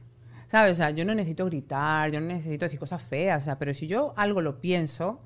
¿Sabes? 0.48 0.74
O 0.74 0.76
sea, 0.76 0.90
yo 0.90 1.06
no 1.06 1.16
necesito 1.16 1.46
gritar, 1.46 2.12
yo 2.12 2.20
no 2.20 2.28
necesito 2.28 2.66
decir 2.66 2.80
cosas 2.80 3.02
feas, 3.02 3.44
o 3.44 3.46
sea, 3.46 3.58
pero 3.58 3.74
si 3.74 3.88
yo 3.88 4.14
algo 4.18 4.42
lo 4.42 4.60
pienso, 4.60 5.22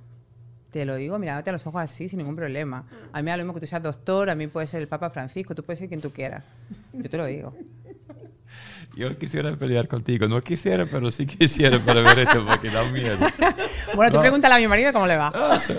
te 0.69 0.85
lo 0.85 0.95
digo 0.97 1.17
mirándote 1.17 1.49
a 1.49 1.53
los 1.53 1.65
ojos 1.65 1.81
así, 1.81 2.07
sin 2.09 2.17
ningún 2.19 2.35
problema. 2.35 2.85
A 3.11 3.21
mí 3.21 3.29
da 3.29 3.37
lo 3.37 3.43
mismo 3.43 3.53
que 3.53 3.61
tú 3.61 3.65
seas 3.67 3.81
doctor, 3.81 4.29
a 4.29 4.35
mí 4.35 4.47
puede 4.47 4.67
ser 4.67 4.81
el 4.81 4.87
Papa 4.87 5.09
Francisco, 5.09 5.55
tú 5.55 5.63
puedes 5.63 5.79
ser 5.79 5.87
quien 5.87 6.01
tú 6.01 6.11
quieras. 6.11 6.43
Yo 6.93 7.09
te 7.09 7.17
lo 7.17 7.25
digo. 7.25 7.55
Yo 8.95 9.17
quisiera 9.17 9.55
pelear 9.57 9.87
contigo. 9.87 10.27
No 10.27 10.41
quisiera, 10.41 10.85
pero 10.85 11.11
sí 11.11 11.25
quisiera 11.25 11.79
para 11.79 12.01
ver 12.01 12.19
esto 12.19 12.45
porque 12.45 12.69
da 12.69 12.83
miedo. 12.91 13.17
Bueno, 13.93 14.11
tú 14.11 14.17
No. 14.17 14.21
pregúntale 14.21 14.55
a 14.55 14.57
mi 14.57 14.67
marido 14.67 14.93
cómo 14.93 15.05
le 15.07 15.17
va. 15.17 15.29
O 15.53 15.59
sea, 15.59 15.75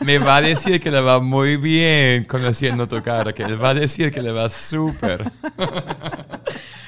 me 0.00 0.18
va 0.18 0.36
a 0.36 0.40
decir 0.42 0.80
que 0.80 0.90
le 0.90 1.00
va 1.00 1.20
muy 1.20 1.56
bien 1.56 2.24
conociendo 2.24 2.88
tu 2.88 3.00
cara, 3.02 3.32
que 3.32 3.44
él 3.44 3.62
va 3.62 3.70
a 3.70 3.74
decir 3.74 4.10
que 4.12 4.20
le 4.20 4.32
va 4.32 4.48
súper. 4.48 5.30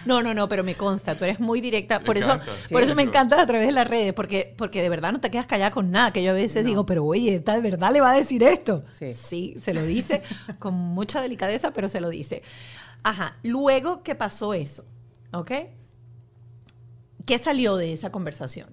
No, 0.04 0.20
no, 0.20 0.34
no, 0.34 0.48
pero 0.48 0.64
me 0.64 0.74
consta, 0.74 1.16
tú 1.16 1.24
eres 1.24 1.38
muy 1.38 1.60
directa. 1.60 2.00
Me 2.00 2.04
Por 2.04 2.18
eso, 2.18 2.26
encanta. 2.26 2.44
por 2.46 2.80
Sí, 2.80 2.84
eso 2.86 2.94
me 2.96 3.02
eso. 3.02 3.10
encanta 3.10 3.40
a 3.40 3.46
través 3.46 3.68
de 3.68 3.72
las 3.72 3.86
redes, 3.86 4.12
porque, 4.14 4.52
porque 4.58 4.82
de 4.82 4.88
verdad 4.88 5.12
no 5.12 5.20
te 5.20 5.30
quedas 5.30 5.46
callada 5.46 5.70
con 5.70 5.92
nada. 5.92 6.12
Que 6.12 6.24
yo 6.24 6.32
a 6.32 6.34
veces 6.34 6.64
digo, 6.64 6.84
pero 6.86 7.04
oye, 7.04 7.36
¿esta 7.36 7.54
de 7.54 7.60
verdad 7.60 7.92
le 7.92 8.00
va 8.00 8.10
a 8.10 8.14
decir 8.14 8.42
esto? 8.42 8.82
Sí. 8.90 9.54
se 9.58 9.72
lo 9.72 9.82
dice 9.84 10.22
con 10.58 10.74
mucha 10.74 11.20
delicadeza, 11.20 11.70
pero 11.72 11.88
se 11.88 12.00
lo 12.00 12.08
dice. 12.10 12.42
Ajá, 13.04 13.36
luego 13.44 14.02
que 14.02 14.14
pasó 14.16 14.54
eso, 14.54 14.84
¿ok? 15.32 15.50
¿Qué 17.26 17.38
salió 17.38 17.76
de 17.76 17.92
esa 17.92 18.10
conversación? 18.10 18.68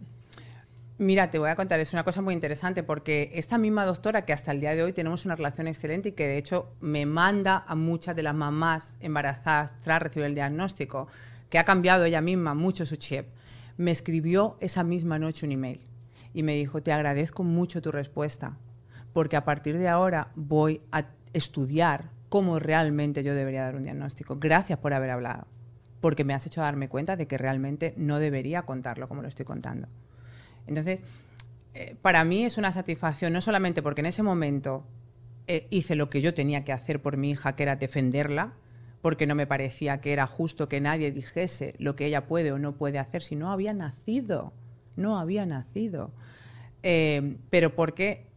Mira, 0.97 1.31
te 1.31 1.39
voy 1.39 1.49
a 1.49 1.55
contar, 1.55 1.79
es 1.79 1.93
una 1.93 2.03
cosa 2.03 2.21
muy 2.21 2.33
interesante 2.33 2.83
porque 2.83 3.31
esta 3.33 3.57
misma 3.57 3.85
doctora 3.85 4.25
que 4.25 4.33
hasta 4.33 4.51
el 4.51 4.59
día 4.59 4.75
de 4.75 4.83
hoy 4.83 4.91
tenemos 4.91 5.23
una 5.23 5.35
relación 5.35 5.67
excelente 5.67 6.09
y 6.09 6.11
que 6.11 6.27
de 6.27 6.37
hecho 6.37 6.73
me 6.81 7.05
manda 7.05 7.63
a 7.65 7.75
muchas 7.75 8.15
de 8.17 8.23
las 8.23 8.35
mamás 8.35 8.97
embarazadas 8.99 9.79
tras 9.79 10.01
recibir 10.01 10.25
el 10.25 10.35
diagnóstico, 10.35 11.07
que 11.49 11.57
ha 11.57 11.63
cambiado 11.63 12.03
ella 12.03 12.19
misma 12.19 12.53
mucho 12.53 12.85
su 12.85 12.97
chip, 12.97 13.27
me 13.77 13.91
escribió 13.91 14.57
esa 14.59 14.83
misma 14.83 15.17
noche 15.19 15.45
un 15.45 15.53
email 15.53 15.79
y 16.33 16.43
me 16.43 16.55
dijo, 16.55 16.83
te 16.83 16.91
agradezco 16.91 17.43
mucho 17.43 17.81
tu 17.81 17.93
respuesta 17.93 18.57
porque 19.13 19.37
a 19.37 19.45
partir 19.45 19.77
de 19.77 19.87
ahora 19.87 20.31
voy 20.35 20.81
a 20.91 21.05
estudiar 21.31 22.09
cómo 22.27 22.59
realmente 22.59 23.23
yo 23.23 23.33
debería 23.33 23.63
dar 23.63 23.75
un 23.75 23.83
diagnóstico. 23.83 24.37
Gracias 24.37 24.79
por 24.79 24.93
haber 24.93 25.11
hablado, 25.11 25.47
porque 26.01 26.23
me 26.23 26.33
has 26.33 26.45
hecho 26.45 26.61
darme 26.61 26.89
cuenta 26.89 27.15
de 27.15 27.27
que 27.27 27.37
realmente 27.37 27.93
no 27.97 28.19
debería 28.19 28.63
contarlo 28.63 29.07
como 29.07 29.21
lo 29.21 29.27
estoy 29.27 29.45
contando. 29.45 29.87
Entonces, 30.67 31.01
eh, 31.73 31.95
para 32.01 32.23
mí 32.23 32.45
es 32.45 32.57
una 32.57 32.71
satisfacción, 32.71 33.33
no 33.33 33.41
solamente 33.41 33.81
porque 33.81 34.01
en 34.01 34.07
ese 34.07 34.23
momento 34.23 34.85
eh, 35.47 35.67
hice 35.69 35.95
lo 35.95 36.09
que 36.09 36.21
yo 36.21 36.33
tenía 36.33 36.63
que 36.63 36.71
hacer 36.71 37.01
por 37.01 37.17
mi 37.17 37.31
hija, 37.31 37.55
que 37.55 37.63
era 37.63 37.75
defenderla, 37.75 38.53
porque 39.01 39.27
no 39.27 39.35
me 39.35 39.47
parecía 39.47 40.01
que 40.01 40.13
era 40.13 40.27
justo 40.27 40.67
que 40.67 40.81
nadie 40.81 41.11
dijese 41.11 41.73
lo 41.79 41.95
que 41.95 42.05
ella 42.05 42.27
puede 42.27 42.51
o 42.51 42.59
no 42.59 42.73
puede 42.73 42.99
hacer 42.99 43.21
si 43.21 43.35
no 43.35 43.51
había 43.51 43.73
nacido, 43.73 44.53
no 44.95 45.17
había 45.17 45.45
nacido. 45.45 46.11
Eh, 46.83 47.37
pero 47.49 47.75
porque, 47.75 48.27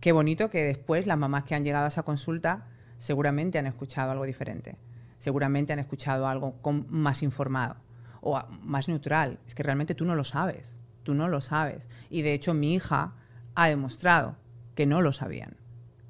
qué 0.00 0.12
bonito 0.12 0.50
que 0.50 0.64
después 0.64 1.06
las 1.06 1.18
mamás 1.18 1.44
que 1.44 1.54
han 1.54 1.64
llegado 1.64 1.86
a 1.86 1.88
esa 1.88 2.02
consulta 2.02 2.66
seguramente 2.98 3.58
han 3.58 3.66
escuchado 3.66 4.12
algo 4.12 4.24
diferente, 4.24 4.76
seguramente 5.24 5.72
han 5.72 5.78
escuchado 5.78 6.26
algo 6.26 6.60
más 6.90 7.22
informado 7.22 7.76
o 8.20 8.38
más 8.62 8.88
neutral. 8.88 9.38
Es 9.46 9.54
que 9.54 9.62
realmente 9.62 9.94
tú 9.94 10.04
no 10.04 10.14
lo 10.14 10.22
sabes, 10.22 10.76
tú 11.02 11.14
no 11.14 11.28
lo 11.28 11.40
sabes. 11.40 11.88
Y 12.10 12.20
de 12.20 12.34
hecho 12.34 12.52
mi 12.52 12.74
hija 12.74 13.14
ha 13.54 13.68
demostrado 13.68 14.36
que 14.74 14.84
no 14.84 15.00
lo 15.00 15.14
sabían, 15.14 15.56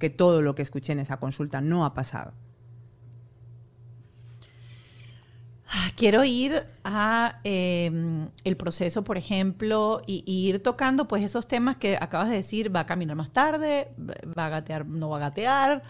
que 0.00 0.10
todo 0.10 0.42
lo 0.42 0.56
que 0.56 0.62
escuché 0.62 0.94
en 0.94 0.98
esa 0.98 1.18
consulta 1.18 1.60
no 1.60 1.84
ha 1.84 1.94
pasado. 1.94 2.32
Quiero 5.96 6.24
ir 6.24 6.66
a 6.82 7.40
eh, 7.44 8.28
el 8.42 8.56
proceso, 8.56 9.04
por 9.04 9.16
ejemplo, 9.16 10.02
y, 10.06 10.24
y 10.26 10.48
ir 10.48 10.60
tocando 10.60 11.06
pues 11.06 11.22
esos 11.22 11.46
temas 11.46 11.76
que 11.76 11.96
acabas 12.00 12.30
de 12.30 12.36
decir, 12.36 12.74
va 12.74 12.80
a 12.80 12.86
caminar 12.86 13.16
más 13.16 13.32
tarde, 13.32 13.92
va 13.98 14.46
a 14.46 14.48
gatear, 14.48 14.86
no 14.86 15.08
va 15.10 15.18
a 15.18 15.20
gatear, 15.20 15.82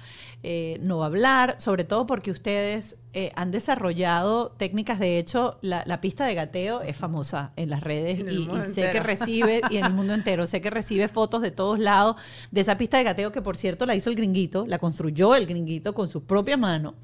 eh, 0.42 0.78
no 0.82 0.98
va 0.98 1.06
a 1.06 1.08
hablar, 1.08 1.56
sobre 1.58 1.84
todo 1.84 2.06
porque 2.06 2.30
ustedes 2.30 2.98
eh, 3.16 3.30
han 3.36 3.52
desarrollado 3.52 4.50
técnicas, 4.50 4.98
de 4.98 5.18
hecho, 5.18 5.56
la, 5.60 5.84
la 5.86 6.00
pista 6.00 6.26
de 6.26 6.34
gateo 6.34 6.82
es 6.82 6.96
famosa 6.96 7.52
en 7.54 7.70
las 7.70 7.80
redes 7.80 8.18
En 8.18 8.28
y, 8.28 8.48
sé 8.62 8.90
que 8.90 8.98
recibe, 8.98 9.60
y 9.70 9.76
en 9.76 9.84
el 9.84 9.92
mundo 9.94 10.14
entero, 10.14 10.48
sé 10.48 10.60
que 10.60 10.68
recibe 10.68 11.06
fotos 11.06 11.40
de 11.40 11.52
todos 11.52 11.78
lados 11.78 12.16
de 12.50 12.60
esa 12.60 12.76
pista 12.76 12.98
de 12.98 13.04
gateo 13.04 13.30
que 13.30 13.40
por 13.40 13.56
cierto 13.56 13.86
la 13.86 13.94
hizo 13.94 14.10
el 14.10 14.16
gringuito, 14.16 14.66
la 14.66 14.80
construyó 14.80 15.36
el 15.36 15.46
gringuito 15.46 15.94
con 15.94 16.08
sus 16.08 16.24
propias 16.24 16.58
manos. 16.58 16.94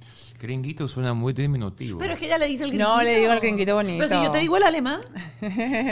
Gringuito 0.40 0.88
suena 0.88 1.14
muy 1.14 1.32
diminutivo. 1.32 1.98
Pero 1.98 2.14
es 2.14 2.18
que 2.18 2.26
ella 2.26 2.38
le 2.38 2.46
dice 2.46 2.64
el 2.64 2.70
gringuito. 2.70 2.96
No, 2.96 3.02
le 3.02 3.20
digo 3.20 3.32
el 3.32 3.40
gringuito 3.40 3.74
bonito. 3.76 4.04
Pero 4.04 4.20
si 4.20 4.24
yo 4.24 4.30
te 4.32 4.38
digo 4.38 4.56
el 4.56 4.64
alemán, 4.64 5.00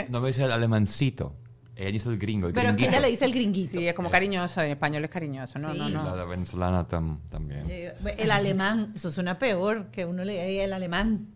No 0.09 0.19
me 0.19 0.27
dice 0.27 0.43
el 0.43 0.51
alemancito. 0.51 1.33
Ella 1.79 1.91
dice 1.91 2.09
el 2.09 2.17
gringo, 2.17 2.47
el 2.47 2.53
pero 2.53 2.69
es 2.69 2.75
que 2.75 2.81
gringuito. 2.83 2.97
ella 2.97 3.05
le 3.05 3.11
dice 3.11 3.25
el 3.25 3.31
gringuito. 3.33 3.71
Sí, 3.79 3.87
es 3.87 3.93
como 3.93 4.09
cariñoso, 4.11 4.61
en 4.61 4.71
español 4.71 5.05
es 5.05 5.09
cariñoso, 5.09 5.57
no, 5.59 5.71
Sí. 5.71 5.79
no, 5.79 5.89
no. 5.89 6.03
La, 6.03 6.15
la 6.17 6.25
venezolana 6.25 6.87
tam- 6.87 7.19
también. 7.29 7.65
Eh, 7.69 7.93
El 8.17 8.31
alemán, 8.31 8.91
eso 8.95 9.09
suena 9.09 9.39
peor 9.39 9.87
que 9.91 10.03
uno 10.05 10.23
le 10.25 10.45
diga 10.45 10.63
el 10.65 10.73
alemán. 10.73 11.27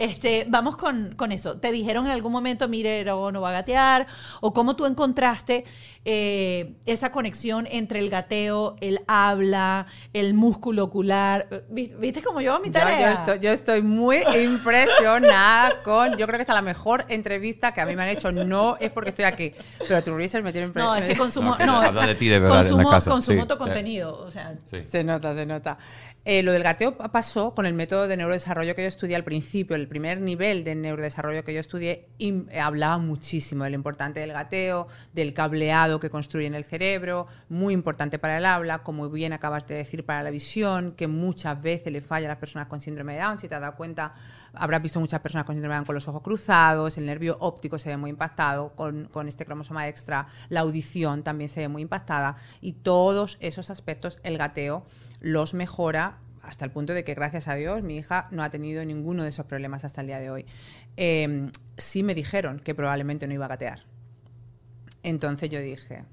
Este, 0.00 0.46
vamos 0.48 0.76
con, 0.78 1.14
con 1.14 1.30
eso. 1.30 1.58
¿Te 1.58 1.70
dijeron 1.72 2.06
en 2.06 2.12
algún 2.12 2.32
momento, 2.32 2.66
mire, 2.68 3.04
no, 3.04 3.30
no 3.30 3.42
va 3.42 3.50
a 3.50 3.52
gatear? 3.52 4.06
¿O 4.40 4.54
cómo 4.54 4.74
tú 4.74 4.86
encontraste 4.86 5.66
eh, 6.06 6.72
esa 6.86 7.12
conexión 7.12 7.68
entre 7.70 7.98
el 7.98 8.08
gateo, 8.08 8.76
el 8.80 9.00
habla, 9.06 9.84
el 10.14 10.32
músculo 10.32 10.84
ocular? 10.84 11.66
¿Viste, 11.68 11.96
viste 11.96 12.22
cómo 12.22 12.40
yo 12.40 12.58
mi 12.60 12.70
tarea? 12.70 12.98
yo 12.98 13.18
estoy, 13.18 13.38
yo 13.40 13.50
estoy 13.52 13.82
muy 13.82 14.22
impresionada 14.42 15.82
con. 15.82 16.16
Yo 16.16 16.26
creo 16.26 16.38
que 16.38 16.42
esta 16.44 16.52
es 16.54 16.56
la 16.56 16.62
mejor 16.62 17.04
entrevista 17.08 17.72
que 17.72 17.82
a 17.82 17.86
mí 17.86 17.94
me 17.94 18.02
han 18.02 18.08
hecho. 18.08 18.32
No 18.32 18.76
es 18.80 18.90
porque 18.90 19.10
estoy 19.10 19.26
aquí, 19.26 19.52
pero 19.86 20.02
tu 20.02 20.16
research 20.16 20.42
me 20.42 20.52
tiene 20.52 20.68
No, 20.74 20.94
es 20.96 21.04
que 21.04 21.12
impresionada. 21.12 21.18
consumo, 21.18 21.50
No, 21.50 21.58
que 21.58 21.66
no, 21.66 21.76
habla 21.80 22.06
de 22.06 22.14
ti 22.14 22.28
de 22.28 22.38
verdad 22.38 22.60
en 22.60 22.64
la 22.64 22.70
consumo, 22.70 22.90
casa, 22.90 23.10
consumo 23.10 23.42
sí, 23.42 23.48
tu 23.48 23.54
sí. 23.54 23.58
contenido, 23.58 24.18
o 24.18 24.30
sea, 24.30 24.54
Sí. 24.64 24.80
Se 24.80 25.04
nota, 25.04 25.34
se 25.34 25.44
nota. 25.44 25.76
Eh, 26.26 26.42
lo 26.42 26.52
del 26.52 26.62
gateo 26.62 26.98
pa- 26.98 27.10
pasó 27.10 27.54
con 27.54 27.64
el 27.64 27.72
método 27.72 28.06
de 28.06 28.14
neurodesarrollo 28.14 28.74
que 28.74 28.82
yo 28.82 28.88
estudié 28.88 29.16
al 29.16 29.24
principio. 29.24 29.74
El 29.74 29.88
primer 29.88 30.20
nivel 30.20 30.64
de 30.64 30.74
neurodesarrollo 30.74 31.44
que 31.44 31.54
yo 31.54 31.60
estudié 31.60 32.08
eh, 32.18 32.60
hablaba 32.60 32.98
muchísimo 32.98 33.64
de 33.64 33.70
lo 33.70 33.76
importante 33.76 34.20
del 34.20 34.32
gateo, 34.34 34.86
del 35.14 35.32
cableado 35.32 35.98
que 35.98 36.10
construye 36.10 36.46
en 36.46 36.54
el 36.54 36.64
cerebro, 36.64 37.26
muy 37.48 37.72
importante 37.72 38.18
para 38.18 38.36
el 38.36 38.44
habla, 38.44 38.82
como 38.82 39.08
bien 39.08 39.32
acabas 39.32 39.66
de 39.66 39.76
decir, 39.76 40.04
para 40.04 40.22
la 40.22 40.28
visión, 40.30 40.92
que 40.92 41.08
muchas 41.08 41.60
veces 41.62 41.90
le 41.90 42.02
falla 42.02 42.26
a 42.26 42.28
las 42.32 42.38
personas 42.38 42.68
con 42.68 42.82
síndrome 42.82 43.14
de 43.14 43.20
Down. 43.20 43.38
Si 43.38 43.48
te 43.48 43.54
has 43.54 43.74
cuenta, 43.74 44.12
habrás 44.52 44.82
visto 44.82 45.00
muchas 45.00 45.20
personas 45.20 45.46
con 45.46 45.54
síndrome 45.54 45.72
de 45.72 45.78
Down 45.78 45.86
con 45.86 45.94
los 45.94 46.06
ojos 46.06 46.20
cruzados, 46.20 46.98
el 46.98 47.06
nervio 47.06 47.38
óptico 47.40 47.78
se 47.78 47.88
ve 47.88 47.96
muy 47.96 48.10
impactado 48.10 48.74
con, 48.74 49.06
con 49.06 49.26
este 49.26 49.46
cromosoma 49.46 49.88
extra, 49.88 50.26
la 50.50 50.60
audición 50.60 51.22
también 51.22 51.48
se 51.48 51.60
ve 51.60 51.68
muy 51.68 51.80
impactada 51.80 52.36
y 52.60 52.74
todos 52.74 53.38
esos 53.40 53.70
aspectos 53.70 54.18
el 54.22 54.36
gateo 54.36 54.84
los 55.20 55.54
mejora 55.54 56.18
hasta 56.42 56.64
el 56.64 56.70
punto 56.70 56.94
de 56.94 57.04
que 57.04 57.14
gracias 57.14 57.48
a 57.48 57.54
Dios 57.54 57.82
mi 57.82 57.98
hija 57.98 58.28
no 58.30 58.42
ha 58.42 58.50
tenido 58.50 58.84
ninguno 58.84 59.22
de 59.22 59.28
esos 59.28 59.46
problemas 59.46 59.84
hasta 59.84 60.00
el 60.00 60.06
día 60.06 60.18
de 60.18 60.30
hoy. 60.30 60.46
Eh, 60.96 61.50
sí 61.76 62.02
me 62.02 62.14
dijeron 62.14 62.60
que 62.60 62.74
probablemente 62.74 63.26
no 63.26 63.34
iba 63.34 63.44
a 63.44 63.48
gatear. 63.48 63.84
Entonces 65.02 65.48
yo 65.48 65.60
dije, 65.60 66.04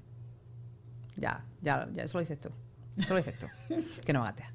ya, 1.16 1.44
ya, 1.60 1.88
ya, 1.92 2.04
eso 2.04 2.18
lo 2.18 2.20
dices 2.20 2.40
tú, 2.40 2.50
eso 2.98 3.14
lo 3.14 3.18
dices 3.18 3.38
tú, 3.38 3.46
que 4.04 4.12
no 4.12 4.22
gatea. 4.22 4.52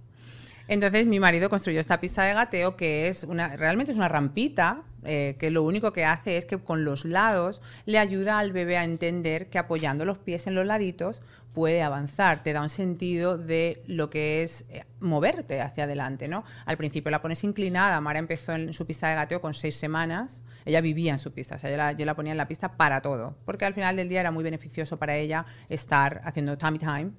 Entonces 0.67 1.05
mi 1.05 1.19
marido 1.19 1.49
construyó 1.49 1.79
esta 1.79 1.99
pista 1.99 2.23
de 2.23 2.33
gateo 2.33 2.75
que 2.75 3.07
es 3.07 3.23
una, 3.23 3.55
realmente 3.55 3.91
es 3.91 3.97
una 3.97 4.07
rampita 4.07 4.83
eh, 5.05 5.35
que 5.39 5.51
lo 5.51 5.63
único 5.63 5.93
que 5.93 6.05
hace 6.05 6.37
es 6.37 6.45
que 6.45 6.57
con 6.57 6.85
los 6.85 7.05
lados 7.05 7.61
le 7.85 7.99
ayuda 7.99 8.39
al 8.39 8.51
bebé 8.51 8.77
a 8.77 8.83
entender 8.83 9.49
que 9.49 9.59
apoyando 9.59 10.05
los 10.05 10.17
pies 10.17 10.47
en 10.47 10.55
los 10.55 10.65
laditos 10.65 11.21
puede 11.53 11.83
avanzar, 11.83 12.41
te 12.41 12.51
da 12.51 12.61
un 12.61 12.69
sentido 12.69 13.37
de 13.37 13.83
lo 13.85 14.09
que 14.09 14.41
es 14.41 14.65
eh, 14.69 14.85
moverte 14.99 15.61
hacia 15.61 15.83
adelante, 15.83 16.27
¿no? 16.27 16.43
Al 16.65 16.77
principio 16.77 17.11
la 17.11 17.21
pones 17.21 17.43
inclinada, 17.43 18.01
Mara 18.01 18.19
empezó 18.19 18.53
en 18.53 18.73
su 18.73 18.87
pista 18.87 19.07
de 19.09 19.15
gateo 19.15 19.39
con 19.39 19.53
seis 19.53 19.75
semanas, 19.75 20.43
ella 20.65 20.81
vivía 20.81 21.11
en 21.11 21.19
su 21.19 21.31
pista, 21.31 21.55
o 21.55 21.59
sea, 21.59 21.69
yo 21.69 21.77
la, 21.77 21.91
yo 21.91 22.05
la 22.05 22.15
ponía 22.15 22.31
en 22.31 22.37
la 22.37 22.47
pista 22.47 22.75
para 22.75 23.01
todo, 23.01 23.35
porque 23.45 23.65
al 23.65 23.73
final 23.73 23.95
del 23.95 24.09
día 24.09 24.21
era 24.21 24.31
muy 24.31 24.43
beneficioso 24.43 24.97
para 24.97 25.15
ella 25.15 25.45
estar 25.69 26.21
haciendo 26.23 26.57
tummy 26.57 26.79
time 26.79 27.11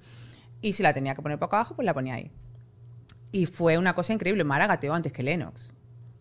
y 0.64 0.72
si 0.72 0.82
la 0.82 0.94
tenía 0.94 1.14
que 1.14 1.20
poner 1.20 1.38
poco 1.38 1.56
abajo, 1.56 1.76
pues 1.76 1.84
la 1.84 1.92
ponía 1.92 2.14
ahí. 2.14 2.30
Y 3.30 3.44
fue 3.46 3.76
una 3.76 3.94
cosa 3.94 4.14
increíble. 4.14 4.44
Mara 4.44 4.66
gateó 4.66 4.94
antes 4.94 5.12
que 5.12 5.22
Lennox. 5.22 5.74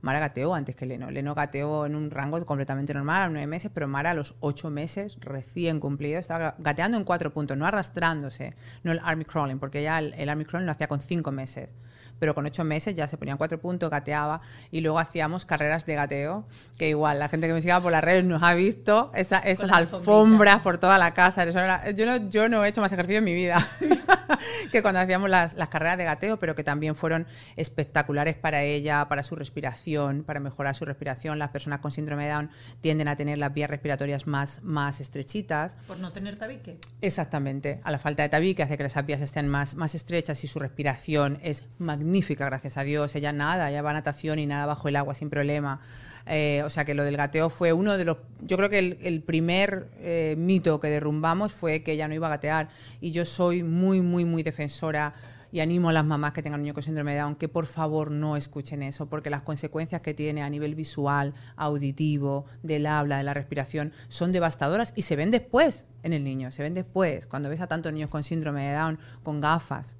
Mara 0.04 0.20
gateó 0.20 0.54
antes 0.54 0.76
que 0.76 0.86
Leno. 0.86 1.10
Leno 1.10 1.34
gateó 1.34 1.86
en 1.88 1.96
un 1.96 2.12
rango 2.12 2.46
completamente 2.46 2.94
normal, 2.94 3.24
a 3.24 3.30
nueve 3.30 3.48
meses, 3.48 3.72
pero 3.74 3.88
Mara 3.88 4.12
a 4.12 4.14
los 4.14 4.36
ocho 4.42 4.70
meses, 4.70 5.18
recién 5.22 5.80
cumplido, 5.80 6.20
estaba 6.20 6.54
gateando 6.60 6.98
en 6.98 7.06
cuatro 7.06 7.34
puntos, 7.34 7.58
no 7.58 7.66
arrastrándose, 7.66 8.54
no 8.84 8.92
el 8.92 9.00
army 9.04 9.26
crawling, 9.26 9.58
porque 9.60 9.82
ya 9.82 9.98
el, 10.00 10.14
el 10.16 10.30
army 10.30 10.46
crawling 10.46 10.66
lo 10.68 10.74
hacía 10.74 10.88
con 10.88 11.02
cinco 11.02 11.32
meses. 11.32 11.74
Pero 12.20 12.36
con 12.36 12.46
ocho 12.46 12.64
meses 12.64 12.96
ya 12.96 13.08
se 13.08 13.18
ponía 13.18 13.32
en 13.32 13.38
cuatro 13.38 13.60
puntos, 13.60 13.90
gateaba 13.90 14.40
y 14.72 14.82
luego 14.82 15.00
hacíamos 15.00 15.46
carreras 15.46 15.86
de 15.86 15.96
gateo, 15.96 16.46
que 16.78 16.88
igual 16.90 17.18
la 17.20 17.28
gente 17.28 17.48
que 17.48 17.54
me 17.54 17.62
siga 17.62 17.82
por 17.82 17.92
las 17.92 18.04
redes 18.04 18.24
nos 18.24 18.44
ha 18.44 18.54
visto, 18.54 19.12
esa- 19.16 19.40
esas 19.40 19.72
alfombras 19.72 20.62
por 20.62 20.78
toda 20.78 20.98
la 20.98 21.14
casa. 21.14 21.44
yo, 21.92 22.06
no, 22.06 22.30
yo 22.30 22.50
no 22.50 22.64
he 22.64 22.70
hecho 22.70 22.82
más 22.82 22.92
ejercicio 22.94 23.18
en 23.18 23.24
mi 23.26 23.34
vida 23.34 23.58
que 24.72 24.82
cuando 24.82 25.00
hacíamos 25.02 25.30
las, 25.30 25.54
las 25.56 25.70
carreras 25.70 25.98
de 25.98 26.04
gateo, 26.06 26.38
pero 26.40 26.56
que 26.56 26.64
también 26.64 26.96
fueron 26.96 27.26
espectaculares 27.56 28.36
para 28.36 28.62
ella, 28.64 29.08
para 29.10 29.24
su 29.24 29.36
respiración, 29.36 29.93
para 30.26 30.40
mejorar 30.40 30.76
su 30.76 30.86
respiración. 30.86 31.40
Las 31.40 31.52
personas 31.52 31.80
con 31.80 31.92
síndrome 31.92 32.26
de 32.26 32.32
Down 32.32 32.50
tienden 32.82 33.08
a 33.08 33.16
tener 33.16 33.38
las 33.38 33.54
vías 33.54 33.70
respiratorias 33.70 34.28
más, 34.28 34.62
más 34.64 35.00
estrechitas. 35.00 35.76
por 35.88 36.00
no 36.00 36.12
tener 36.12 36.38
tabique. 36.38 36.78
Exactamente. 37.02 37.80
A 37.84 37.92
la 37.92 38.00
falta 38.00 38.24
de 38.24 38.30
tabique 38.30 38.64
hace 38.64 38.78
que 38.78 38.84
las 38.84 39.06
vías 39.06 39.22
estén 39.22 39.48
más, 39.48 39.76
más 39.76 39.96
estrechas 39.96 40.44
y 40.44 40.48
su 40.48 40.60
respiración 40.60 41.40
es 41.44 41.66
magnífica, 41.78 42.46
gracias 42.46 42.78
a 42.78 42.84
Dios. 42.84 43.16
Ella 43.16 43.32
nada, 43.32 43.70
ella 43.70 43.82
va 43.82 43.92
a 43.92 43.94
natación 43.94 44.40
y 44.40 44.46
nada 44.46 44.66
bajo 44.66 44.88
el 44.88 44.96
agua 44.96 45.16
sin 45.16 45.30
problema. 45.30 45.80
Eh, 46.26 46.62
o 46.66 46.70
sea 46.70 46.86
que 46.86 46.94
lo 46.94 47.04
del 47.04 47.18
gateo 47.18 47.50
fue 47.50 47.74
uno 47.74 47.98
de 47.98 48.06
los... 48.06 48.18
Yo 48.42 48.58
creo 48.58 48.70
que 48.70 48.80
el, 48.80 48.98
el 49.02 49.22
primer 49.22 49.90
eh, 49.98 50.36
mito 50.38 50.80
que 50.80 50.88
derrumbamos 50.88 51.54
fue 51.54 51.84
que 51.84 51.94
ella 51.94 52.08
no 52.08 52.14
iba 52.14 52.28
a 52.28 52.32
gatear. 52.32 52.70
Y 53.02 53.12
yo 53.12 53.26
soy 53.26 53.64
muy, 53.64 54.02
muy, 54.02 54.26
muy 54.26 54.44
defensora 54.44 55.14
y 55.54 55.60
animo 55.60 55.90
a 55.90 55.94
las 55.94 56.04
mamás 56.04 56.34
que 56.34 56.42
tengan 56.42 56.62
un 56.62 56.64
niño 56.64 56.74
con 56.74 56.82
síndrome 56.82 57.12
de 57.14 57.20
Down 57.20 57.36
que 57.36 57.48
por 57.48 57.68
favor 57.68 58.10
no 58.10 58.36
escuchen 58.36 58.82
eso, 58.82 59.06
porque 59.06 59.30
las 59.30 59.44
consecuencias 59.44 60.02
que 60.02 60.16
tiene 60.16 60.42
a 60.42 60.50
nivel 60.50 60.74
visual, 60.74 61.36
auditivo, 61.56 62.46
del 62.64 62.88
habla, 62.88 63.20
de 63.20 63.24
la 63.24 63.36
respiración, 63.36 63.94
son 64.08 64.32
devastadoras 64.32 64.94
y 64.96 65.04
se 65.04 65.16
ven 65.16 65.30
después 65.30 65.86
en 66.02 66.12
el 66.12 66.24
niño, 66.24 66.50
se 66.50 66.64
ven 66.64 66.74
después. 66.74 67.28
Cuando 67.28 67.50
ves 67.50 67.62
a 67.62 67.68
tantos 67.68 67.94
niños 67.94 68.10
con 68.10 68.24
síndrome 68.24 68.64
de 68.64 68.74
Down, 68.74 68.98
con 69.22 69.42
gafas, 69.42 69.96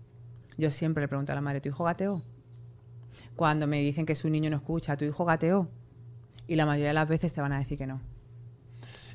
yo 0.58 0.72
siempre 0.72 1.02
le 1.02 1.08
pregunto 1.08 1.34
a 1.34 1.36
la 1.36 1.42
madre, 1.42 1.62
¿tu 1.62 1.70
hijo 1.70 1.84
gateó? 1.84 2.24
Cuando 3.36 3.68
me 3.68 3.80
dicen 3.80 4.08
que 4.08 4.16
su 4.16 4.30
niño 4.30 4.50
no 4.50 4.56
escucha, 4.56 4.98
¿tu 4.98 5.06
hijo 5.06 5.24
gateó? 5.24 5.70
Y 6.48 6.56
la 6.56 6.66
mayoría 6.66 6.88
de 6.88 6.96
las 6.96 7.08
veces 7.08 7.32
te 7.32 7.42
van 7.42 7.52
a 7.52 7.60
decir 7.60 7.78
que 7.78 7.86
no. 7.86 8.02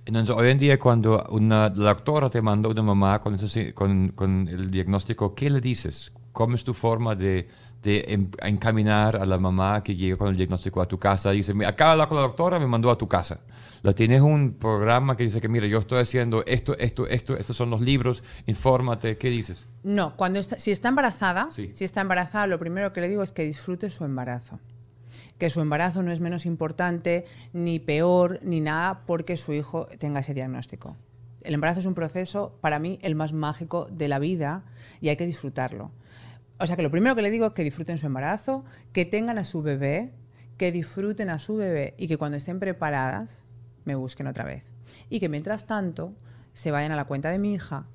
Entonces, 0.05 0.36
hoy 0.36 0.51
en 0.51 0.59
día, 0.59 0.78
cuando 0.78 1.26
una 1.30 1.68
la 1.70 1.95
doctora 1.95 2.30
te 2.30 2.41
manda 2.41 2.68
una 2.68 2.82
mamá 2.82 3.20
con 3.20 4.49
el 4.49 4.70
diagnóstico, 4.70 5.34
¿qué 5.34 5.51
le 5.51 5.61
dices? 5.61 6.12
¿Cómo 6.39 6.55
es 6.55 6.62
tu 6.62 6.72
forma 6.72 7.16
de, 7.16 7.49
de 7.82 8.05
em- 8.07 8.30
encaminar 8.43 9.16
a 9.16 9.26
la 9.26 9.39
mamá 9.39 9.82
que 9.82 9.97
llega 9.97 10.16
con 10.16 10.28
el 10.28 10.36
diagnóstico 10.36 10.80
a 10.80 10.86
tu 10.86 10.97
casa? 10.97 11.34
Y 11.34 11.39
dice, 11.39 11.53
"Mira, 11.53 11.70
acaba 11.70 11.89
de 11.91 11.93
hablar 11.95 12.09
con 12.09 12.16
la 12.18 12.22
doctora, 12.22 12.61
me 12.61 12.68
mandó 12.68 12.91
a 12.93 12.97
tu 12.97 13.09
casa. 13.09 13.41
¿La 13.82 13.93
tienes 13.93 14.20
un 14.20 14.53
programa 14.55 15.16
que 15.16 15.24
dice 15.24 15.41
que, 15.41 15.49
mira, 15.49 15.66
yo 15.66 15.80
estoy 15.80 15.99
haciendo 15.99 16.45
esto, 16.47 16.78
esto, 16.78 17.09
esto, 17.09 17.36
estos 17.36 17.57
son 17.57 17.70
los 17.70 17.80
libros, 17.80 18.22
infórmate, 18.47 19.18
¿qué 19.18 19.30
dices? 19.30 19.66
No, 19.82 20.14
cuando 20.14 20.39
está- 20.39 20.61
si 20.61 20.70
está 20.70 20.89
embarazada, 20.91 21.49
Sí. 21.51 21.72
si 21.74 21.84
está 21.84 22.03
embarazada, 22.03 22.47
lo 22.47 22.61
primero 22.61 22.93
que 22.93 23.01
le 23.01 23.09
digo 23.09 23.24
es 23.24 23.32
que 23.32 23.43
disfrute 23.45 23.91
su 23.91 24.05
embarazo. 24.05 24.61
Que 25.39 25.51
su 25.51 25.61
embarazo 25.61 26.05
no 26.05 26.12
es 26.12 26.20
menos 26.20 26.47
importante, 26.47 27.24
ni 27.53 27.80
peor, 27.80 28.39
ni 28.45 28.61
nada, 28.61 29.01
porque 29.07 29.36
su 29.36 29.53
hijo 29.53 29.89
tenga 29.99 30.20
ese 30.20 30.34
diagnóstico. 30.34 30.95
El 31.43 31.55
embarazo 31.55 31.80
es 31.80 31.86
un 31.86 31.95
proceso, 31.95 32.57
para 32.61 32.78
mí, 32.78 33.01
el 33.03 33.16
más 33.16 33.32
mágico 33.32 33.89
de 33.91 34.07
la 34.07 34.20
vida 34.20 34.62
y 35.01 35.09
hay 35.09 35.16
que 35.16 35.26
disfrutarlo. 35.26 35.91
O 36.59 36.67
sea 36.67 36.77
que 36.77 36.83
lo 36.83 36.91
primero 36.91 37.15
que 37.15 37.23
le 37.23 37.31
digo 37.31 37.47
es 37.47 37.53
que 37.53 37.65
disfruten 37.65 37.99
su 37.99 38.07
embarazo, 38.07 38.65
que 38.93 39.05
tengan 39.05 39.39
a 39.39 39.45
su 39.45 39.63
bebé, 39.63 40.13
que 40.57 40.73
disfruten 40.73 41.31
a 41.31 41.39
su 41.39 41.57
bebé 41.57 41.95
y 41.99 42.09
que 42.09 42.17
cuando 42.17 42.37
estén 42.37 42.59
preparadas 42.59 43.45
me 43.85 43.95
busquen 43.95 44.27
otra 44.27 44.45
vez. 44.45 44.65
Y 45.09 45.21
que 45.21 45.29
mientras 45.29 45.67
tanto 45.67 46.15
se 46.53 46.71
vayan 46.71 46.93
a 46.93 46.97
la 46.97 47.05
cuenta 47.05 47.31
de 47.31 47.39
mi 47.39 47.55
hija 47.55 47.87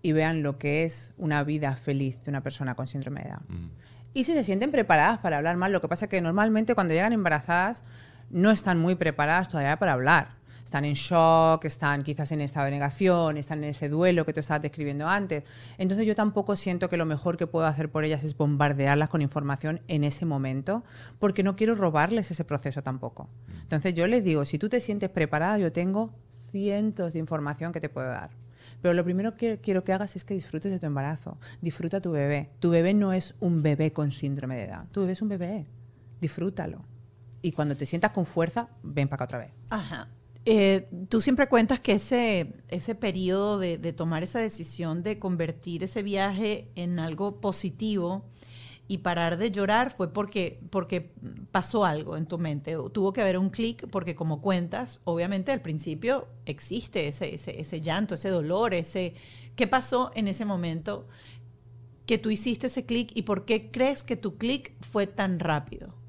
y 0.00 0.12
vean 0.12 0.42
lo 0.42 0.58
que 0.58 0.84
es 0.84 1.12
una 1.18 1.44
vida 1.44 1.76
feliz 1.76 2.24
de 2.24 2.30
una 2.30 2.42
persona 2.42 2.74
con 2.74 2.86
síndrome 2.86 3.22
de 3.22 3.30
Down. 3.30 3.70
Y 4.14 4.24
si 4.24 4.32
se 4.32 4.42
sienten 4.42 4.70
preparadas 4.70 5.18
para 5.18 5.36
hablar 5.36 5.56
más, 5.56 5.70
lo 5.70 5.82
que 5.82 5.88
pasa 5.88 6.06
es 6.06 6.10
que 6.10 6.22
normalmente 6.22 6.74
cuando 6.74 6.94
llegan 6.94 7.12
embarazadas 7.12 7.84
no 8.30 8.50
están 8.50 8.78
muy 8.78 8.94
preparadas 8.94 9.48
todavía 9.50 9.78
para 9.78 9.92
hablar. 9.92 10.36
Están 10.66 10.84
en 10.84 10.94
shock, 10.94 11.64
están 11.64 12.02
quizás 12.02 12.32
en 12.32 12.40
estado 12.40 12.64
de 12.64 12.72
negación, 12.72 13.36
están 13.36 13.62
en 13.62 13.70
ese 13.70 13.88
duelo 13.88 14.26
que 14.26 14.32
tú 14.32 14.40
estabas 14.40 14.62
describiendo 14.62 15.06
antes. 15.06 15.44
Entonces 15.78 16.04
yo 16.04 16.16
tampoco 16.16 16.56
siento 16.56 16.88
que 16.88 16.96
lo 16.96 17.06
mejor 17.06 17.36
que 17.36 17.46
puedo 17.46 17.66
hacer 17.66 17.88
por 17.88 18.02
ellas 18.02 18.24
es 18.24 18.36
bombardearlas 18.36 19.08
con 19.08 19.22
información 19.22 19.80
en 19.86 20.02
ese 20.02 20.26
momento, 20.26 20.82
porque 21.20 21.44
no 21.44 21.54
quiero 21.54 21.76
robarles 21.76 22.32
ese 22.32 22.42
proceso 22.42 22.82
tampoco. 22.82 23.28
Entonces 23.62 23.94
yo 23.94 24.08
les 24.08 24.24
digo, 24.24 24.44
si 24.44 24.58
tú 24.58 24.68
te 24.68 24.80
sientes 24.80 25.08
preparada, 25.08 25.56
yo 25.56 25.70
tengo 25.70 26.10
cientos 26.50 27.12
de 27.12 27.20
información 27.20 27.70
que 27.70 27.80
te 27.80 27.88
puedo 27.88 28.08
dar. 28.08 28.30
Pero 28.82 28.92
lo 28.92 29.04
primero 29.04 29.36
que 29.36 29.60
quiero 29.60 29.84
que 29.84 29.92
hagas 29.92 30.16
es 30.16 30.24
que 30.24 30.34
disfrutes 30.34 30.72
de 30.72 30.80
tu 30.80 30.86
embarazo. 30.86 31.38
Disfruta 31.60 32.00
tu 32.00 32.10
bebé. 32.10 32.50
Tu 32.58 32.70
bebé 32.70 32.92
no 32.92 33.12
es 33.12 33.36
un 33.38 33.62
bebé 33.62 33.92
con 33.92 34.10
síndrome 34.10 34.56
de 34.56 34.66
Down. 34.66 34.88
Tu 34.88 34.98
bebé 34.98 35.12
es 35.12 35.22
un 35.22 35.28
bebé. 35.28 35.66
Disfrútalo. 36.20 36.84
Y 37.40 37.52
cuando 37.52 37.76
te 37.76 37.86
sientas 37.86 38.10
con 38.10 38.26
fuerza, 38.26 38.68
ven 38.82 39.06
para 39.06 39.14
acá 39.14 39.24
otra 39.26 39.38
vez. 39.38 39.52
Ajá. 39.70 40.08
Eh, 40.48 40.88
tú 41.08 41.20
siempre 41.20 41.48
cuentas 41.48 41.80
que 41.80 41.92
ese, 41.92 42.54
ese 42.68 42.94
periodo 42.94 43.58
de, 43.58 43.92
tomar 43.92 44.22
esa 44.22 44.38
decisión 44.38 45.02
de 45.02 45.18
convertir 45.18 45.82
ese 45.82 46.04
viaje 46.04 46.70
en 46.76 47.00
algo 47.00 47.40
positivo 47.40 48.24
y 48.86 48.98
parar 48.98 49.38
de 49.38 49.50
llorar 49.50 49.90
fue 49.90 50.12
porque, 50.12 50.60
porque 50.70 51.12
pasó 51.50 51.84
algo 51.84 52.16
en 52.16 52.26
tu 52.26 52.38
mente. 52.38 52.76
Tuvo 52.92 53.12
que 53.12 53.22
haber 53.22 53.38
un 53.38 53.50
clic 53.50 53.88
porque 53.90 54.14
como 54.14 54.40
cuentas, 54.40 55.00
obviamente 55.02 55.50
al 55.50 55.62
principio 55.62 56.28
existe 56.44 57.08
ese, 57.08 57.34
ese, 57.34 57.60
ese 57.60 57.80
llanto, 57.80 58.14
ese 58.14 58.28
dolor, 58.28 58.72
ese... 58.72 59.14
¿Qué 59.56 59.66
pasó 59.66 60.12
en 60.14 60.28
ese 60.28 60.44
momento 60.44 61.08
que 62.06 62.18
tú 62.18 62.30
hiciste 62.30 62.68
ese 62.68 62.86
clic 62.86 63.10
y 63.16 63.22
por 63.22 63.46
qué 63.46 63.72
crees 63.72 64.04
que 64.04 64.16
tu 64.16 64.36
clic 64.36 64.74
fue 64.80 65.08
tan 65.08 65.40
rápido? 65.40 66.05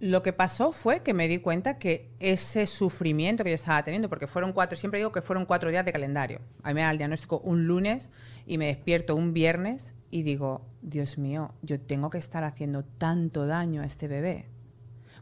Lo 0.00 0.22
que 0.22 0.32
pasó 0.32 0.70
fue 0.70 1.02
que 1.02 1.12
me 1.12 1.26
di 1.26 1.38
cuenta 1.38 1.78
que 1.78 2.08
ese 2.20 2.66
sufrimiento 2.66 3.42
que 3.42 3.50
yo 3.50 3.54
estaba 3.54 3.82
teniendo, 3.82 4.08
porque 4.08 4.28
fueron 4.28 4.52
cuatro, 4.52 4.76
siempre 4.76 5.00
digo 5.00 5.10
que 5.10 5.22
fueron 5.22 5.44
cuatro 5.44 5.70
días 5.70 5.84
de 5.84 5.92
calendario. 5.92 6.40
A 6.62 6.68
mí 6.68 6.74
me 6.74 6.82
da 6.82 6.90
el 6.92 6.98
diagnóstico 6.98 7.40
un 7.40 7.66
lunes 7.66 8.10
y 8.46 8.58
me 8.58 8.66
despierto 8.66 9.16
un 9.16 9.34
viernes 9.34 9.96
y 10.08 10.22
digo, 10.22 10.64
Dios 10.82 11.18
mío, 11.18 11.52
yo 11.62 11.80
tengo 11.80 12.10
que 12.10 12.18
estar 12.18 12.44
haciendo 12.44 12.84
tanto 12.84 13.46
daño 13.46 13.82
a 13.82 13.86
este 13.86 14.06
bebé. 14.06 14.46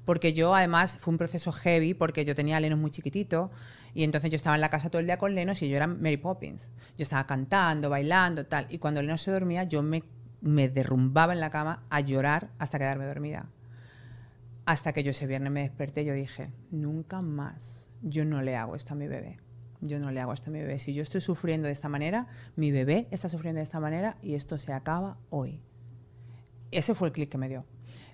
Porque 0.04 0.34
yo, 0.34 0.54
además, 0.54 0.98
fue 1.00 1.12
un 1.12 1.18
proceso 1.18 1.52
heavy 1.52 1.94
porque 1.94 2.26
yo 2.26 2.34
tenía 2.34 2.58
a 2.58 2.60
Lenos 2.60 2.78
muy 2.78 2.90
chiquitito 2.90 3.50
y 3.94 4.04
entonces 4.04 4.30
yo 4.30 4.36
estaba 4.36 4.56
en 4.56 4.60
la 4.60 4.68
casa 4.68 4.90
todo 4.90 5.00
el 5.00 5.06
día 5.06 5.16
con 5.16 5.34
Lenos 5.34 5.62
y 5.62 5.70
yo 5.70 5.76
era 5.76 5.86
Mary 5.86 6.18
Poppins. 6.18 6.70
Yo 6.98 7.02
estaba 7.02 7.26
cantando, 7.26 7.88
bailando, 7.88 8.44
tal. 8.44 8.66
Y 8.68 8.76
cuando 8.76 9.00
Lenos 9.00 9.22
se 9.22 9.30
dormía, 9.30 9.64
yo 9.64 9.82
me, 9.82 10.04
me 10.42 10.68
derrumbaba 10.68 11.32
en 11.32 11.40
la 11.40 11.48
cama 11.48 11.82
a 11.88 12.00
llorar 12.00 12.50
hasta 12.58 12.78
quedarme 12.78 13.06
dormida. 13.06 13.46
Hasta 14.66 14.92
que 14.92 15.02
yo 15.02 15.10
ese 15.10 15.26
viernes 15.26 15.52
me 15.52 15.62
desperté 15.62 16.04
yo 16.04 16.12
dije, 16.12 16.52
nunca 16.70 17.22
más, 17.22 17.88
yo 18.02 18.24
no 18.24 18.42
le 18.42 18.56
hago 18.56 18.74
esto 18.76 18.92
a 18.94 18.96
mi 18.96 19.06
bebé. 19.06 19.38
Yo 19.80 19.98
no 19.98 20.10
le 20.10 20.20
hago 20.20 20.32
esto 20.32 20.50
a 20.50 20.52
mi 20.52 20.58
bebé. 20.60 20.78
Si 20.78 20.92
yo 20.92 21.02
estoy 21.02 21.20
sufriendo 21.20 21.66
de 21.66 21.72
esta 21.72 21.88
manera, 21.88 22.26
mi 22.56 22.70
bebé 22.72 23.06
está 23.10 23.28
sufriendo 23.28 23.58
de 23.58 23.62
esta 23.62 23.78
manera 23.80 24.16
y 24.22 24.34
esto 24.34 24.58
se 24.58 24.72
acaba 24.72 25.18
hoy. 25.30 25.60
Ese 26.72 26.94
fue 26.94 27.08
el 27.08 27.12
clic 27.12 27.30
que 27.30 27.38
me 27.38 27.48
dio. 27.48 27.64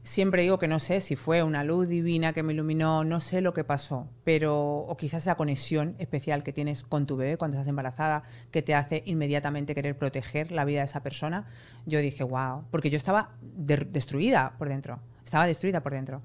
Siempre 0.02 0.42
digo 0.42 0.58
que 0.58 0.66
no 0.66 0.80
sé 0.80 1.00
si 1.00 1.14
fue 1.14 1.44
una 1.44 1.62
luz 1.62 1.86
divina 1.88 2.32
que 2.32 2.42
me 2.42 2.52
iluminó, 2.52 3.04
no 3.04 3.20
sé 3.20 3.40
lo 3.40 3.54
que 3.54 3.62
pasó, 3.62 4.10
pero 4.24 4.78
o 4.78 4.96
quizás 4.96 5.22
esa 5.22 5.36
conexión 5.36 5.94
especial 5.98 6.42
que 6.42 6.52
tienes 6.52 6.82
con 6.82 7.06
tu 7.06 7.16
bebé 7.16 7.38
cuando 7.38 7.56
estás 7.56 7.68
embarazada, 7.68 8.24
que 8.50 8.62
te 8.62 8.74
hace 8.74 9.04
inmediatamente 9.06 9.74
querer 9.76 9.96
proteger 9.96 10.50
la 10.50 10.64
vida 10.64 10.80
de 10.80 10.86
esa 10.86 11.02
persona. 11.04 11.46
Yo 11.86 12.00
dije, 12.00 12.24
wow, 12.24 12.64
porque 12.72 12.90
yo 12.90 12.96
estaba 12.96 13.36
de- 13.40 13.76
destruida 13.90 14.56
por 14.58 14.68
dentro, 14.68 14.98
estaba 15.24 15.46
destruida 15.46 15.82
por 15.82 15.92
dentro. 15.92 16.22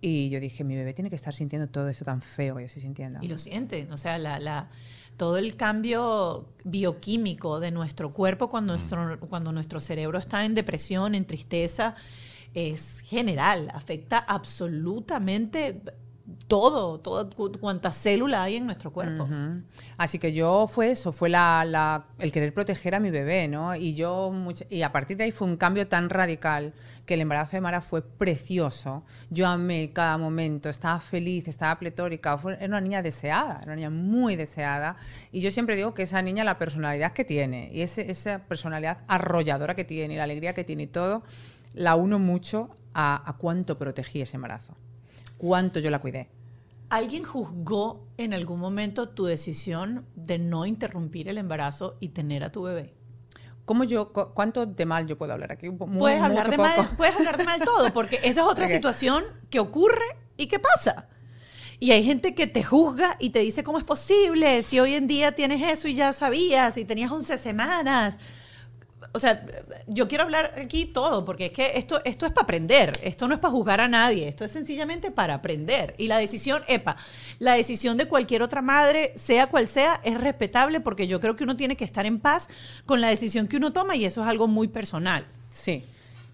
Y 0.00 0.28
yo 0.28 0.40
dije, 0.40 0.62
mi 0.62 0.76
bebé 0.76 0.92
tiene 0.92 1.08
que 1.08 1.16
estar 1.16 1.32
sintiendo 1.34 1.68
todo 1.68 1.88
esto 1.88 2.04
tan 2.04 2.20
feo 2.20 2.56
que 2.56 2.62
yo 2.62 2.66
estoy 2.66 2.82
sintiendo. 2.82 3.18
Y 3.22 3.28
lo 3.28 3.38
sienten, 3.38 3.90
o 3.92 3.96
sea, 3.96 4.18
la, 4.18 4.38
la- 4.38 4.68
todo 5.16 5.38
el 5.38 5.56
cambio 5.56 6.46
bioquímico 6.64 7.58
de 7.60 7.70
nuestro 7.70 8.12
cuerpo 8.12 8.50
cuando 8.50 8.74
nuestro, 8.74 9.18
cuando 9.20 9.50
nuestro 9.52 9.80
cerebro 9.80 10.18
está 10.18 10.44
en 10.44 10.54
depresión, 10.54 11.14
en 11.14 11.24
tristeza, 11.24 11.94
es 12.52 13.00
general, 13.00 13.70
afecta 13.74 14.18
absolutamente 14.18 15.80
todo, 16.48 16.98
todo 17.00 17.30
cu- 17.30 17.52
cuanta 17.60 17.92
célula 17.92 18.42
hay 18.42 18.56
en 18.56 18.66
nuestro 18.66 18.92
cuerpo. 18.92 19.28
Así 19.96 20.18
que 20.18 20.32
yo 20.32 20.66
fue 20.66 20.90
eso, 20.90 21.12
fue 21.12 21.28
la, 21.28 22.06
el 22.18 22.32
querer 22.32 22.52
proteger 22.52 22.94
a 22.94 23.00
mi 23.00 23.10
bebé, 23.10 23.46
¿no? 23.48 23.74
Y 23.76 23.94
yo 23.94 24.30
much- 24.32 24.66
y 24.70 24.82
a 24.82 24.90
partir 24.92 25.16
de 25.16 25.24
ahí 25.24 25.32
fue 25.32 25.46
un 25.46 25.56
cambio 25.56 25.86
tan 25.88 26.10
radical 26.10 26.74
que 27.04 27.14
el 27.14 27.20
embarazo 27.20 27.56
de 27.56 27.60
Mara 27.60 27.80
fue 27.80 28.02
precioso. 28.02 29.04
Yo 29.30 29.46
amé 29.46 29.92
cada 29.92 30.18
momento, 30.18 30.68
estaba 30.68 30.98
feliz, 31.00 31.46
estaba 31.48 31.78
pletórica, 31.78 32.36
fue, 32.38 32.54
era 32.54 32.66
una 32.66 32.80
niña 32.80 33.02
deseada, 33.02 33.54
era 33.62 33.66
una 33.66 33.76
niña 33.76 33.90
muy 33.90 34.34
deseada. 34.36 34.96
Y 35.32 35.40
yo 35.40 35.50
siempre 35.50 35.76
digo 35.76 35.94
que 35.94 36.02
esa 36.02 36.22
niña 36.22 36.42
la 36.44 36.58
personalidad 36.58 37.12
que 37.12 37.24
tiene 37.24 37.70
y 37.72 37.82
esa 37.82 38.38
personalidad 38.40 38.98
arrolladora 39.06 39.74
que 39.76 39.84
tiene 39.84 40.14
y 40.14 40.16
la 40.16 40.24
alegría 40.24 40.54
que 40.54 40.64
tiene 40.64 40.84
y 40.84 40.86
todo, 40.88 41.22
la 41.74 41.94
uno 41.94 42.18
mucho 42.18 42.70
a, 42.94 43.28
a 43.28 43.34
cuánto 43.36 43.78
protegí 43.78 44.22
ese 44.22 44.36
embarazo, 44.36 44.74
cuánto 45.38 45.80
yo 45.80 45.90
la 45.90 46.00
cuidé. 46.00 46.28
¿Alguien 46.88 47.24
juzgó 47.24 48.06
en 48.16 48.32
algún 48.32 48.60
momento 48.60 49.08
tu 49.08 49.24
decisión 49.26 50.06
de 50.14 50.38
no 50.38 50.66
interrumpir 50.66 51.28
el 51.28 51.38
embarazo 51.38 51.96
y 52.00 52.08
tener 52.10 52.44
a 52.44 52.52
tu 52.52 52.62
bebé? 52.62 52.94
¿Cómo 53.64 53.82
yo, 53.82 54.12
cu- 54.12 54.28
¿Cuánto 54.32 54.66
de 54.66 54.86
mal 54.86 55.06
yo 55.08 55.18
puedo 55.18 55.32
hablar 55.32 55.50
aquí? 55.50 55.68
Muy, 55.68 55.98
puedes, 55.98 56.22
hablar 56.22 56.48
de 56.48 56.56
mal, 56.58 56.90
puedes 56.96 57.16
hablar 57.16 57.36
de 57.36 57.42
mal 57.44 57.60
todo, 57.60 57.92
porque 57.92 58.16
esa 58.22 58.42
es 58.42 58.46
otra 58.46 58.66
situación 58.76 59.24
que 59.50 59.58
ocurre 59.58 60.04
y 60.36 60.46
que 60.46 60.60
pasa. 60.60 61.08
Y 61.80 61.90
hay 61.90 62.04
gente 62.04 62.34
que 62.36 62.46
te 62.46 62.62
juzga 62.62 63.16
y 63.18 63.30
te 63.30 63.40
dice 63.40 63.64
cómo 63.64 63.78
es 63.78 63.84
posible, 63.84 64.62
si 64.62 64.78
hoy 64.78 64.94
en 64.94 65.08
día 65.08 65.32
tienes 65.32 65.60
eso 65.62 65.88
y 65.88 65.94
ya 65.94 66.12
sabías, 66.12 66.76
y 66.78 66.84
tenías 66.84 67.10
11 67.10 67.36
semanas. 67.38 68.18
O 69.16 69.18
sea, 69.18 69.46
yo 69.86 70.08
quiero 70.08 70.24
hablar 70.24 70.52
aquí 70.58 70.84
todo, 70.84 71.24
porque 71.24 71.46
es 71.46 71.52
que 71.52 71.72
esto, 71.76 72.02
esto 72.04 72.26
es 72.26 72.32
para 72.32 72.44
aprender, 72.44 72.92
esto 73.02 73.26
no 73.26 73.34
es 73.34 73.40
para 73.40 73.52
juzgar 73.52 73.80
a 73.80 73.88
nadie, 73.88 74.28
esto 74.28 74.44
es 74.44 74.52
sencillamente 74.52 75.10
para 75.10 75.34
aprender. 75.34 75.94
Y 75.96 76.06
la 76.06 76.18
decisión, 76.18 76.62
epa, 76.68 76.96
la 77.38 77.54
decisión 77.54 77.96
de 77.96 78.08
cualquier 78.08 78.42
otra 78.42 78.60
madre, 78.60 79.12
sea 79.14 79.46
cual 79.46 79.68
sea, 79.68 80.02
es 80.04 80.20
respetable 80.20 80.80
porque 80.80 81.06
yo 81.06 81.18
creo 81.18 81.34
que 81.34 81.44
uno 81.44 81.56
tiene 81.56 81.76
que 81.76 81.84
estar 81.84 82.04
en 82.04 82.20
paz 82.20 82.48
con 82.84 83.00
la 83.00 83.08
decisión 83.08 83.48
que 83.48 83.56
uno 83.56 83.72
toma 83.72 83.96
y 83.96 84.04
eso 84.04 84.22
es 84.22 84.28
algo 84.28 84.48
muy 84.48 84.68
personal. 84.68 85.26
Sí. 85.48 85.82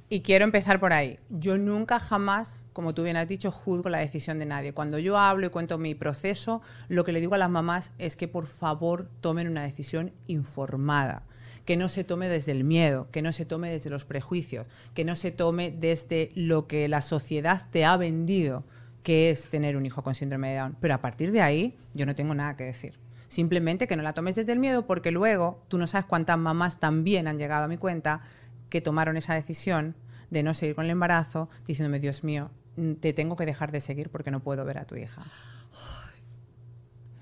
Y 0.08 0.22
quiero 0.22 0.44
empezar 0.44 0.80
por 0.80 0.92
ahí. 0.92 1.20
Yo 1.30 1.58
nunca 1.58 2.00
jamás, 2.00 2.60
como 2.72 2.94
tú 2.94 3.04
bien 3.04 3.16
has 3.16 3.28
dicho, 3.28 3.52
juzgo 3.52 3.90
la 3.90 3.98
decisión 3.98 4.40
de 4.40 4.46
nadie. 4.46 4.74
Cuando 4.74 4.98
yo 4.98 5.16
hablo 5.16 5.46
y 5.46 5.50
cuento 5.50 5.78
mi 5.78 5.94
proceso, 5.94 6.62
lo 6.88 7.04
que 7.04 7.12
le 7.12 7.20
digo 7.20 7.36
a 7.36 7.38
las 7.38 7.48
mamás 7.48 7.92
es 7.98 8.16
que 8.16 8.26
por 8.26 8.48
favor 8.48 9.08
tomen 9.20 9.46
una 9.46 9.62
decisión 9.62 10.12
informada. 10.26 11.22
Que 11.64 11.76
no 11.76 11.88
se 11.88 12.04
tome 12.04 12.28
desde 12.28 12.52
el 12.52 12.64
miedo, 12.64 13.08
que 13.12 13.22
no 13.22 13.32
se 13.32 13.46
tome 13.46 13.70
desde 13.70 13.90
los 13.90 14.04
prejuicios, 14.04 14.66
que 14.94 15.04
no 15.04 15.14
se 15.14 15.30
tome 15.30 15.70
desde 15.70 16.32
lo 16.34 16.66
que 16.66 16.88
la 16.88 17.00
sociedad 17.00 17.68
te 17.70 17.84
ha 17.84 17.96
vendido, 17.96 18.64
que 19.02 19.30
es 19.30 19.48
tener 19.48 19.76
un 19.76 19.86
hijo 19.86 20.02
con 20.02 20.14
síndrome 20.14 20.50
de 20.50 20.58
Down. 20.58 20.76
Pero 20.80 20.94
a 20.94 21.00
partir 21.00 21.32
de 21.32 21.40
ahí, 21.40 21.76
yo 21.94 22.06
no 22.06 22.14
tengo 22.14 22.34
nada 22.34 22.56
que 22.56 22.64
decir. 22.64 22.98
Simplemente 23.28 23.86
que 23.86 23.96
no 23.96 24.02
la 24.02 24.12
tomes 24.12 24.36
desde 24.36 24.52
el 24.52 24.58
miedo 24.58 24.86
porque 24.86 25.10
luego 25.10 25.64
tú 25.68 25.78
no 25.78 25.86
sabes 25.86 26.04
cuántas 26.04 26.36
mamás 26.36 26.78
también 26.80 27.26
han 27.26 27.38
llegado 27.38 27.64
a 27.64 27.68
mi 27.68 27.78
cuenta 27.78 28.20
que 28.68 28.80
tomaron 28.80 29.16
esa 29.16 29.34
decisión 29.34 29.94
de 30.30 30.42
no 30.42 30.54
seguir 30.54 30.74
con 30.74 30.84
el 30.86 30.90
embarazo, 30.90 31.48
diciéndome, 31.66 31.98
Dios 31.98 32.24
mío, 32.24 32.50
mm, 32.76 32.94
te 32.94 33.12
tengo 33.12 33.36
que 33.36 33.46
dejar 33.46 33.70
de 33.70 33.80
seguir 33.80 34.10
porque 34.10 34.30
no 34.30 34.40
puedo 34.40 34.64
ver 34.64 34.78
a 34.78 34.86
tu 34.86 34.96
hija. 34.96 35.24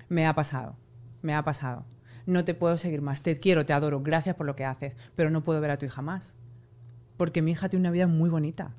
Me 0.09 0.27
ha 0.27 0.35
pasado, 0.35 0.75
me 1.21 1.33
ha 1.33 1.43
pasado. 1.43 1.85
No 2.31 2.45
te 2.45 2.53
puedo 2.53 2.77
seguir 2.77 3.01
más, 3.01 3.23
te 3.23 3.37
quiero, 3.37 3.65
te 3.65 3.73
adoro, 3.73 4.01
gracias 4.01 4.37
por 4.37 4.45
lo 4.45 4.55
que 4.55 4.63
haces, 4.63 4.95
pero 5.15 5.29
no 5.29 5.43
puedo 5.43 5.59
ver 5.59 5.71
a 5.71 5.77
tu 5.77 5.85
hija 5.85 6.01
más. 6.01 6.37
Porque 7.17 7.41
mi 7.41 7.51
hija 7.51 7.67
tiene 7.67 7.81
una 7.81 7.91
vida 7.91 8.07
muy 8.07 8.29
bonita. 8.29 8.73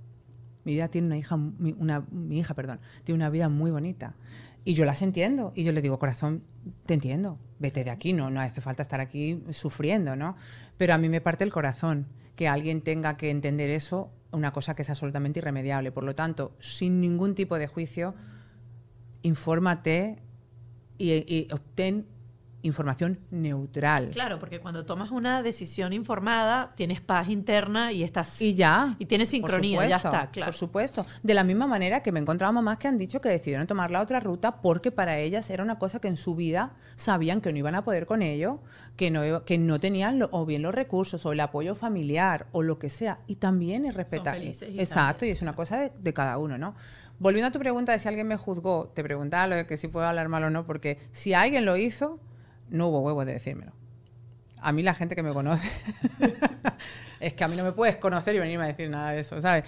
Mi 0.64 0.72
hija 0.72 0.88
tiene 0.88 1.08
una 1.08 1.18
hija, 1.18 1.34
una, 1.34 2.06
mi 2.10 2.38
hija, 2.38 2.54
perdón, 2.54 2.80
tiene 3.04 3.16
una 3.16 3.28
vida 3.28 3.50
muy 3.50 3.70
bonita. 3.70 4.14
Y 4.64 4.72
yo 4.72 4.86
las 4.86 5.02
entiendo. 5.02 5.52
Y 5.54 5.64
yo 5.64 5.72
le 5.72 5.82
digo, 5.82 5.98
corazón, 5.98 6.44
te 6.86 6.94
entiendo. 6.94 7.38
Vete 7.58 7.84
de 7.84 7.90
aquí, 7.90 8.14
no, 8.14 8.30
no 8.30 8.40
hace 8.40 8.62
falta 8.62 8.80
estar 8.80 9.00
aquí 9.00 9.44
sufriendo, 9.50 10.16
¿no? 10.16 10.34
Pero 10.78 10.94
a 10.94 10.98
mí 10.98 11.10
me 11.10 11.20
parte 11.20 11.44
el 11.44 11.52
corazón 11.52 12.06
que 12.36 12.48
alguien 12.48 12.80
tenga 12.80 13.18
que 13.18 13.28
entender 13.28 13.68
eso, 13.68 14.10
una 14.30 14.54
cosa 14.54 14.74
que 14.74 14.80
es 14.80 14.88
absolutamente 14.88 15.40
irremediable. 15.40 15.92
Por 15.92 16.04
lo 16.04 16.14
tanto, 16.14 16.56
sin 16.58 17.02
ningún 17.02 17.34
tipo 17.34 17.58
de 17.58 17.66
juicio, 17.66 18.14
infórmate 19.20 20.22
y, 20.96 21.12
y 21.12 21.48
obtén 21.52 22.06
información 22.62 23.18
neutral. 23.30 24.10
Claro, 24.10 24.38
porque 24.38 24.60
cuando 24.60 24.86
tomas 24.86 25.10
una 25.10 25.42
decisión 25.42 25.92
informada, 25.92 26.72
tienes 26.76 27.00
paz 27.00 27.28
interna 27.28 27.92
y 27.92 28.02
estás 28.04 28.40
Y 28.40 28.54
ya. 28.54 28.94
y 28.98 29.06
tienes 29.06 29.28
sincronía, 29.30 29.86
ya 29.88 29.98
supuesto, 29.98 30.08
está, 30.16 30.30
claro. 30.30 30.50
Por 30.50 30.54
supuesto. 30.58 31.06
De 31.22 31.34
la 31.34 31.44
misma 31.44 31.66
manera 31.66 32.02
que 32.02 32.12
me 32.12 32.20
he 32.20 32.22
encontrado 32.22 32.52
mamás 32.52 32.78
que 32.78 32.88
han 32.88 32.98
dicho 32.98 33.20
que 33.20 33.28
decidieron 33.28 33.66
tomar 33.66 33.90
la 33.90 34.00
otra 34.00 34.20
ruta 34.20 34.60
porque 34.62 34.90
para 34.92 35.18
ellas 35.18 35.50
era 35.50 35.62
una 35.62 35.78
cosa 35.78 35.98
que 36.00 36.08
en 36.08 36.16
su 36.16 36.36
vida 36.36 36.72
sabían 36.96 37.40
que 37.40 37.52
no 37.52 37.58
iban 37.58 37.74
a 37.74 37.82
poder 37.84 38.06
con 38.06 38.22
ello, 38.22 38.60
que 38.96 39.10
no, 39.10 39.44
que 39.44 39.58
no 39.58 39.80
tenían 39.80 40.18
lo- 40.18 40.28
o 40.32 40.46
bien 40.46 40.62
los 40.62 40.74
recursos 40.74 41.26
o 41.26 41.32
el 41.32 41.40
apoyo 41.40 41.74
familiar 41.74 42.46
o 42.52 42.62
lo 42.62 42.78
que 42.78 42.88
sea. 42.90 43.18
Y 43.26 43.36
también 43.36 43.84
es 43.86 43.94
respetar. 43.94 44.36
Exacto, 44.36 45.18
también, 45.20 45.28
y 45.28 45.32
es 45.32 45.42
una 45.42 45.54
cosa 45.54 45.78
de, 45.80 45.92
de 45.98 46.12
cada 46.12 46.38
uno, 46.38 46.58
¿no? 46.58 46.74
Volviendo 47.18 47.48
a 47.48 47.52
tu 47.52 47.58
pregunta 47.58 47.92
de 47.92 47.98
si 47.98 48.08
alguien 48.08 48.26
me 48.26 48.36
juzgó, 48.36 48.90
te 48.94 49.02
preguntaba 49.02 49.46
lo 49.46 49.56
de 49.56 49.66
que 49.66 49.76
si 49.76 49.88
puedo 49.88 50.06
hablar 50.06 50.28
mal 50.28 50.42
o 50.44 50.50
no, 50.50 50.64
porque 50.66 50.98
si 51.12 51.34
alguien 51.34 51.64
lo 51.64 51.76
hizo, 51.76 52.18
no 52.72 52.88
hubo 52.88 53.00
huevos 53.00 53.26
de 53.26 53.34
decírmelo. 53.34 53.72
A 54.60 54.72
mí 54.72 54.82
la 54.82 54.94
gente 54.94 55.14
que 55.14 55.22
me 55.22 55.32
conoce, 55.32 55.70
es 57.20 57.34
que 57.34 57.44
a 57.44 57.48
mí 57.48 57.56
no 57.56 57.64
me 57.64 57.72
puedes 57.72 57.96
conocer 57.96 58.34
y 58.34 58.38
venirme 58.38 58.64
a 58.64 58.68
decir 58.68 58.88
nada 58.90 59.10
de 59.10 59.20
eso, 59.20 59.40
¿sabes? 59.40 59.64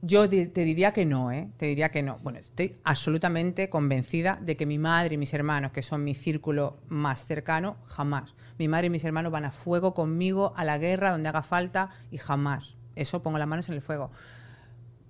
Yo 0.00 0.28
te 0.28 0.64
diría 0.64 0.92
que 0.92 1.04
no, 1.04 1.32
¿eh? 1.32 1.48
Te 1.56 1.66
diría 1.66 1.90
que 1.90 2.04
no. 2.04 2.18
Bueno, 2.22 2.38
estoy 2.38 2.76
absolutamente 2.84 3.68
convencida 3.68 4.38
de 4.40 4.56
que 4.56 4.64
mi 4.64 4.78
madre 4.78 5.16
y 5.16 5.18
mis 5.18 5.34
hermanos, 5.34 5.72
que 5.72 5.82
son 5.82 6.04
mi 6.04 6.14
círculo 6.14 6.78
más 6.88 7.26
cercano, 7.26 7.78
jamás. 7.88 8.36
Mi 8.58 8.68
madre 8.68 8.86
y 8.86 8.90
mis 8.90 9.04
hermanos 9.04 9.32
van 9.32 9.44
a 9.44 9.50
fuego 9.50 9.94
conmigo, 9.94 10.52
a 10.56 10.64
la 10.64 10.78
guerra, 10.78 11.10
donde 11.10 11.28
haga 11.28 11.42
falta, 11.42 11.90
y 12.12 12.18
jamás. 12.18 12.76
Eso 12.94 13.24
pongo 13.24 13.38
las 13.38 13.48
manos 13.48 13.68
en 13.68 13.74
el 13.74 13.82
fuego. 13.82 14.12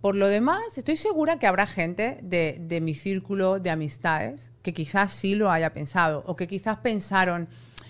Por 0.01 0.15
lo 0.15 0.29
demás, 0.29 0.79
estoy 0.79 0.97
segura 0.97 1.41
que 1.41 1.49
habrá 1.49 1.67
gente 1.67 2.21
de, 2.23 2.81
mi 2.81 2.95
círculo 2.95 3.59
de 3.59 3.71
amistades 3.71 4.53
que 4.63 4.73
quizás 4.73 5.13
sí 5.13 5.35
lo 5.35 5.51
haya 5.51 5.73
pensado 5.73 6.23
o 6.27 6.37
que 6.37 6.47
quizás 6.47 6.79
pensaron 6.79 7.49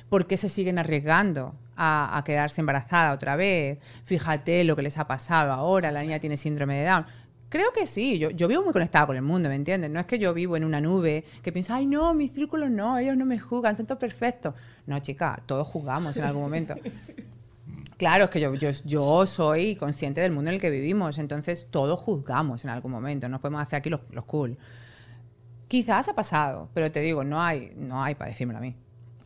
por 0.09 0.27
qué 0.27 0.39
se 0.39 0.49
siguen 0.49 0.79
arriesgando 0.79 1.55
a, 1.77 2.23
quedarse 2.25 2.63
embarazada 2.63 3.13
otra 3.13 3.37
vez. 3.37 3.79
Fíjate 4.05 4.65
lo 4.65 4.75
que 4.75 4.83
les 4.83 4.97
ha 4.97 5.07
pasado 5.07 5.53
ahora, 5.53 5.93
la 5.93 6.01
niña 6.01 6.19
tiene 6.19 6.39
síndrome 6.39 6.79
de 6.79 6.87
Down. 6.87 7.05
Creo 7.51 7.73
que 7.73 7.85
sí, 7.85 8.19
yo, 8.19 8.31
yo 8.31 8.49
vivo 8.49 8.63
muy 8.63 8.73
conectada 8.73 9.07
con 9.07 9.17
el 9.17 9.23
mundo, 9.23 9.51
¿me 9.51 9.55
entiendes? 9.55 9.91
No 9.91 10.01
es 10.01 10.07
que 10.07 10.19
yo 10.19 10.33
vivo 10.33 10.57
en 10.57 10.65
una 10.65 10.81
nube 10.81 11.25
que 11.43 11.53
pienso, 11.53 11.75
ay 11.75 11.87
no, 11.87 12.15
mi 12.15 12.29
círculo 12.29 12.71
no, 12.71 12.99
ellos 12.99 13.19
no 13.19 13.27
me 13.27 13.39
juzgan, 13.39 13.77
son 13.77 13.87
todos 13.87 14.01
perfectos. 14.01 14.55
No, 14.87 14.99
chica, 15.01 15.43
todos 15.45 15.67
juzgamos 15.69 16.17
en 16.17 16.25
algún 16.25 16.43
momento. 16.43 16.75
Claro, 17.99 18.25
es 18.25 18.31
que 18.31 18.41
yo, 18.41 18.55
yo, 18.55 18.71
yo 18.85 19.27
soy 19.27 19.75
consciente 19.77 20.21
del 20.21 20.31
mundo 20.33 20.51
en 20.51 20.55
el 20.55 20.61
que 20.61 20.71
vivimos, 20.71 21.19
entonces 21.19 21.67
todos 21.71 21.99
juzgamos 21.99 22.65
en 22.65 22.71
algún 22.71 22.93
momento, 22.93 23.29
no 23.29 23.41
podemos 23.41 23.61
hacer 23.61 23.79
aquí 23.81 23.91
los, 23.91 24.01
los 24.13 24.25
cool. 24.25 24.57
Quizás 25.67 26.09
ha 26.09 26.15
pasado, 26.15 26.69
pero 26.73 26.91
te 26.91 27.01
digo, 27.01 27.25
no 27.25 27.43
hay, 27.43 27.73
no 27.77 28.03
hay 28.03 28.15
para 28.15 28.31
decírmelo 28.31 28.59
a 28.59 28.63
mí. 28.63 28.75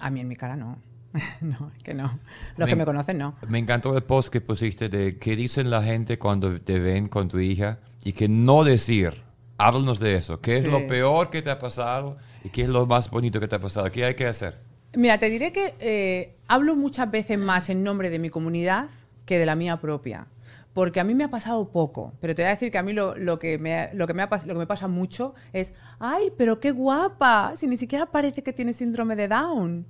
A 0.00 0.10
mí 0.10 0.20
en 0.20 0.26
mi 0.28 0.34
cara 0.36 0.56
no. 0.56 0.78
no, 1.42 1.70
es 1.76 1.82
que 1.82 1.94
no. 1.94 2.18
Los 2.56 2.68
que 2.68 2.74
Me- 2.76 2.84
conocen 2.84 3.18
no. 3.18 3.36
Me 3.46 3.58
encantó 3.58 3.94
el 3.94 4.02
post 4.02 4.30
que 4.32 4.40
pusiste 4.40 4.88
de 4.88 5.18
qué 5.18 5.36
dicen 5.36 5.70
la 5.70 5.82
gente 5.82 6.18
cuando 6.18 6.58
te 6.60 6.80
ven 6.80 7.08
con 7.08 7.28
tu 7.28 7.38
hija 7.38 7.78
y 8.02 8.12
que 8.14 8.26
no 8.28 8.64
decir. 8.64 9.22
Háblanos 9.58 10.00
de 10.00 10.16
eso. 10.16 10.40
¿Qué 10.40 10.56
es 10.56 10.66
lo 10.66 10.88
peor 10.88 11.30
que 11.30 11.42
te 11.42 11.50
ha 11.50 11.58
pasado 11.58 12.16
y 12.42 12.48
qué 12.48 12.62
es 12.62 12.68
lo 12.68 12.86
más 12.86 13.10
bonito 13.10 13.38
que 13.38 13.46
te 13.46 13.54
ha 13.54 13.60
pasado? 13.60 13.92
¿Qué 13.92 14.04
hay 14.04 14.14
que 14.14 14.26
hacer? 14.26 14.58
Mira, 14.94 15.16
te 15.16 15.30
diré 15.30 15.52
que 15.52 15.74
eh, 15.80 16.36
hablo 16.48 16.76
muchas 16.76 17.10
veces 17.10 17.38
más 17.38 17.70
en 17.70 17.82
nombre 17.82 18.10
de 18.10 18.18
mi 18.18 18.28
comunidad 18.28 18.90
que 19.24 19.38
de 19.38 19.46
la 19.46 19.56
mía 19.56 19.80
propia. 19.80 20.26
Porque 20.74 21.00
a 21.00 21.04
mí 21.04 21.14
me 21.14 21.24
ha 21.24 21.30
pasado 21.30 21.70
poco, 21.70 22.12
pero 22.20 22.34
te 22.34 22.42
voy 22.42 22.48
a 22.48 22.50
decir 22.50 22.70
que 22.70 22.78
a 22.78 22.82
mí 22.82 22.92
lo, 22.92 23.14
que, 23.38 23.58
me, 23.58 23.90
lo, 23.94 24.06
que 24.06 24.14
me 24.14 24.22
ha 24.22 24.28
lo 24.46 24.66
pasa 24.66 24.88
mucho 24.88 25.34
es, 25.52 25.72
ay, 25.98 26.32
pero 26.36 26.60
qué 26.60 26.72
guapa, 26.72 27.52
si 27.56 27.66
ni 27.66 27.76
siquiera 27.76 28.06
parece 28.06 28.42
que 28.42 28.52
tiene 28.52 28.72
síndrome 28.74 29.16
de 29.16 29.28
Down. 29.28 29.86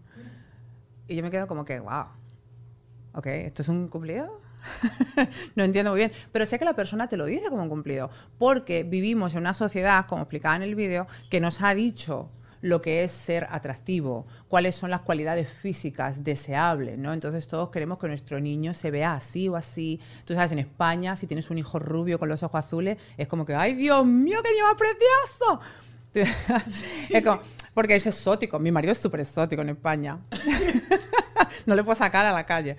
Y 1.09 1.17
yo 1.17 1.23
me 1.23 1.31
quedo 1.31 1.47
como 1.49 1.65
que, 1.65 1.81
wow, 1.81 2.07
ok, 3.15 3.27
¿esto 3.27 3.63
es 3.63 3.69
un 3.69 3.89
cumplido? 3.89 4.41
no 5.57 5.65
entiendo 5.65 5.91
muy 5.93 5.99
bien, 5.99 6.13
pero 6.31 6.47
sé 6.47 6.59
que 6.61 6.65
la 6.65 6.75
persona 6.75 7.09
te 7.09 7.17
lo 7.17 7.27
dice 7.27 7.49
como 7.49 7.63
un 7.63 7.69
cumplido, 7.69 8.11
porque 8.39 8.85
vivimos 8.85 9.35
en 9.35 9.41
una 9.41 9.55
sociedad, 9.55 10.07
como 10.07 10.23
explicaba 10.23 10.57
en 10.57 10.63
el 10.63 10.77
vídeo, 10.77 11.07
que 11.29 11.41
nos 11.41 11.61
ha 11.63 11.75
dicho 11.75 12.31
lo 12.63 12.81
que 12.81 13.05
es 13.05 13.11
ser 13.11 13.47
atractivo, 13.51 14.27
cuáles 14.49 14.75
son 14.75 14.91
las 14.91 15.03
cualidades 15.03 15.49
físicas 15.49 16.25
deseables, 16.25 16.97
¿no? 16.97 17.13
Entonces 17.13 17.47
todos 17.47 17.69
queremos 17.71 17.99
que 17.99 18.07
nuestro 18.07 18.41
niño 18.41 18.73
se 18.73 18.91
vea 18.91 19.15
así 19.15 19.49
o 19.49 19.57
así. 19.57 20.01
Tú 20.25 20.33
sabes, 20.35 20.53
en 20.53 20.61
España, 20.61 21.17
si 21.17 21.27
tienes 21.27 21.51
un 21.51 21.59
hijo 21.59 21.79
rubio 21.79 22.19
con 22.19 22.29
los 22.29 22.43
ojos 22.43 22.65
azules, 22.65 22.97
es 23.19 23.29
como 23.29 23.45
que, 23.45 23.55
¡ay, 23.55 23.75
Dios 23.75 24.07
mío, 24.07 24.39
qué 24.43 24.53
niño 24.53 24.65
más 24.65 24.77
precioso! 24.77 25.61
Es 27.09 27.23
como, 27.25 27.41
porque 27.75 27.97
es 27.97 28.07
exótico. 28.07 28.59
Mi 28.59 28.71
marido 28.71 28.93
es 28.93 28.99
súper 28.99 29.21
exótico 29.21 29.63
en 29.63 29.71
España. 29.71 30.19
no 31.67 31.75
le 31.75 31.83
puedo 31.83 31.97
sacar 31.97 32.27
a 32.27 32.33
la 32.33 32.45
calle. 32.45 32.77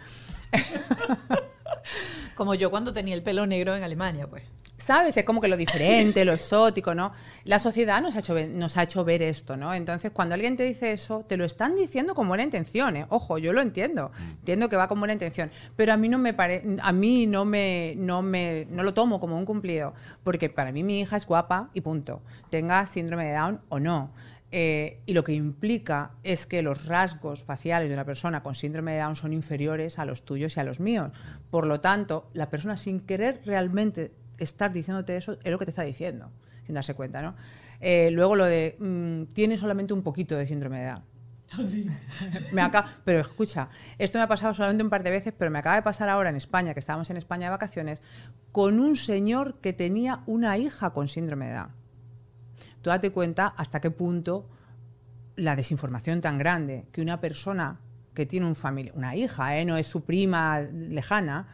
Como 2.36 2.55
yo 2.55 2.69
cuando 2.69 2.93
tenía 2.93 3.15
el 3.15 3.23
pelo 3.23 3.45
negro 3.45 3.75
en 3.75 3.84
Alemania, 3.84 4.27
pues. 4.27 4.43
¿Sabes? 4.84 5.15
Es 5.15 5.23
como 5.23 5.39
que 5.39 5.47
lo 5.47 5.55
diferente, 5.55 6.25
lo 6.25 6.34
exótico, 6.34 6.93
¿no? 6.93 7.13
La 7.45 7.57
sociedad 7.57 8.01
nos 8.01 8.17
ha 8.17 8.19
hecho 8.19 8.34
ver, 8.34 8.49
nos 8.49 8.75
ha 8.75 8.84
hecho 8.84 9.05
ver 9.05 9.21
esto, 9.21 9.55
¿no? 9.55 9.73
Entonces, 9.73 10.11
cuando 10.11 10.36
alguien 10.36 10.57
te 10.57 10.63
dice 10.63 10.91
eso, 10.91 11.23
te 11.25 11.38
lo 11.38 11.45
están 11.45 11.73
diciendo 11.73 12.13
con 12.13 12.27
buena 12.27 12.43
intención, 12.43 12.97
¿eh? 12.97 13.05
Ojo, 13.07 13.38
yo 13.38 13.53
lo 13.53 13.61
entiendo. 13.61 14.11
Entiendo 14.39 14.67
que 14.67 14.75
va 14.75 14.89
con 14.89 14.99
buena 14.99 15.13
intención, 15.13 15.51
pero 15.77 15.93
a 15.93 15.97
mí 15.97 16.09
no 16.09 16.17
me 16.17 16.34
pare, 16.34 16.63
a 16.81 16.91
mí 16.91 17.27
no 17.27 17.45
me 17.45 17.93
no 17.95 18.21
me 18.21 18.67
no 18.69 18.84
lo 18.84 18.93
tomo 18.93 19.21
como 19.21 19.38
un 19.38 19.45
cumplido, 19.45 19.93
porque 20.21 20.49
para 20.49 20.73
mí 20.73 20.84
mi 20.84 20.99
hija 20.99 21.15
es 21.15 21.25
guapa 21.25 21.69
y 21.73 21.79
punto. 21.79 22.21
Tenga 22.49 22.86
síndrome 22.86 23.27
de 23.27 23.36
Down 23.36 23.61
o 23.69 23.79
no. 23.79 24.11
Eh, 24.51 24.99
y 25.05 25.13
lo 25.13 25.23
que 25.23 25.31
implica 25.31 26.11
es 26.23 26.45
que 26.45 26.61
los 26.61 26.88
rasgos 26.88 27.41
faciales 27.41 27.88
de 27.88 27.95
una 27.95 28.03
persona 28.03 28.43
con 28.43 28.53
síndrome 28.53 28.91
de 28.91 28.99
Down 28.99 29.15
son 29.15 29.31
inferiores 29.31 29.97
a 29.97 30.03
los 30.03 30.25
tuyos 30.25 30.57
y 30.57 30.59
a 30.59 30.65
los 30.65 30.81
míos. 30.81 31.13
Por 31.49 31.65
lo 31.65 31.79
tanto, 31.79 32.29
la 32.34 32.49
persona 32.49 32.75
sin 32.75 32.99
querer 32.99 33.41
realmente 33.45 34.11
estar 34.43 34.71
diciéndote 34.71 35.15
eso 35.17 35.37
es 35.43 35.51
lo 35.51 35.57
que 35.59 35.65
te 35.65 35.71
está 35.71 35.83
diciendo, 35.83 36.29
sin 36.65 36.75
darse 36.75 36.93
cuenta, 36.93 37.21
¿no? 37.21 37.35
Eh, 37.79 38.11
luego 38.11 38.35
lo 38.35 38.45
de, 38.45 38.75
mm, 38.79 39.33
tiene 39.33 39.57
solamente 39.57 39.93
un 39.93 40.03
poquito 40.03 40.37
de 40.37 40.45
síndrome 40.45 40.79
de 40.79 40.85
Down. 40.87 41.03
Me 42.51 42.61
acaba- 42.61 42.93
pero 43.05 43.19
escucha, 43.19 43.69
esto 43.99 44.17
me 44.17 44.23
ha 44.23 44.27
pasado 44.27 44.53
solamente 44.53 44.83
un 44.83 44.89
par 44.89 45.03
de 45.03 45.11
veces, 45.11 45.33
pero 45.37 45.51
me 45.51 45.59
acaba 45.59 45.75
de 45.75 45.81
pasar 45.83 46.09
ahora 46.09 46.29
en 46.29 46.35
España, 46.35 46.73
que 46.73 46.79
estábamos 46.79 47.09
en 47.11 47.17
España 47.17 47.47
de 47.47 47.51
vacaciones, 47.51 48.01
con 48.51 48.79
un 48.79 48.95
señor 48.95 49.55
que 49.61 49.71
tenía 49.73 50.21
una 50.25 50.57
hija 50.57 50.91
con 50.91 51.07
síndrome 51.07 51.47
de 51.47 51.53
Down. 51.53 51.69
Tú 52.81 52.89
date 52.89 53.11
cuenta 53.11 53.47
hasta 53.55 53.79
qué 53.81 53.91
punto 53.91 54.49
la 55.35 55.55
desinformación 55.55 56.21
tan 56.21 56.37
grande 56.37 56.85
que 56.91 57.01
una 57.01 57.19
persona 57.19 57.79
que 58.13 58.25
tiene 58.25 58.45
un 58.45 58.55
famili- 58.55 58.91
una 58.95 59.15
hija, 59.15 59.57
¿eh? 59.57 59.65
no 59.65 59.77
es 59.77 59.87
su 59.87 60.03
prima 60.03 60.59
lejana, 60.61 61.47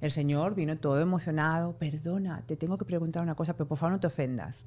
el 0.00 0.10
señor 0.10 0.54
vino 0.54 0.76
todo 0.76 1.00
emocionado, 1.00 1.72
perdona, 1.74 2.42
te 2.46 2.56
tengo 2.56 2.78
que 2.78 2.84
preguntar 2.84 3.22
una 3.22 3.34
cosa, 3.34 3.52
pero 3.54 3.68
por 3.68 3.78
favor 3.78 3.92
no 3.92 4.00
te 4.00 4.06
ofendas. 4.06 4.64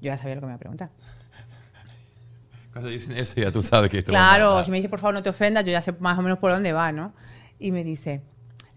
Yo 0.00 0.06
ya 0.08 0.16
sabía 0.16 0.34
lo 0.34 0.40
que 0.42 0.46
me 0.46 0.52
iba 0.52 0.56
a 0.56 0.58
preguntar. 0.60 0.90
Cuando 2.72 2.90
dicen 2.90 3.16
eso 3.16 3.40
ya 3.40 3.52
tú 3.52 3.62
sabes 3.62 3.88
que 3.90 3.98
a 3.98 4.02
Claro, 4.02 4.64
si 4.64 4.70
me 4.70 4.78
dice 4.78 4.88
por 4.88 4.98
favor 4.98 5.14
no 5.14 5.22
te 5.22 5.30
ofendas, 5.30 5.64
yo 5.64 5.70
ya 5.70 5.80
sé 5.80 5.92
más 6.00 6.18
o 6.18 6.22
menos 6.22 6.38
por 6.38 6.50
dónde 6.50 6.72
va, 6.72 6.90
¿no? 6.92 7.12
Y 7.58 7.70
me 7.70 7.84
dice, 7.84 8.22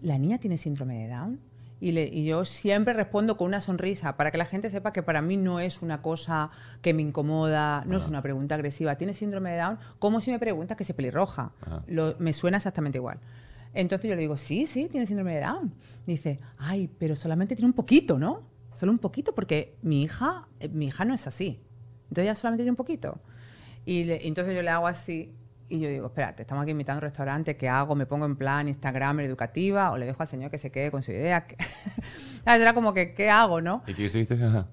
¿la 0.01 0.17
niña 0.19 0.37
tiene 0.37 0.57
síndrome 0.57 0.99
de 1.07 1.07
Down? 1.13 1.39
Y, 1.79 1.91
le- 1.91 2.07
y 2.07 2.25
yo 2.25 2.43
siempre 2.45 2.93
respondo 2.93 3.37
con 3.37 3.47
una 3.47 3.61
sonrisa 3.61 4.15
para 4.17 4.31
que 4.31 4.37
la 4.39 4.45
gente 4.45 4.69
sepa 4.69 4.93
que 4.93 5.03
para 5.03 5.21
mí 5.21 5.37
no 5.37 5.59
es 5.59 5.81
una 5.81 6.01
cosa 6.01 6.49
que 6.81 6.93
me 6.93 7.01
incomoda, 7.03 7.83
no 7.85 7.97
es 7.97 8.07
una 8.07 8.21
pregunta 8.23 8.55
agresiva. 8.55 8.95
¿Tiene 8.95 9.13
síndrome 9.13 9.51
de 9.51 9.57
Down? 9.59 9.79
Como 9.99 10.19
si 10.21 10.31
me 10.31 10.39
preguntas 10.39 10.75
que 10.77 10.83
se 10.83 10.93
pelirroja. 10.95 11.51
Ah. 11.67 11.81
Lo- 11.87 12.15
me 12.19 12.33
suena 12.33 12.57
exactamente 12.57 12.97
igual. 12.99 13.19
Entonces 13.74 14.09
yo 14.09 14.15
le 14.15 14.22
digo, 14.22 14.38
sí, 14.38 14.65
sí, 14.65 14.88
tiene 14.89 15.05
síndrome 15.05 15.36
de 15.36 15.41
Down. 15.41 15.74
Dice, 16.05 16.39
ay, 16.57 16.89
pero 16.97 17.15
solamente 17.15 17.55
tiene 17.55 17.68
un 17.68 17.74
poquito, 17.74 18.18
¿no? 18.18 18.41
Solo 18.74 18.91
un 18.91 18.97
poquito, 18.99 19.34
porque 19.36 19.76
mi 19.82 20.03
hija, 20.03 20.47
eh, 20.59 20.70
mi 20.70 20.88
hija 20.88 21.05
no 21.05 21.13
es 21.13 21.28
así. 21.28 21.59
Entonces 22.03 22.24
ella 22.26 22.36
solamente 22.36 22.63
tiene 22.63 22.72
un 22.72 22.76
poquito. 22.78 23.20
Y 23.86 24.03
le- 24.05 24.20
y 24.24 24.28
entonces 24.28 24.55
yo 24.55 24.61
le 24.61 24.70
hago 24.70 24.88
así 24.88 25.34
y 25.70 25.80
yo 25.80 25.89
digo, 25.89 26.07
espérate, 26.07 26.43
estamos 26.43 26.61
aquí 26.63 26.72
invitando 26.72 26.97
a 26.97 26.99
un 26.99 27.01
restaurante, 27.09 27.57
¿qué 27.57 27.68
hago? 27.68 27.95
¿Me 27.95 28.05
pongo 28.05 28.26
en 28.26 28.36
plan 28.38 28.68
Instagram 28.68 29.20
educativa 29.20 29.91
o 29.91 29.97
le 29.97 30.05
dejo 30.05 30.22
al 30.22 30.28
señor 30.30 30.49
que 30.51 30.57
se 30.57 30.72
quede 30.72 30.91
con 30.91 31.03
su 31.03 31.11
idea? 31.11 31.45
¿Sabes? 32.45 32.61
Era 32.61 32.74
como 32.74 32.93
que, 32.93 33.13
¿qué 33.13 33.30
hago, 33.30 33.59
no? 33.61 33.84
¿Y 33.88 33.93
qué 33.93 34.03
hiciste? 34.03 34.36
Ajá. 34.36 34.68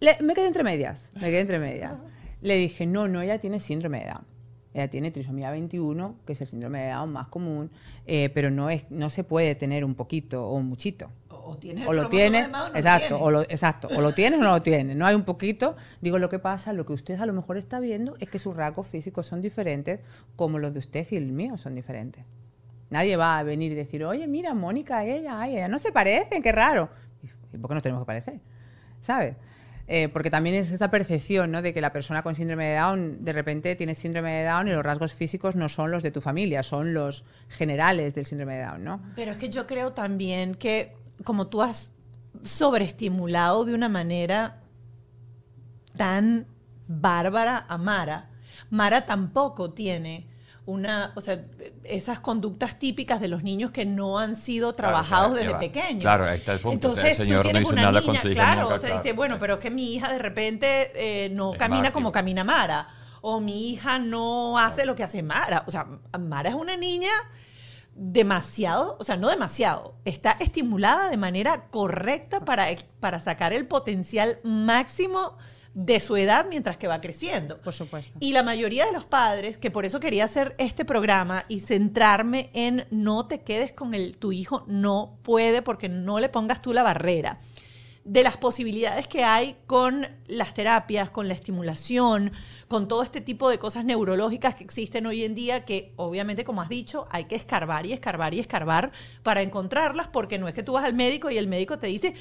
Le- 0.00 0.18
me 0.22 0.34
quedé 0.34 0.46
entre 0.48 0.64
medias, 0.64 1.08
me 1.14 1.28
quedé 1.28 1.40
entre 1.40 1.58
medias. 1.58 1.94
Le 2.40 2.56
dije, 2.56 2.84
no, 2.86 3.06
no, 3.08 3.22
ella 3.22 3.38
tiene 3.38 3.60
síndrome 3.60 4.00
de 4.00 4.06
Down. 4.06 4.24
Ella 4.74 4.88
tiene 4.88 5.12
trisomía 5.12 5.52
21, 5.52 6.16
que 6.26 6.32
es 6.32 6.40
el 6.40 6.48
síndrome 6.48 6.82
de 6.82 6.90
Down 6.90 7.12
más 7.12 7.28
común, 7.28 7.70
eh, 8.06 8.28
pero 8.34 8.50
no, 8.50 8.70
es, 8.70 8.90
no 8.90 9.08
se 9.08 9.22
puede 9.22 9.54
tener 9.54 9.84
un 9.84 9.94
poquito 9.94 10.48
o 10.48 10.56
un 10.56 10.66
muchito. 10.66 11.10
O, 11.30 11.56
tienes 11.56 11.86
O 11.86 11.92
lo 11.92 12.08
tienes, 12.08 12.50
no 12.50 12.68
exacto, 12.74 13.20
o 13.20 13.30
lo, 13.30 13.42
exacto, 13.42 13.88
o 13.94 14.00
lo 14.00 14.14
tienes 14.14 14.40
o 14.40 14.42
no 14.42 14.50
lo 14.50 14.62
tienes. 14.62 14.96
No 14.96 15.06
hay 15.06 15.14
un 15.14 15.22
poquito. 15.22 15.76
Digo, 16.00 16.18
lo 16.18 16.28
que 16.28 16.40
pasa, 16.40 16.72
lo 16.72 16.84
que 16.84 16.92
usted 16.92 17.20
a 17.20 17.26
lo 17.26 17.32
mejor 17.32 17.56
está 17.56 17.78
viendo 17.78 18.16
es 18.18 18.28
que 18.28 18.40
sus 18.40 18.56
rasgos 18.56 18.88
físicos 18.88 19.26
son 19.26 19.40
diferentes, 19.40 20.00
como 20.34 20.58
los 20.58 20.72
de 20.72 20.80
usted 20.80 21.06
y 21.10 21.16
el 21.16 21.30
mío 21.30 21.56
son 21.56 21.74
diferentes. 21.74 22.24
Nadie 22.90 23.16
va 23.16 23.38
a 23.38 23.42
venir 23.44 23.72
y 23.72 23.74
decir, 23.76 24.04
oye, 24.04 24.26
mira, 24.26 24.54
Mónica, 24.54 25.04
ella, 25.04 25.40
ay, 25.40 25.56
ella 25.56 25.68
no 25.68 25.78
se 25.78 25.92
parecen, 25.92 26.42
qué 26.42 26.50
raro. 26.50 26.88
¿Y 27.52 27.58
por 27.58 27.68
qué 27.68 27.74
nos 27.74 27.82
tenemos 27.82 28.02
que 28.02 28.06
parecer? 28.06 28.40
¿Sabes? 29.00 29.36
Eh, 29.86 30.08
porque 30.08 30.30
también 30.30 30.54
es 30.56 30.70
esa 30.70 30.90
percepción 30.90 31.50
¿no? 31.52 31.60
de 31.60 31.74
que 31.74 31.82
la 31.82 31.92
persona 31.92 32.22
con 32.22 32.34
síndrome 32.34 32.68
de 32.68 32.76
Down 32.76 33.22
de 33.22 33.32
repente 33.34 33.76
tiene 33.76 33.94
síndrome 33.94 34.32
de 34.32 34.44
Down 34.44 34.68
y 34.68 34.72
los 34.72 34.82
rasgos 34.82 35.14
físicos 35.14 35.56
no 35.56 35.68
son 35.68 35.90
los 35.90 36.02
de 36.02 36.10
tu 36.10 36.22
familia, 36.22 36.62
son 36.62 36.94
los 36.94 37.24
generales 37.48 38.14
del 38.14 38.24
síndrome 38.24 38.56
de 38.56 38.64
Down, 38.64 38.84
¿no? 38.84 39.02
Pero 39.14 39.32
es 39.32 39.38
que 39.38 39.50
yo 39.50 39.66
creo 39.66 39.92
también 39.92 40.54
que 40.54 40.96
como 41.22 41.48
tú 41.48 41.60
has 41.60 41.94
sobreestimulado 42.42 43.66
de 43.66 43.74
una 43.74 43.90
manera 43.90 44.62
tan 45.96 46.46
bárbara 46.88 47.66
a 47.68 47.76
Mara, 47.76 48.30
Mara 48.70 49.04
tampoco 49.04 49.72
tiene 49.72 50.26
una, 50.66 51.12
o 51.14 51.20
sea, 51.20 51.44
esas 51.84 52.20
conductas 52.20 52.78
típicas 52.78 53.20
de 53.20 53.28
los 53.28 53.42
niños 53.42 53.70
que 53.70 53.84
no 53.84 54.18
han 54.18 54.34
sido 54.34 54.74
trabajados 54.74 55.34
desde 55.34 55.54
pequeños. 55.56 56.00
Claro, 56.00 56.24
ahí 56.24 56.38
está 56.38 56.54
el 56.54 56.60
punto. 56.60 56.88
O 56.88 56.92
sea, 56.92 57.02
el 57.02 57.08
Entonces, 57.08 57.16
señor 57.18 57.42
tú 57.42 57.48
no 57.48 57.50
tienes 57.50 57.62
hizo 57.62 57.72
una 57.72 57.82
nada 57.82 58.00
niña, 58.00 58.12
con 58.12 58.22
su 58.22 58.28
hija 58.28 58.40
claro, 58.40 58.62
nunca, 58.62 58.74
o 58.74 58.78
sea, 58.78 58.88
claro. 58.88 59.02
dice, 59.02 59.14
bueno, 59.14 59.36
pero 59.38 59.54
es 59.54 59.60
que 59.60 59.70
mi 59.70 59.94
hija 59.94 60.10
de 60.10 60.18
repente 60.18 60.90
eh, 60.94 61.28
no 61.30 61.52
Es 61.52 61.58
camina 61.58 61.92
como 61.92 62.12
camina 62.12 62.44
Mara, 62.44 62.88
o 63.20 63.40
mi 63.40 63.70
hija 63.70 63.98
no 63.98 64.58
hace 64.58 64.86
lo 64.86 64.94
que 64.94 65.02
hace 65.02 65.22
Mara. 65.22 65.64
O 65.66 65.70
sea, 65.70 65.86
Mara 66.18 66.48
es 66.48 66.54
una 66.54 66.76
niña 66.76 67.12
demasiado, 67.94 68.96
o 68.98 69.04
sea, 69.04 69.16
no 69.16 69.28
demasiado, 69.28 69.94
está 70.04 70.32
estimulada 70.40 71.10
de 71.10 71.16
manera 71.16 71.66
correcta 71.66 72.44
para, 72.44 72.66
para 73.00 73.20
sacar 73.20 73.52
el 73.52 73.66
potencial 73.66 74.40
máximo 74.42 75.36
de 75.74 76.00
su 76.00 76.16
edad 76.16 76.46
mientras 76.48 76.76
que 76.76 76.88
va 76.88 77.00
creciendo. 77.00 77.60
Por 77.60 77.72
supuesto. 77.72 78.16
Y 78.20 78.32
la 78.32 78.42
mayoría 78.42 78.86
de 78.86 78.92
los 78.92 79.04
padres, 79.04 79.58
que 79.58 79.70
por 79.70 79.84
eso 79.84 80.00
quería 80.00 80.24
hacer 80.24 80.54
este 80.58 80.84
programa 80.84 81.44
y 81.48 81.60
centrarme 81.60 82.50
en 82.54 82.86
no 82.90 83.26
te 83.26 83.42
quedes 83.42 83.72
con 83.72 83.94
el 83.94 84.16
tu 84.16 84.32
hijo 84.32 84.64
no 84.66 85.18
puede 85.22 85.62
porque 85.62 85.88
no 85.88 86.20
le 86.20 86.28
pongas 86.28 86.62
tú 86.62 86.72
la 86.72 86.82
barrera 86.82 87.40
de 88.04 88.22
las 88.22 88.36
posibilidades 88.36 89.08
que 89.08 89.24
hay 89.24 89.56
con 89.66 90.06
las 90.26 90.52
terapias, 90.52 91.10
con 91.10 91.26
la 91.26 91.34
estimulación, 91.34 92.32
con 92.68 92.86
todo 92.86 93.02
este 93.02 93.20
tipo 93.20 93.48
de 93.48 93.58
cosas 93.58 93.84
neurológicas 93.84 94.54
que 94.54 94.64
existen 94.64 95.06
hoy 95.06 95.24
en 95.24 95.34
día, 95.34 95.64
que 95.64 95.92
obviamente, 95.96 96.44
como 96.44 96.60
has 96.60 96.68
dicho, 96.68 97.06
hay 97.10 97.24
que 97.24 97.36
escarbar 97.36 97.86
y 97.86 97.92
escarbar 97.92 98.34
y 98.34 98.40
escarbar 98.40 98.92
para 99.22 99.42
encontrarlas, 99.42 100.08
porque 100.08 100.38
no 100.38 100.48
es 100.48 100.54
que 100.54 100.62
tú 100.62 100.74
vas 100.74 100.84
al 100.84 100.94
médico 100.94 101.30
y 101.30 101.38
el 101.38 101.46
médico 101.46 101.78
te 101.78 101.86
dice... 101.86 102.14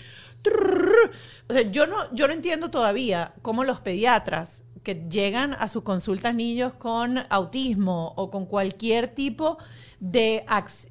O 1.49 1.53
sea, 1.53 1.63
yo 1.63 1.87
no, 1.87 2.13
yo 2.13 2.27
no 2.27 2.33
entiendo 2.33 2.69
todavía 2.69 3.33
cómo 3.41 3.63
los 3.63 3.79
pediatras 3.79 4.63
que 4.83 5.05
llegan 5.09 5.53
a 5.53 5.67
sus 5.67 5.83
consultas 5.83 6.35
niños 6.35 6.73
con 6.73 7.19
autismo 7.29 8.13
o 8.17 8.29
con 8.29 8.45
cualquier 8.45 9.07
tipo 9.07 9.57
de, 9.99 10.43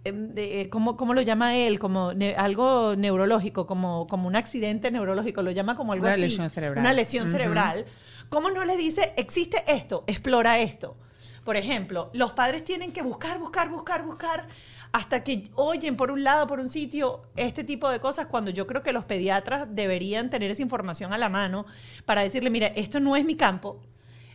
em, 0.05 0.29
de- 0.35 0.69
¿cómo, 0.71 0.97
cómo 0.97 1.13
lo 1.15 1.21
llama 1.21 1.55
él? 1.57 1.79
Como 1.79 2.15
ne- 2.15 2.35
algo 2.35 2.97
neurológico, 2.97 3.67
como, 3.67 4.07
como 4.07 4.27
un 4.29 4.37
accidente 4.37 4.91
neurológico, 4.91 5.43
lo 5.43 5.51
llama 5.51 5.77
como 5.77 5.93
algo 5.93 6.05
Una 6.07 6.13
así. 6.15 6.23
lesión 6.23 6.49
cerebral. 6.51 6.83
Una 6.83 6.93
lesión 6.95 7.29
cerebral. 7.29 7.85
¿Cómo 8.31 8.51
no 8.51 8.65
les 8.65 8.79
dice, 8.79 9.13
existe 9.19 9.63
esto, 9.67 10.05
explora 10.07 10.59
esto? 10.61 10.97
Por 11.45 11.57
ejemplo, 11.57 12.09
los 12.15 12.33
padres 12.33 12.65
tienen 12.65 12.93
que 12.93 13.03
buscar, 13.03 13.39
buscar, 13.39 13.69
buscar, 13.69 14.05
buscar 14.07 14.49
hasta 14.93 15.25
que 15.25 15.45
oyen 15.55 15.97
por 15.97 16.11
un 16.11 16.23
lado, 16.23 16.47
por 16.47 16.61
un 16.61 16.69
sitio, 16.69 17.23
este 17.37 17.65
tipo 17.65 17.89
de 17.89 17.99
cosas, 17.99 18.27
cuando 18.27 18.51
yo 18.51 18.67
creo 18.67 18.83
que 18.83 18.93
los 18.93 19.05
pediatras 19.05 19.67
deberían 19.75 20.29
tener 20.29 20.51
esa 20.51 20.63
información 20.63 21.13
a 21.15 21.19
la 21.19 21.31
mano 21.31 21.65
para 22.05 22.23
decirle, 22.23 22.51
mira, 22.51 22.67
esto 22.69 23.01
no 23.01 23.17
es 23.17 23.25
mi 23.25 23.35
campo, 23.35 23.81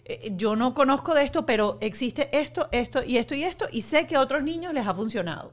eh, 0.09 0.31
yo 0.37 0.55
no 0.55 0.73
conozco 0.73 1.13
de 1.13 1.23
esto, 1.23 1.45
pero 1.45 1.77
existe 1.81 2.29
esto, 2.31 2.69
esto 2.71 3.03
y 3.03 3.17
esto 3.17 3.35
y 3.35 3.43
esto, 3.43 3.65
y 3.69 3.81
sé 3.81 4.07
que 4.07 4.15
a 4.15 4.21
otros 4.21 4.41
niños 4.41 4.73
les 4.73 4.87
ha 4.87 4.93
funcionado. 4.93 5.51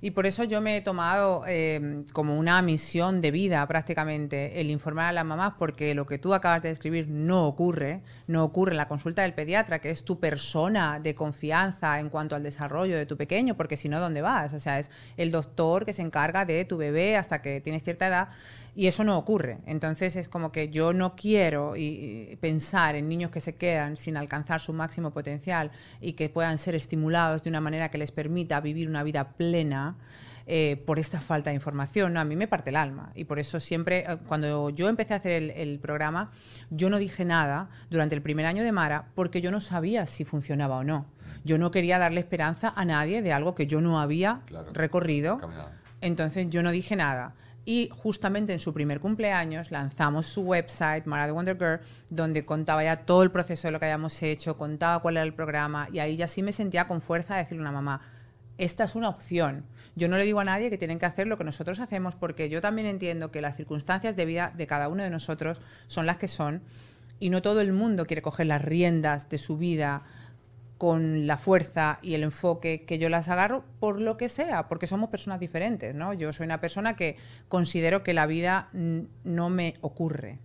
Y 0.00 0.12
por 0.12 0.26
eso 0.26 0.44
yo 0.44 0.60
me 0.60 0.76
he 0.76 0.80
tomado 0.82 1.42
eh, 1.48 2.04
como 2.12 2.38
una 2.38 2.62
misión 2.62 3.20
de 3.20 3.32
vida 3.32 3.66
prácticamente 3.66 4.60
el 4.60 4.70
informar 4.70 5.06
a 5.06 5.12
las 5.12 5.24
mamás 5.24 5.54
porque 5.58 5.96
lo 5.96 6.06
que 6.06 6.18
tú 6.18 6.32
acabas 6.32 6.62
de 6.62 6.68
describir 6.68 7.08
no 7.08 7.44
ocurre, 7.44 8.02
no 8.28 8.44
ocurre 8.44 8.70
en 8.70 8.76
la 8.76 8.86
consulta 8.86 9.22
del 9.22 9.34
pediatra, 9.34 9.80
que 9.80 9.90
es 9.90 10.04
tu 10.04 10.20
persona 10.20 11.00
de 11.00 11.16
confianza 11.16 11.98
en 11.98 12.08
cuanto 12.08 12.36
al 12.36 12.44
desarrollo 12.44 12.96
de 12.96 13.06
tu 13.06 13.16
pequeño, 13.16 13.56
porque 13.56 13.76
si 13.76 13.88
no, 13.88 13.98
¿dónde 13.98 14.22
vas? 14.22 14.52
O 14.52 14.60
sea, 14.60 14.78
es 14.78 14.92
el 15.16 15.32
doctor 15.32 15.84
que 15.84 15.92
se 15.92 16.02
encarga 16.02 16.44
de 16.44 16.64
tu 16.64 16.76
bebé 16.76 17.16
hasta 17.16 17.42
que 17.42 17.60
tienes 17.60 17.82
cierta 17.82 18.06
edad 18.06 18.28
y 18.74 18.86
eso 18.86 19.04
no 19.04 19.16
ocurre. 19.18 19.58
Entonces 19.66 20.16
es 20.16 20.28
como 20.28 20.52
que 20.52 20.68
yo 20.68 20.92
no 20.92 21.16
quiero 21.16 21.76
y- 21.76 22.28
y 22.32 22.36
pensar 22.36 22.94
en 22.94 23.08
niños 23.08 23.30
que 23.30 23.40
se 23.40 23.54
quedan 23.56 23.96
sin 23.96 24.16
alcanzar 24.16 24.60
su 24.60 24.72
máximo 24.72 25.10
potencial 25.12 25.70
y 26.00 26.12
que 26.14 26.28
puedan 26.28 26.58
ser 26.58 26.74
estimulados 26.74 27.42
de 27.42 27.50
una 27.50 27.60
manera 27.60 27.90
que 27.90 27.98
les 27.98 28.10
permita 28.12 28.60
vivir 28.60 28.88
una 28.88 29.02
vida 29.02 29.30
plena 29.32 29.96
eh, 30.52 30.82
por 30.84 30.98
esta 30.98 31.20
falta 31.20 31.50
de 31.50 31.54
información. 31.54 32.12
¿no? 32.14 32.18
A 32.20 32.24
mí 32.24 32.34
me 32.34 32.48
parte 32.48 32.70
el 32.70 32.76
alma 32.76 33.12
y 33.14 33.24
por 33.24 33.38
eso 33.38 33.60
siempre, 33.60 33.98
eh, 34.00 34.16
cuando 34.26 34.70
yo 34.70 34.88
empecé 34.88 35.14
a 35.14 35.18
hacer 35.18 35.32
el, 35.32 35.50
el 35.50 35.78
programa, 35.78 36.32
yo 36.70 36.90
no 36.90 36.98
dije 36.98 37.24
nada 37.24 37.68
durante 37.88 38.16
el 38.16 38.22
primer 38.22 38.46
año 38.46 38.64
de 38.64 38.72
Mara 38.72 39.10
porque 39.14 39.40
yo 39.40 39.52
no 39.52 39.60
sabía 39.60 40.06
si 40.06 40.24
funcionaba 40.24 40.78
o 40.78 40.82
no. 40.84 41.06
Yo 41.44 41.56
no 41.58 41.70
quería 41.70 41.98
darle 41.98 42.18
esperanza 42.20 42.72
a 42.74 42.84
nadie 42.84 43.22
de 43.22 43.32
algo 43.32 43.54
que 43.54 43.66
yo 43.68 43.80
no 43.80 44.00
había 44.00 44.40
Claro. 44.46 44.72
recorrido. 44.72 45.38
Caminado. 45.38 45.70
Entonces 46.00 46.46
yo 46.50 46.62
no 46.64 46.70
dije 46.72 46.96
nada. 46.96 47.34
Y 47.64 47.90
justamente 47.92 48.52
en 48.52 48.58
su 48.58 48.72
primer 48.72 49.00
cumpleaños 49.00 49.70
lanzamos 49.70 50.26
su 50.26 50.42
website, 50.42 51.04
Mara 51.06 51.26
the 51.26 51.32
Wonder 51.32 51.56
Girl, 51.58 51.80
donde 52.08 52.44
contaba 52.44 52.82
ya 52.82 53.04
todo 53.04 53.22
el 53.22 53.30
proceso 53.30 53.68
de 53.68 53.72
lo 53.72 53.78
que 53.78 53.84
habíamos 53.84 54.22
hecho, 54.22 54.56
contaba 54.56 55.00
cuál 55.00 55.18
era 55.18 55.24
el 55.24 55.34
programa, 55.34 55.88
y 55.92 55.98
ahí 55.98 56.16
ya 56.16 56.26
sí 56.26 56.42
me 56.42 56.52
sentía 56.52 56.86
con 56.86 57.00
fuerza 57.00 57.34
de 57.34 57.42
decirle 57.42 57.60
a 57.60 57.68
una 57.68 57.72
mamá, 57.72 58.00
esta 58.56 58.84
es 58.84 58.94
una 58.94 59.08
opción. 59.08 59.64
Yo 59.94 60.08
no 60.08 60.16
le 60.16 60.24
digo 60.24 60.40
a 60.40 60.44
nadie 60.44 60.70
que 60.70 60.78
tienen 60.78 60.98
que 60.98 61.06
hacer 61.06 61.26
lo 61.26 61.36
que 61.36 61.44
nosotros 61.44 61.80
hacemos, 61.80 62.14
porque 62.14 62.48
yo 62.48 62.60
también 62.60 62.86
entiendo 62.86 63.30
que 63.30 63.42
las 63.42 63.56
circunstancias 63.56 64.16
de 64.16 64.24
vida 64.24 64.52
de 64.56 64.66
cada 64.66 64.88
uno 64.88 65.02
de 65.02 65.10
nosotros 65.10 65.60
son 65.86 66.06
las 66.06 66.18
que 66.18 66.28
son, 66.28 66.62
y 67.18 67.28
no 67.28 67.42
todo 67.42 67.60
el 67.60 67.72
mundo 67.72 68.06
quiere 68.06 68.22
coger 68.22 68.46
las 68.46 68.62
riendas 68.62 69.28
de 69.28 69.38
su 69.38 69.58
vida 69.58 70.02
con 70.80 71.26
la 71.26 71.36
fuerza 71.36 71.98
y 72.00 72.14
el 72.14 72.22
enfoque 72.22 72.86
que 72.86 72.98
yo 72.98 73.10
las 73.10 73.28
agarro 73.28 73.66
por 73.80 74.00
lo 74.00 74.16
que 74.16 74.30
sea, 74.30 74.66
porque 74.66 74.86
somos 74.86 75.10
personas 75.10 75.38
diferentes, 75.38 75.94
¿no? 75.94 76.14
Yo 76.14 76.32
soy 76.32 76.46
una 76.46 76.58
persona 76.58 76.96
que 76.96 77.18
considero 77.48 78.02
que 78.02 78.14
la 78.14 78.24
vida 78.24 78.70
no 78.72 79.50
me 79.50 79.74
ocurre. 79.82 80.38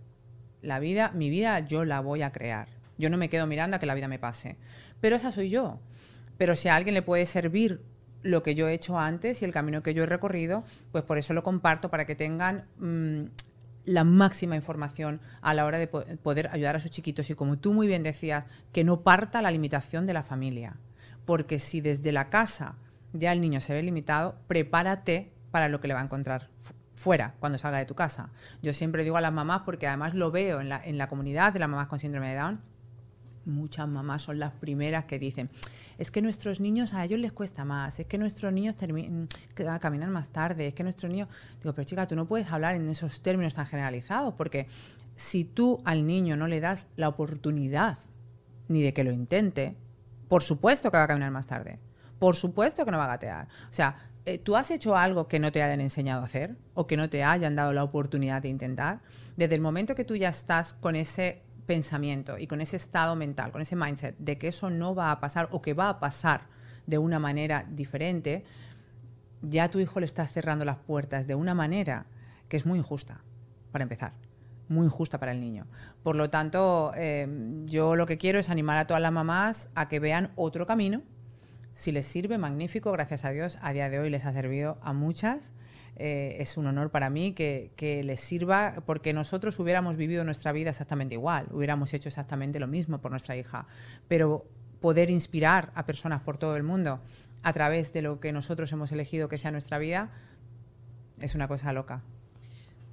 La 0.60 0.78
vida, 0.78 1.10
mi 1.14 1.30
vida 1.30 1.60
yo 1.60 1.86
la 1.86 2.00
voy 2.00 2.20
a 2.20 2.32
crear. 2.32 2.68
Yo 2.98 3.08
no 3.08 3.16
me 3.16 3.30
quedo 3.30 3.46
mirando 3.46 3.76
a 3.76 3.80
que 3.80 3.86
la 3.86 3.94
vida 3.94 4.08
me 4.08 4.18
pase. 4.18 4.56
Pero 5.00 5.16
esa 5.16 5.32
soy 5.32 5.48
yo. 5.48 5.80
Pero 6.36 6.54
si 6.54 6.68
a 6.68 6.76
alguien 6.76 6.92
le 6.92 7.00
puede 7.00 7.24
servir 7.24 7.80
lo 8.22 8.42
que 8.42 8.54
yo 8.54 8.68
he 8.68 8.74
hecho 8.74 8.98
antes 8.98 9.40
y 9.40 9.46
el 9.46 9.54
camino 9.54 9.82
que 9.82 9.94
yo 9.94 10.02
he 10.02 10.06
recorrido, 10.06 10.64
pues 10.92 11.02
por 11.02 11.16
eso 11.16 11.32
lo 11.32 11.44
comparto 11.44 11.88
para 11.88 12.04
que 12.04 12.14
tengan 12.14 12.66
mm, 12.76 13.30
la 13.86 14.04
máxima 14.04 14.54
información 14.56 15.20
a 15.40 15.54
la 15.54 15.64
hora 15.64 15.78
de 15.78 15.86
po- 15.86 16.04
poder 16.22 16.50
ayudar 16.52 16.76
a 16.76 16.80
sus 16.80 16.90
chiquitos. 16.90 17.30
Y 17.30 17.34
como 17.34 17.56
tú 17.58 17.72
muy 17.72 17.86
bien 17.86 18.02
decías, 18.02 18.46
que 18.72 18.84
no 18.84 19.00
parta 19.00 19.40
la 19.40 19.50
limitación 19.50 20.06
de 20.06 20.12
la 20.12 20.22
familia. 20.22 20.76
Porque 21.24 21.58
si 21.58 21.80
desde 21.80 22.12
la 22.12 22.28
casa 22.28 22.74
ya 23.12 23.32
el 23.32 23.40
niño 23.40 23.60
se 23.60 23.72
ve 23.72 23.82
limitado, 23.82 24.36
prepárate 24.46 25.32
para 25.50 25.68
lo 25.68 25.80
que 25.80 25.88
le 25.88 25.94
va 25.94 26.00
a 26.00 26.04
encontrar 26.04 26.50
fu- 26.56 26.74
fuera 26.94 27.34
cuando 27.40 27.58
salga 27.58 27.78
de 27.78 27.86
tu 27.86 27.94
casa. 27.94 28.30
Yo 28.62 28.72
siempre 28.72 29.04
digo 29.04 29.16
a 29.16 29.20
las 29.20 29.32
mamás, 29.32 29.62
porque 29.64 29.86
además 29.86 30.14
lo 30.14 30.30
veo 30.30 30.60
en 30.60 30.68
la, 30.68 30.84
en 30.84 30.98
la 30.98 31.08
comunidad 31.08 31.52
de 31.52 31.60
las 31.60 31.68
mamás 31.68 31.86
con 31.88 31.98
síndrome 31.98 32.28
de 32.30 32.36
Down, 32.36 32.60
muchas 33.46 33.88
mamás 33.88 34.22
son 34.22 34.38
las 34.38 34.52
primeras 34.52 35.06
que 35.06 35.18
dicen, 35.18 35.50
es 35.98 36.10
que 36.10 36.20
nuestros 36.20 36.60
niños 36.60 36.92
a 36.94 37.04
ellos 37.04 37.18
les 37.18 37.32
cuesta 37.32 37.64
más, 37.64 37.98
es 37.98 38.06
que 38.06 38.18
nuestros 38.18 38.52
niños 38.52 38.76
mm, 38.76 39.24
caminan 39.80 40.10
más 40.10 40.30
tarde, 40.30 40.66
es 40.66 40.74
que 40.74 40.82
nuestros 40.82 41.10
niños... 41.10 41.28
Digo, 41.62 41.74
pero 41.74 41.84
chica, 41.84 42.06
tú 42.06 42.16
no 42.16 42.26
puedes 42.26 42.50
hablar 42.50 42.74
en 42.74 42.88
esos 42.90 43.22
términos 43.22 43.54
tan 43.54 43.66
generalizados, 43.66 44.34
porque 44.34 44.66
si 45.14 45.44
tú 45.44 45.80
al 45.84 46.06
niño 46.06 46.36
no 46.36 46.46
le 46.46 46.60
das 46.60 46.86
la 46.96 47.08
oportunidad 47.08 47.98
ni 48.68 48.82
de 48.82 48.92
que 48.92 49.04
lo 49.04 49.12
intente, 49.12 49.76
por 50.28 50.42
supuesto 50.42 50.90
que 50.90 50.98
va 50.98 51.04
a 51.04 51.08
caminar 51.08 51.30
más 51.30 51.46
tarde, 51.46 51.78
por 52.18 52.36
supuesto 52.36 52.84
que 52.84 52.90
no 52.90 52.98
va 52.98 53.04
a 53.04 53.08
gatear. 53.08 53.48
O 53.70 53.72
sea, 53.72 53.94
eh, 54.24 54.38
¿tú 54.38 54.56
has 54.56 54.70
hecho 54.70 54.96
algo 54.96 55.28
que 55.28 55.38
no 55.38 55.52
te 55.52 55.62
hayan 55.62 55.80
enseñado 55.80 56.22
a 56.22 56.24
hacer 56.24 56.56
o 56.74 56.86
que 56.86 56.96
no 56.96 57.08
te 57.08 57.22
hayan 57.22 57.54
dado 57.54 57.72
la 57.72 57.84
oportunidad 57.84 58.42
de 58.42 58.48
intentar? 58.48 59.00
Desde 59.36 59.54
el 59.54 59.60
momento 59.60 59.94
que 59.94 60.04
tú 60.04 60.16
ya 60.16 60.28
estás 60.28 60.74
con 60.74 60.96
ese 60.96 61.42
pensamiento 61.66 62.38
y 62.38 62.46
con 62.46 62.60
ese 62.60 62.76
estado 62.76 63.16
mental, 63.16 63.52
con 63.52 63.60
ese 63.60 63.76
mindset 63.76 64.16
de 64.18 64.38
que 64.38 64.48
eso 64.48 64.70
no 64.70 64.94
va 64.94 65.10
a 65.10 65.20
pasar 65.20 65.48
o 65.50 65.60
que 65.60 65.74
va 65.74 65.88
a 65.88 66.00
pasar 66.00 66.42
de 66.86 66.98
una 66.98 67.18
manera 67.18 67.66
diferente, 67.68 68.44
ya 69.42 69.68
tu 69.70 69.78
hijo 69.78 70.00
le 70.00 70.06
estás 70.06 70.32
cerrando 70.32 70.64
las 70.64 70.78
puertas 70.78 71.26
de 71.26 71.34
una 71.34 71.54
manera 71.54 72.06
que 72.48 72.56
es 72.56 72.66
muy 72.66 72.78
injusta, 72.78 73.20
para 73.72 73.82
empezar. 73.82 74.12
Muy 74.68 74.86
injusta 74.86 75.18
para 75.18 75.32
el 75.32 75.40
niño. 75.40 75.66
Por 76.02 76.16
lo 76.16 76.30
tanto, 76.30 76.92
eh, 76.96 77.28
yo 77.66 77.94
lo 77.94 78.06
que 78.06 78.18
quiero 78.18 78.40
es 78.40 78.50
animar 78.50 78.78
a 78.78 78.86
todas 78.86 79.00
las 79.00 79.12
mamás 79.12 79.68
a 79.74 79.88
que 79.88 80.00
vean 80.00 80.32
otro 80.34 80.66
camino. 80.66 81.02
Si 81.74 81.92
les 81.92 82.06
sirve, 82.06 82.38
magnífico, 82.38 82.90
gracias 82.90 83.24
a 83.24 83.30
Dios. 83.30 83.58
A 83.62 83.72
día 83.72 83.90
de 83.90 84.00
hoy 84.00 84.10
les 84.10 84.24
ha 84.24 84.32
servido 84.32 84.78
a 84.82 84.92
muchas. 84.92 85.52
Eh, 85.98 86.36
es 86.40 86.56
un 86.56 86.66
honor 86.66 86.90
para 86.90 87.08
mí 87.08 87.32
que, 87.32 87.70
que 87.74 88.04
les 88.04 88.20
sirva 88.20 88.82
porque 88.84 89.12
nosotros 89.14 89.58
hubiéramos 89.58 89.96
vivido 89.96 90.24
nuestra 90.24 90.52
vida 90.52 90.70
exactamente 90.70 91.14
igual, 91.14 91.46
hubiéramos 91.52 91.94
hecho 91.94 92.10
exactamente 92.10 92.60
lo 92.60 92.66
mismo 92.66 93.00
por 93.00 93.10
nuestra 93.10 93.36
hija. 93.36 93.66
Pero 94.08 94.44
poder 94.80 95.10
inspirar 95.10 95.72
a 95.74 95.86
personas 95.86 96.22
por 96.22 96.36
todo 96.38 96.56
el 96.56 96.62
mundo 96.62 97.00
a 97.42 97.52
través 97.52 97.92
de 97.92 98.02
lo 98.02 98.20
que 98.20 98.32
nosotros 98.32 98.70
hemos 98.72 98.92
elegido 98.92 99.28
que 99.28 99.38
sea 99.38 99.50
nuestra 99.50 99.78
vida 99.78 100.10
es 101.20 101.34
una 101.34 101.48
cosa 101.48 101.72
loca. 101.72 102.02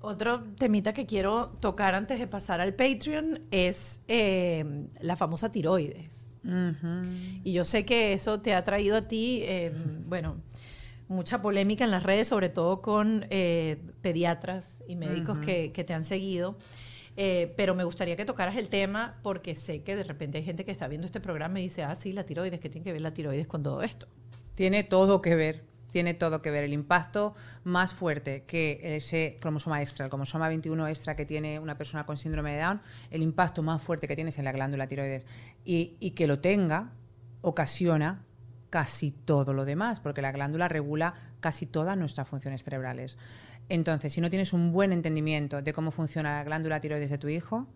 Otro 0.01 0.43
temita 0.57 0.93
que 0.93 1.05
quiero 1.05 1.53
tocar 1.59 1.95
antes 1.95 2.19
de 2.19 2.27
pasar 2.27 2.59
al 2.61 2.73
Patreon 2.73 3.41
es 3.51 4.01
eh, 4.07 4.87
la 4.99 5.15
famosa 5.15 5.51
tiroides. 5.51 6.33
Y 7.43 7.53
yo 7.53 7.63
sé 7.63 7.85
que 7.85 8.11
eso 8.11 8.41
te 8.41 8.53
ha 8.53 8.63
traído 8.65 8.97
a 8.97 9.07
ti, 9.07 9.43
eh, 9.43 9.71
bueno, 10.05 10.35
mucha 11.07 11.41
polémica 11.41 11.83
en 11.83 11.91
las 11.91 12.03
redes, 12.03 12.27
sobre 12.27 12.49
todo 12.49 12.81
con 12.81 13.25
eh, 13.29 13.77
pediatras 14.01 14.83
y 14.87 14.95
médicos 14.95 15.39
que, 15.39 15.71
que 15.71 15.83
te 15.83 15.93
han 15.93 16.03
seguido. 16.03 16.57
Eh, 17.15 17.53
pero 17.55 17.75
me 17.75 17.83
gustaría 17.83 18.15
que 18.15 18.25
tocaras 18.25 18.55
el 18.55 18.69
tema 18.69 19.19
porque 19.21 19.53
sé 19.53 19.83
que 19.83 19.95
de 19.95 20.03
repente 20.03 20.39
hay 20.39 20.43
gente 20.43 20.65
que 20.65 20.71
está 20.71 20.87
viendo 20.87 21.05
este 21.05 21.19
programa 21.19 21.59
y 21.59 21.63
dice, 21.63 21.83
ah, 21.83 21.93
sí, 21.95 22.11
la 22.11 22.25
tiroides, 22.25 22.59
¿qué 22.59 22.69
tiene 22.69 22.83
que 22.83 22.91
ver 22.91 23.01
la 23.01 23.13
tiroides 23.13 23.47
con 23.47 23.61
todo 23.61 23.83
esto? 23.83 24.07
Tiene 24.55 24.83
todo 24.83 25.21
que 25.21 25.35
ver, 25.35 25.63
tiene 25.91 26.15
todo 26.15 26.41
que 26.41 26.49
ver. 26.49 26.63
El 26.63 26.73
impacto 26.73 27.35
más 27.63 27.93
fuerte 27.93 28.45
que 28.45 28.79
ese 28.95 29.37
cromosoma 29.39 29.81
extra, 29.81 30.05
el 30.05 30.09
cromosoma 30.09 30.47
21 30.47 30.87
extra 30.87 31.15
que 31.15 31.25
tiene 31.25 31.59
una 31.59 31.77
persona 31.77 32.05
con 32.05 32.17
síndrome 32.17 32.53
de 32.53 32.61
Down, 32.61 32.81
el 33.11 33.21
impacto 33.21 33.61
más 33.61 33.81
fuerte 33.81 34.07
que 34.07 34.15
tiene 34.15 34.29
es 34.29 34.39
en 34.39 34.45
la 34.45 34.51
glándula 34.51 34.87
tiroides. 34.87 35.23
Y, 35.65 35.95
y 35.99 36.11
que 36.11 36.25
lo 36.25 36.39
tenga 36.39 36.93
ocasiona 37.41 38.23
casi 38.73 39.11
todo 39.11 39.53
lo 39.53 39.65
demás, 39.65 39.99
porque 39.99 40.23
la 40.23 40.31
glándula 40.31 40.67
regula 40.67 41.13
casi 41.41 41.67
todas 41.67 41.95
nuestras 41.95 42.27
funciones 42.27 42.63
cerebrales. 42.63 43.19
Entonces, 43.69 44.11
si 44.11 44.19
no 44.19 44.31
tienes 44.31 44.51
un 44.51 44.71
buen 44.71 44.91
entendimiento 44.91 45.61
de 45.61 45.73
cómo 45.73 45.91
funciona 45.91 46.33
la 46.33 46.43
glándula 46.43 46.81
tiroides 46.81 47.11
de 47.11 47.19
tu 47.19 47.27
hijo, 47.27 47.67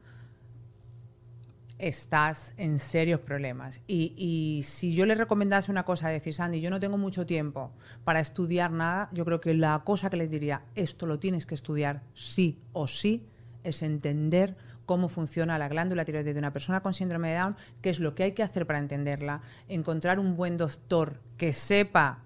estás 1.77 2.55
en 2.57 2.79
serios 2.79 3.19
problemas. 3.19 3.81
Y, 3.85 4.61
si 4.63 4.95
yo 4.95 5.05
le 5.05 5.13
recomendase 5.13 5.71
una 5.71 5.83
cosa, 5.83 6.09
decir, 6.09 6.33
Sandy, 6.33 6.61
yo 6.61 6.71
no 6.71 6.79
tengo 6.79 6.97
mucho 6.97 7.27
tiempo 7.27 7.73
para 8.03 8.19
estudiar 8.19 8.71
nada, 8.71 9.11
yo 9.13 9.23
creo 9.23 9.39
que 9.39 9.53
la 9.53 9.83
cosa 9.85 10.09
que 10.09 10.17
les 10.17 10.31
diría, 10.31 10.63
esto 10.73 11.05
lo 11.05 11.19
tienes 11.19 11.45
que 11.45 11.53
estudiar 11.53 12.01
sí 12.15 12.57
o 12.73 12.87
sí, 12.87 13.23
es 13.63 13.83
entender 13.83 14.57
cómo 14.87 15.07
funciona 15.09 15.59
la 15.59 15.67
glándula 15.67 16.03
tiroides 16.05 16.33
de 16.33 16.39
una 16.39 16.51
persona 16.51 16.79
con 16.81 16.95
síndrome 16.95 17.29
de 17.29 17.35
Down, 17.35 17.55
qué 17.83 17.91
es 17.91 17.99
lo 17.99 18.15
que 18.15 18.23
hay 18.23 18.31
que 18.31 18.41
hacer 18.41 18.65
para 18.65 18.79
entenderla, 18.79 19.41
encontrar 19.67 20.17
un 20.17 20.35
buen 20.35 20.57
doctor 20.57 21.19
que 21.37 21.53
sepa 21.53 22.23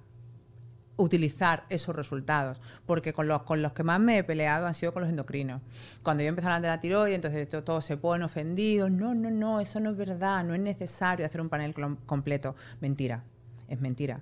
utilizar 0.98 1.64
esos 1.70 1.96
resultados, 1.96 2.62
porque 2.86 3.12
con 3.12 3.28
los, 3.28 3.42
con 3.44 3.62
los 3.64 3.74
que 3.74 3.82
más 3.84 4.00
me 4.00 4.20
he 4.20 4.24
peleado 4.24 4.68
han 4.68 4.76
sido 4.76 4.94
con 4.94 5.02
los 5.02 5.10
endocrinos. 5.10 5.62
Cuando 6.04 6.22
yo 6.22 6.30
empecé 6.30 6.48
a 6.48 6.56
hablar 6.56 6.62
de 6.62 6.68
la 6.68 6.80
tiroides, 6.80 7.16
entonces 7.16 7.50
todos 7.50 7.66
todo 7.66 7.82
se 7.82 7.98
ponen 7.98 8.24
ofendidos, 8.24 8.92
no, 8.92 9.16
no, 9.16 9.32
no, 9.32 9.60
eso 9.60 9.80
no 9.80 9.90
es 9.92 9.98
verdad, 9.98 10.44
no 10.44 10.54
es 10.54 10.62
necesario 10.62 11.26
hacer 11.26 11.42
un 11.42 11.50
panel 11.50 11.74
completo. 12.06 12.56
Mentira, 12.82 13.24
es 13.68 13.82
mentira. 13.82 14.20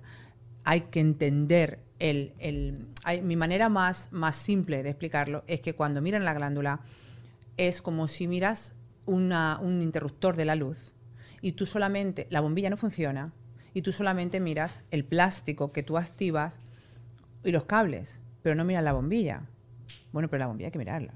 Hay 0.64 0.82
que 0.82 1.00
entender 1.00 1.80
el, 1.98 2.32
el- 2.38 2.86
mi 3.24 3.36
manera 3.36 3.68
más, 3.68 4.08
más 4.12 4.36
simple 4.36 4.82
de 4.82 4.88
explicarlo 4.90 5.44
es 5.46 5.60
que 5.60 5.74
cuando 5.74 6.00
miran 6.00 6.24
la 6.24 6.32
glándula 6.32 6.80
es 7.68 7.82
como 7.82 8.08
si 8.08 8.26
miras 8.26 8.74
un 9.04 9.82
interruptor 9.82 10.34
de 10.34 10.46
la 10.46 10.54
luz 10.54 10.92
y 11.42 11.52
tú 11.52 11.66
solamente, 11.66 12.26
la 12.30 12.40
bombilla 12.40 12.70
no 12.70 12.78
funciona 12.78 13.32
y 13.74 13.82
tú 13.82 13.92
solamente 13.92 14.40
miras 14.40 14.80
el 14.90 15.04
plástico 15.04 15.70
que 15.70 15.82
tú 15.82 15.98
activas 15.98 16.60
y 17.44 17.52
los 17.52 17.64
cables, 17.64 18.18
pero 18.42 18.54
no 18.54 18.64
miras 18.64 18.82
la 18.82 18.94
bombilla. 18.94 19.42
Bueno, 20.10 20.28
pero 20.28 20.40
la 20.40 20.46
bombilla 20.46 20.68
hay 20.68 20.72
que 20.72 20.78
mirarla. 20.78 21.14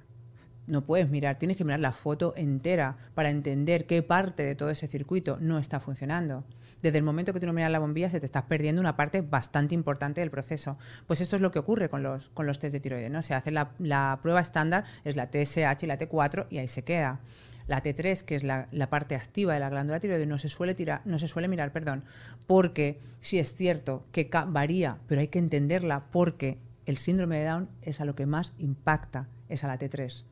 No 0.67 0.85
puedes 0.85 1.09
mirar, 1.09 1.37
tienes 1.37 1.57
que 1.57 1.65
mirar 1.65 1.81
la 1.81 1.93
foto 1.93 2.35
entera 2.37 2.99
para 3.15 3.31
entender 3.31 3.87
qué 3.87 4.03
parte 4.03 4.45
de 4.45 4.55
todo 4.55 4.71
ese 4.71 4.87
circuito 4.87 5.39
no 5.41 5.59
está 5.59 5.81
funcionando. 5.81 6.45
Desde 6.85 6.99
el 6.99 7.05
momento 7.05 7.33
que 7.33 7.41
tú 7.41 7.47
no 7.47 7.55
miras 7.55 7.71
la 7.71 7.79
bombilla 7.79 8.11
se 8.11 8.21
te 8.21 8.27
estás 8.27 8.43
perdiendo 8.43 8.79
una 8.79 8.95
parte 8.95 9.23
bastante 9.23 9.75
importante 9.75 10.21
del 10.21 10.31
proceso. 10.31 10.77
Pues 11.07 11.23
esto 11.23 11.35
es 11.35 11.41
lo 11.41 11.51
que 11.51 11.59
ocurre 11.59 11.89
con 11.89 12.03
los, 12.03 12.29
con 12.35 12.47
los 12.47 12.59
test 12.59 12.75
de 12.75 12.81
tiroides. 12.81 13.11
¿no? 13.11 13.23
Se 13.23 13.33
hace 13.33 13.51
la, 13.51 13.71
la 13.79 14.19
prueba 14.21 14.43
estándar, 14.43 14.85
es 15.03 15.17
la 15.17 15.31
TSH 15.31 15.83
y 15.83 15.87
la 15.87 15.97
T4 15.97 16.47
y 16.51 16.59
ahí 16.59 16.69
se 16.69 16.85
queda. 16.85 17.21
La 17.69 17.83
T3, 17.83 18.21
que 18.25 18.35
es 18.35 18.45
la, 18.45 18.69
la 18.71 18.91
parte 18.91 19.15
activa 19.15 19.55
de 19.55 19.61
la 19.61 19.71
glándula 19.71 19.99
tiroides, 19.99 20.29
no 20.29 20.37
se 20.37 20.51
suele, 20.51 20.77
no 21.07 21.19
se 21.19 21.27
suele 21.27 21.49
mirar, 21.49 21.73
perdón, 21.73 22.05
porque 22.47 23.01
sí 23.19 23.39
es 23.39 23.55
cierto 23.55 24.05
que 24.13 24.29
varía, 24.49 24.99
pero 25.07 25.23
hay 25.23 25.29
que 25.29 25.39
entenderla 25.39 26.05
porque 26.13 26.59
el 26.85 26.99
síndrome 26.99 27.39
de 27.39 27.47
Down 27.47 27.71
es 27.81 28.03
a 28.03 28.05
lo 28.05 28.15
que 28.15 28.27
más 28.27 28.53
impacta, 28.59 29.27
es 29.49 29.65
a 29.65 29.69
la 29.69 29.79
T3. 29.79 30.25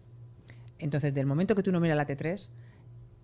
Entonces, 0.79 1.15
del 1.15 1.25
momento 1.25 1.55
que 1.55 1.63
tú 1.63 1.73
no 1.73 1.81
miras 1.81 1.97
la 1.97 2.07
T3, 2.07 2.51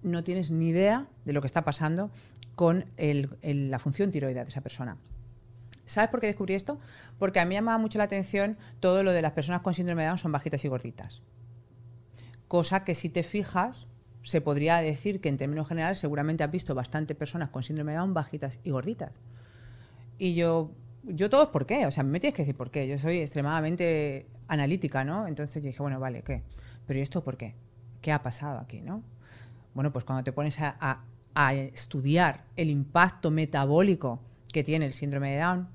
no 0.02 0.24
tienes 0.24 0.50
ni 0.50 0.68
idea 0.68 1.06
de 1.26 1.32
lo 1.34 1.42
que 1.42 1.46
está 1.46 1.62
pasando 1.62 2.10
con 2.58 2.86
la 2.96 3.78
función 3.78 4.10
tiroidea 4.10 4.42
de 4.42 4.50
esa 4.50 4.62
persona. 4.62 4.96
¿Sabes 5.86 6.10
por 6.10 6.18
qué 6.18 6.26
descubrí 6.26 6.54
esto? 6.54 6.80
Porque 7.16 7.38
a 7.38 7.44
mí 7.44 7.50
me 7.50 7.54
llamaba 7.54 7.78
mucho 7.78 7.98
la 7.98 8.04
atención 8.04 8.58
todo 8.80 9.04
lo 9.04 9.12
de 9.12 9.22
las 9.22 9.30
personas 9.30 9.60
con 9.60 9.74
síndrome 9.74 10.02
de 10.02 10.08
Down 10.08 10.18
son 10.18 10.32
bajitas 10.32 10.64
y 10.64 10.68
gorditas. 10.68 11.22
Cosa 12.48 12.82
que 12.82 12.96
si 12.96 13.10
te 13.10 13.22
fijas, 13.22 13.86
se 14.24 14.40
podría 14.40 14.78
decir 14.78 15.20
que 15.20 15.28
en 15.28 15.36
términos 15.36 15.68
generales 15.68 16.00
seguramente 16.00 16.42
has 16.42 16.50
visto 16.50 16.74
bastante 16.74 17.14
personas 17.14 17.50
con 17.50 17.62
síndrome 17.62 17.92
de 17.92 17.98
Down 17.98 18.12
bajitas 18.12 18.58
y 18.64 18.70
gorditas. 18.72 19.12
Y 20.18 20.34
yo, 20.34 20.72
yo 21.04 21.30
todo 21.30 21.44
es 21.44 21.50
por 21.50 21.64
qué, 21.64 21.86
o 21.86 21.92
sea, 21.92 22.02
me 22.02 22.18
tienes 22.18 22.34
que 22.34 22.42
decir 22.42 22.56
por 22.56 22.72
qué. 22.72 22.88
Yo 22.88 22.98
soy 22.98 23.18
extremadamente 23.18 24.26
analítica, 24.48 25.04
¿no? 25.04 25.28
Entonces 25.28 25.62
yo 25.62 25.68
dije, 25.68 25.80
bueno, 25.80 26.00
vale, 26.00 26.22
¿qué? 26.22 26.42
Pero 26.88 26.98
¿y 26.98 27.02
esto 27.02 27.22
por 27.22 27.36
qué? 27.36 27.54
¿Qué 28.02 28.10
ha 28.10 28.20
pasado 28.20 28.58
aquí, 28.58 28.80
no? 28.80 29.04
Bueno, 29.74 29.92
pues 29.92 30.04
cuando 30.04 30.24
te 30.24 30.32
pones 30.32 30.58
a- 30.58 31.04
a 31.34 31.54
estudiar 31.54 32.44
el 32.56 32.70
impacto 32.70 33.30
metabólico 33.30 34.20
que 34.52 34.64
tiene 34.64 34.86
el 34.86 34.92
síndrome 34.92 35.32
de 35.32 35.40
Down, 35.40 35.68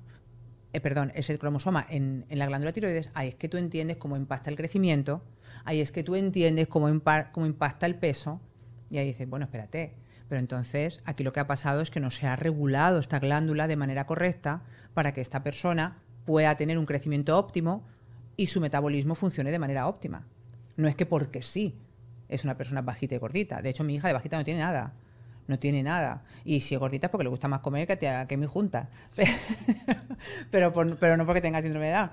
eh, 0.72 0.80
perdón, 0.80 1.12
ese 1.14 1.38
cromosoma 1.38 1.86
en, 1.88 2.26
la 2.28 2.46
glándula 2.46 2.72
tiroides, 2.72 3.10
ahí 3.14 3.28
es 3.28 3.34
que 3.36 3.48
tú 3.48 3.56
entiendes 3.56 3.96
cómo 3.96 4.16
impacta 4.16 4.50
el 4.50 4.56
crecimiento, 4.56 5.22
ahí 5.64 5.80
es 5.80 5.92
que 5.92 6.02
tú 6.02 6.16
entiendes 6.16 6.66
cómo, 6.68 6.88
impa- 6.88 7.30
cómo 7.30 7.46
impacta 7.46 7.86
el 7.86 7.94
peso, 7.94 8.40
y 8.90 8.98
ahí 8.98 9.06
dices, 9.06 9.28
bueno, 9.28 9.44
espérate, 9.44 9.94
pero 10.28 10.40
entonces 10.40 11.00
aquí 11.04 11.22
lo 11.22 11.32
que 11.32 11.40
ha 11.40 11.46
pasado 11.46 11.80
es 11.80 11.90
que 11.90 12.00
no 12.00 12.10
se 12.10 12.26
ha 12.26 12.34
regulado 12.34 12.98
esta 12.98 13.18
glándula 13.18 13.68
de 13.68 13.76
manera 13.76 14.06
correcta 14.06 14.62
para 14.94 15.12
que 15.12 15.20
esta 15.20 15.42
persona 15.42 15.98
pueda 16.24 16.56
tener 16.56 16.78
un 16.78 16.86
crecimiento 16.86 17.38
óptimo 17.38 17.84
y 18.36 18.46
su 18.46 18.60
metabolismo 18.60 19.14
funcione 19.14 19.52
de 19.52 19.58
manera 19.58 19.86
óptima. 19.86 20.26
No 20.76 20.88
es 20.88 20.96
que 20.96 21.06
porque 21.06 21.42
sí 21.42 21.78
es 22.28 22.44
una 22.44 22.56
persona 22.56 22.82
bajita 22.82 23.14
y 23.14 23.18
gordita. 23.18 23.62
De 23.62 23.68
hecho, 23.68 23.84
mi 23.84 23.94
hija 23.94 24.08
de 24.08 24.14
bajita 24.14 24.36
no 24.38 24.44
tiene 24.44 24.60
nada. 24.60 24.94
No 25.46 25.58
tiene 25.58 25.82
nada. 25.82 26.22
Y 26.44 26.60
si 26.60 26.74
es 26.74 26.80
gordita 26.80 27.06
es 27.06 27.10
porque 27.10 27.24
le 27.24 27.30
gusta 27.30 27.48
más 27.48 27.60
comer 27.60 27.86
que, 27.86 27.96
te- 27.96 28.26
que 28.28 28.36
mi 28.36 28.46
junta. 28.46 28.88
pero, 30.50 30.72
pero 30.72 31.16
no 31.16 31.26
porque 31.26 31.40
tenga 31.40 31.60
síndrome 31.60 31.86
de 31.86 31.92
Down. 31.92 32.10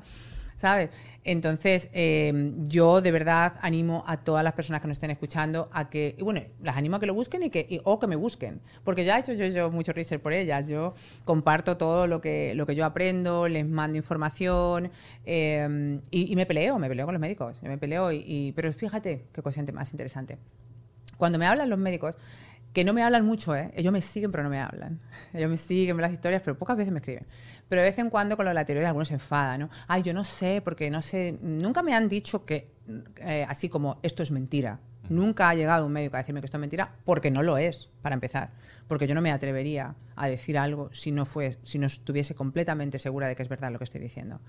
¿Sabes? 0.57 0.91
Entonces, 1.23 1.89
eh, 1.91 2.53
yo 2.65 3.01
de 3.01 3.11
verdad 3.11 3.53
animo 3.61 4.03
a 4.05 4.17
todas 4.17 4.43
las 4.43 4.53
personas 4.53 4.79
que 4.79 4.87
nos 4.87 4.95
estén 4.95 5.09
escuchando 5.09 5.69
a 5.73 5.89
que, 5.89 6.13
y 6.19 6.21
bueno, 6.21 6.41
las 6.61 6.77
animo 6.77 6.97
a 6.97 6.99
que 6.99 7.07
lo 7.07 7.15
busquen 7.15 7.41
y 7.41 7.49
que, 7.49 7.81
o 7.83 7.97
que 7.99 8.05
me 8.05 8.15
busquen. 8.15 8.61
Porque 8.83 9.03
ya 9.03 9.17
he 9.17 9.21
hecho 9.21 9.33
yo, 9.33 9.71
mucho 9.71 9.91
research 9.91 10.21
por 10.21 10.33
ellas. 10.33 10.67
Yo 10.67 10.93
comparto 11.25 11.77
todo 11.77 12.05
lo 12.05 12.21
que, 12.21 12.53
lo 12.53 12.67
que 12.67 12.75
yo 12.75 12.85
aprendo, 12.85 13.47
les 13.47 13.67
mando 13.67 13.97
información 13.97 14.91
eh, 15.25 15.99
y, 16.11 16.35
me 16.35 16.45
peleo, 16.45 16.77
me 16.77 16.89
peleo 16.89 17.07
con 17.07 17.13
los 17.13 17.21
médicos. 17.21 17.59
Yo 17.61 17.67
me 17.67 17.79
peleo, 17.79 18.11
y, 18.11 18.53
pero 18.55 18.71
fíjate 18.71 19.25
qué 19.33 19.41
cosa 19.41 19.63
más 19.73 19.91
interesante 19.93 20.37
cuando 21.21 21.37
me 21.37 21.45
hablan 21.45 21.69
los 21.69 21.77
médicos, 21.77 22.17
que 22.73 22.83
no 22.83 22.93
me 22.93 23.03
hablan 23.03 23.25
mucho, 23.25 23.55
¿eh? 23.55 23.71
ellos 23.75 23.91
me 23.91 24.01
siguen 24.01 24.31
pero 24.31 24.43
no 24.43 24.49
me 24.49 24.59
hablan. 24.59 24.99
Ellos 25.33 25.49
me 25.49 25.57
siguen, 25.57 25.97
ven 25.97 26.03
las 26.03 26.13
historias, 26.13 26.41
pero 26.41 26.57
pocas 26.57 26.77
veces 26.77 26.91
me 26.91 26.99
escriben. 26.99 27.25
Pero 27.67 27.81
de 27.81 27.87
vez 27.87 27.99
en 27.99 28.09
cuando 28.09 28.37
con 28.37 28.45
lo 28.45 28.49
de 28.49 28.55
la 28.55 28.65
tiroides 28.65 28.87
algunos 28.87 29.09
se 29.09 29.15
enfadan, 29.15 29.61
¿no? 29.61 29.69
Ay, 29.87 30.03
yo 30.03 30.13
no 30.13 30.23
sé, 30.23 30.61
porque 30.63 30.89
no 30.89 31.01
sé, 31.01 31.37
nunca 31.41 31.83
me 31.83 31.93
han 31.93 32.07
dicho 32.07 32.45
que, 32.45 32.71
eh, 33.17 33.45
así 33.47 33.69
como, 33.69 33.99
esto 34.03 34.23
es 34.23 34.31
mentira. 34.31 34.79
Nunca 35.09 35.49
ha 35.49 35.55
llegado 35.55 35.85
un 35.85 35.91
médico 35.91 36.15
a 36.15 36.19
decirme 36.19 36.39
que 36.39 36.45
esto 36.45 36.57
es 36.57 36.61
mentira, 36.61 36.95
porque 37.03 37.31
no 37.31 37.43
lo 37.43 37.57
es, 37.57 37.89
para 38.01 38.13
empezar. 38.13 38.51
Porque 38.87 39.07
yo 39.07 39.15
no 39.15 39.21
me 39.21 39.31
atrevería 39.31 39.95
a 40.15 40.27
decir 40.27 40.57
algo 40.57 40.89
si 40.93 41.11
no, 41.11 41.25
fue, 41.25 41.57
si 41.63 41.79
no 41.79 41.87
estuviese 41.87 42.35
completamente 42.35 42.99
segura 42.99 43.27
de 43.27 43.35
que 43.35 43.43
es 43.43 43.49
verdad 43.49 43.71
lo 43.71 43.79
que 43.79 43.83
estoy 43.83 43.99
diciendo. 43.99 44.39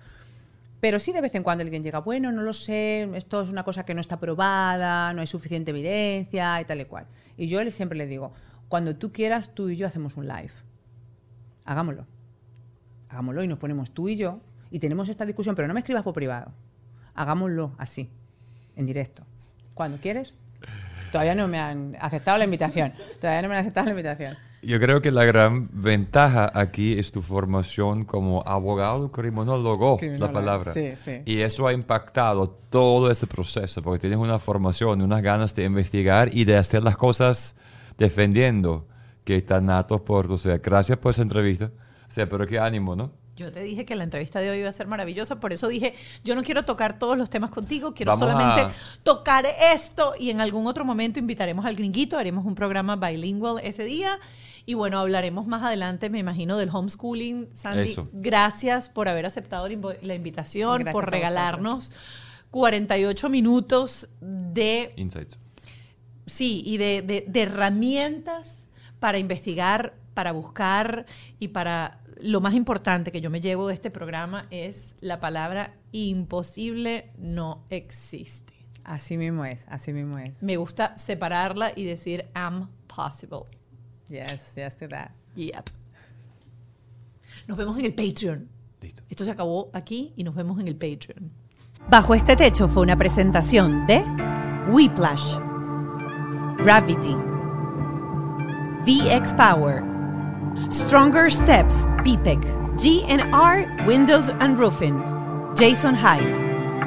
Pero 0.83 0.99
sí 0.99 1.13
de 1.13 1.21
vez 1.21 1.33
en 1.37 1.45
cuando 1.45 1.63
alguien 1.63 1.85
llega, 1.85 2.01
bueno, 2.01 2.33
no 2.33 2.43
lo 2.43 2.53
sé, 2.53 3.09
esto 3.15 3.41
es 3.41 3.51
una 3.51 3.63
cosa 3.63 3.85
que 3.85 3.95
no 3.95 4.01
está 4.01 4.19
probada, 4.19 5.13
no 5.13 5.21
hay 5.21 5.29
suficiente 5.29 5.71
evidencia 5.71 6.61
y 6.61 6.65
tal 6.65 6.81
y 6.81 6.87
cual. 6.87 7.07
Y 7.37 7.47
yo 7.47 7.61
siempre 7.71 7.97
le 7.97 8.09
digo, 8.09 8.33
cuando 8.67 8.97
tú 8.97 9.13
quieras, 9.13 9.55
tú 9.55 9.69
y 9.69 9.77
yo 9.77 9.87
hacemos 9.87 10.17
un 10.17 10.27
live. 10.27 10.51
Hagámoslo. 11.65 12.05
Hagámoslo 13.09 13.45
y 13.45 13.47
nos 13.47 13.61
ponemos 13.61 13.93
tú 13.93 14.09
y 14.09 14.17
yo 14.17 14.41
y 14.73 14.81
tenemos 14.81 15.09
esta 15.09 15.25
discusión, 15.25 15.55
pero 15.55 15.69
no 15.69 15.75
me 15.75 15.79
escribas 15.79 16.03
por 16.03 16.15
privado. 16.15 16.53
Hagámoslo 17.15 17.77
así, 17.79 18.11
en 18.75 18.85
directo. 18.85 19.25
Cuando 19.75 19.99
quieres. 19.99 20.35
Todavía 21.13 21.37
no 21.37 21.47
me 21.47 21.61
han 21.61 21.97
aceptado 22.01 22.39
la 22.39 22.45
invitación. 22.45 22.93
Todavía 23.21 23.43
no 23.43 23.49
me 23.49 23.55
han 23.55 23.61
aceptado 23.61 23.85
la 23.85 23.93
invitación. 23.93 24.37
Yo 24.65 24.79
creo 24.79 25.03
que 25.03 25.11
la 25.11 25.25
gran 25.25 25.69
ventaja 25.73 26.51
aquí 26.55 26.93
es 26.97 27.11
tu 27.11 27.21
formación 27.21 28.05
como 28.05 28.45
abogado 28.47 29.11
criminólogo, 29.11 29.95
la 29.95 29.99
Criminólogo, 29.99 30.33
palabra. 30.33 30.73
sí, 30.73 30.91
sí. 30.97 31.21
Y 31.27 31.41
eso 31.41 31.67
ha 31.67 31.73
impactado 31.73 32.49
todo 32.71 33.11
este 33.11 33.27
proceso, 33.27 33.83
porque 33.83 33.99
tienes 33.99 34.19
una 34.21 34.39
formación, 34.39 35.03
unas 35.03 35.21
ganas 35.21 35.55
de 35.57 35.65
investigar 35.65 36.31
y 36.33 36.45
de 36.45 36.57
hacer 36.57 36.83
las 36.85 36.97
cosas 36.97 37.57
defendiendo 37.99 38.87
que 39.25 39.37
están 39.37 39.67
natos 39.67 40.01
por, 40.03 40.31
o 40.31 40.39
sea, 40.39 40.59
gracias 40.59 40.97
por 40.99 41.11
esa 41.13 41.23
entrevista. 41.23 41.71
O 42.09 42.13
sea, 42.13 42.29
pero 42.29 42.47
qué 42.47 42.59
ánimo, 42.59 42.95
¿no? 42.95 43.11
Yo 43.35 43.51
te 43.51 43.61
dije 43.63 43.85
que 43.87 43.97
la 43.97 44.05
entrevista 44.05 44.41
de 44.41 44.51
hoy 44.51 44.59
iba 44.59 44.69
a 44.69 44.73
ser 44.73 44.87
maravillosa, 44.87 45.41
por 45.41 45.53
eso 45.53 45.67
dije, 45.67 45.95
yo 46.23 46.35
no 46.35 46.43
quiero 46.43 46.65
tocar 46.65 46.99
todos 46.99 47.17
los 47.17 47.31
temas 47.31 47.51
contigo, 47.51 47.95
quiero 47.95 48.13
Vamos 48.13 48.29
solamente 48.31 48.61
a- 48.61 48.73
tocar 49.03 49.47
esto 49.75 50.13
y 50.19 50.31
en 50.31 50.41
algún 50.41 50.67
otro 50.67 50.85
momento 50.85 51.19
invitaremos 51.19 51.65
al 51.65 51.75
gringuito, 51.75 52.19
haremos 52.19 52.45
un 52.45 52.55
programa 52.55 52.95
bilingual 52.97 53.59
ese 53.65 53.85
día 53.85 54.19
y 54.67 54.75
bueno, 54.75 54.99
hablaremos 55.01 55.47
más 55.47 55.63
adelante, 55.63 56.09
me 56.11 56.19
imagino, 56.19 56.57
del 56.57 56.69
homeschooling. 56.73 57.49
Sandy, 57.55 57.81
Eso. 57.91 58.09
gracias 58.13 58.89
por 58.89 59.09
haber 59.09 59.27
aceptado 59.27 59.69
la 59.69 60.15
invitación, 60.15 60.79
Gracias 60.81 60.93
por 60.93 61.11
regalarnos 61.11 61.91
48 62.51 63.29
minutos 63.29 64.09
de 64.21 64.93
Insights. 64.97 65.39
Sí, 66.27 66.63
y 66.65 66.77
de, 66.77 67.03
de- 67.03 67.25
de 67.27 67.43
herramientas 67.43 68.65
para 69.01 69.19
investigar, 69.19 69.95
para 70.15 70.33
buscar 70.33 71.07
y 71.39 71.49
para... 71.49 71.99
Lo 72.21 72.41
más 72.41 72.55
importante 72.55 73.11
que 73.11 73.21
yo 73.21 73.31
me 73.31 73.41
llevo 73.41 73.67
de 73.67 73.75
este 73.75 73.91
programa 73.91 74.47
es 74.51 74.95
la 75.01 75.19
palabra 75.19 75.75
imposible 75.91 77.11
no 77.19 77.65
existe. 77.69 78.53
Así 78.85 79.17
mismo 79.17 79.45
es, 79.45 79.67
así 79.69 79.93
mismo 79.93 80.19
es. 80.19 80.41
Me 80.43 80.57
gusta 80.57 80.97
separarla 80.97 81.73
y 81.75 81.85
decir 81.85 82.27
am 82.35 82.69
possible. 82.87 83.41
Yes, 84.13 84.53
yes 84.57 84.77
to 84.77 84.89
that. 84.89 85.13
Yep. 85.37 85.71
Nos 87.49 87.57
vemos 87.57 87.79
en 87.79 87.87
el 87.87 87.95
Patreon. 87.95 88.47
Listo. 88.83 89.03
Esto 89.09 89.25
se 89.25 89.31
acabó 89.31 89.71
aquí 89.73 90.13
y 90.17 90.23
nos 90.23 90.35
vemos 90.35 90.61
en 90.61 90.69
el 90.69 90.77
Patreon. 90.77 91.33
Bajo 91.89 92.15
este 92.15 92.37
techo 92.37 92.69
fue 92.69 92.83
una 92.83 92.97
presentación 92.97 93.87
de 93.87 94.05
Whiplash, 94.69 95.39
Gravity, 96.59 97.15
VX 98.85 99.33
Power, 99.33 99.83
Stronger 100.71 101.33
Steps, 101.33 101.87
PPEC, 102.05 102.39
GNR 102.77 103.87
Windows 103.87 104.31
and 104.41 104.59
Roofing, 104.59 105.03
Jason 105.57 105.97
Hyde, 105.97 106.37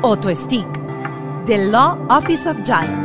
Auto 0.03 0.31
Stick, 0.33 0.71
The 1.47 1.69
Law 1.69 1.97
Office 2.09 2.47
of 2.47 2.63
JAL. 2.63 3.04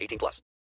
18 0.01 0.17
plus. 0.19 0.41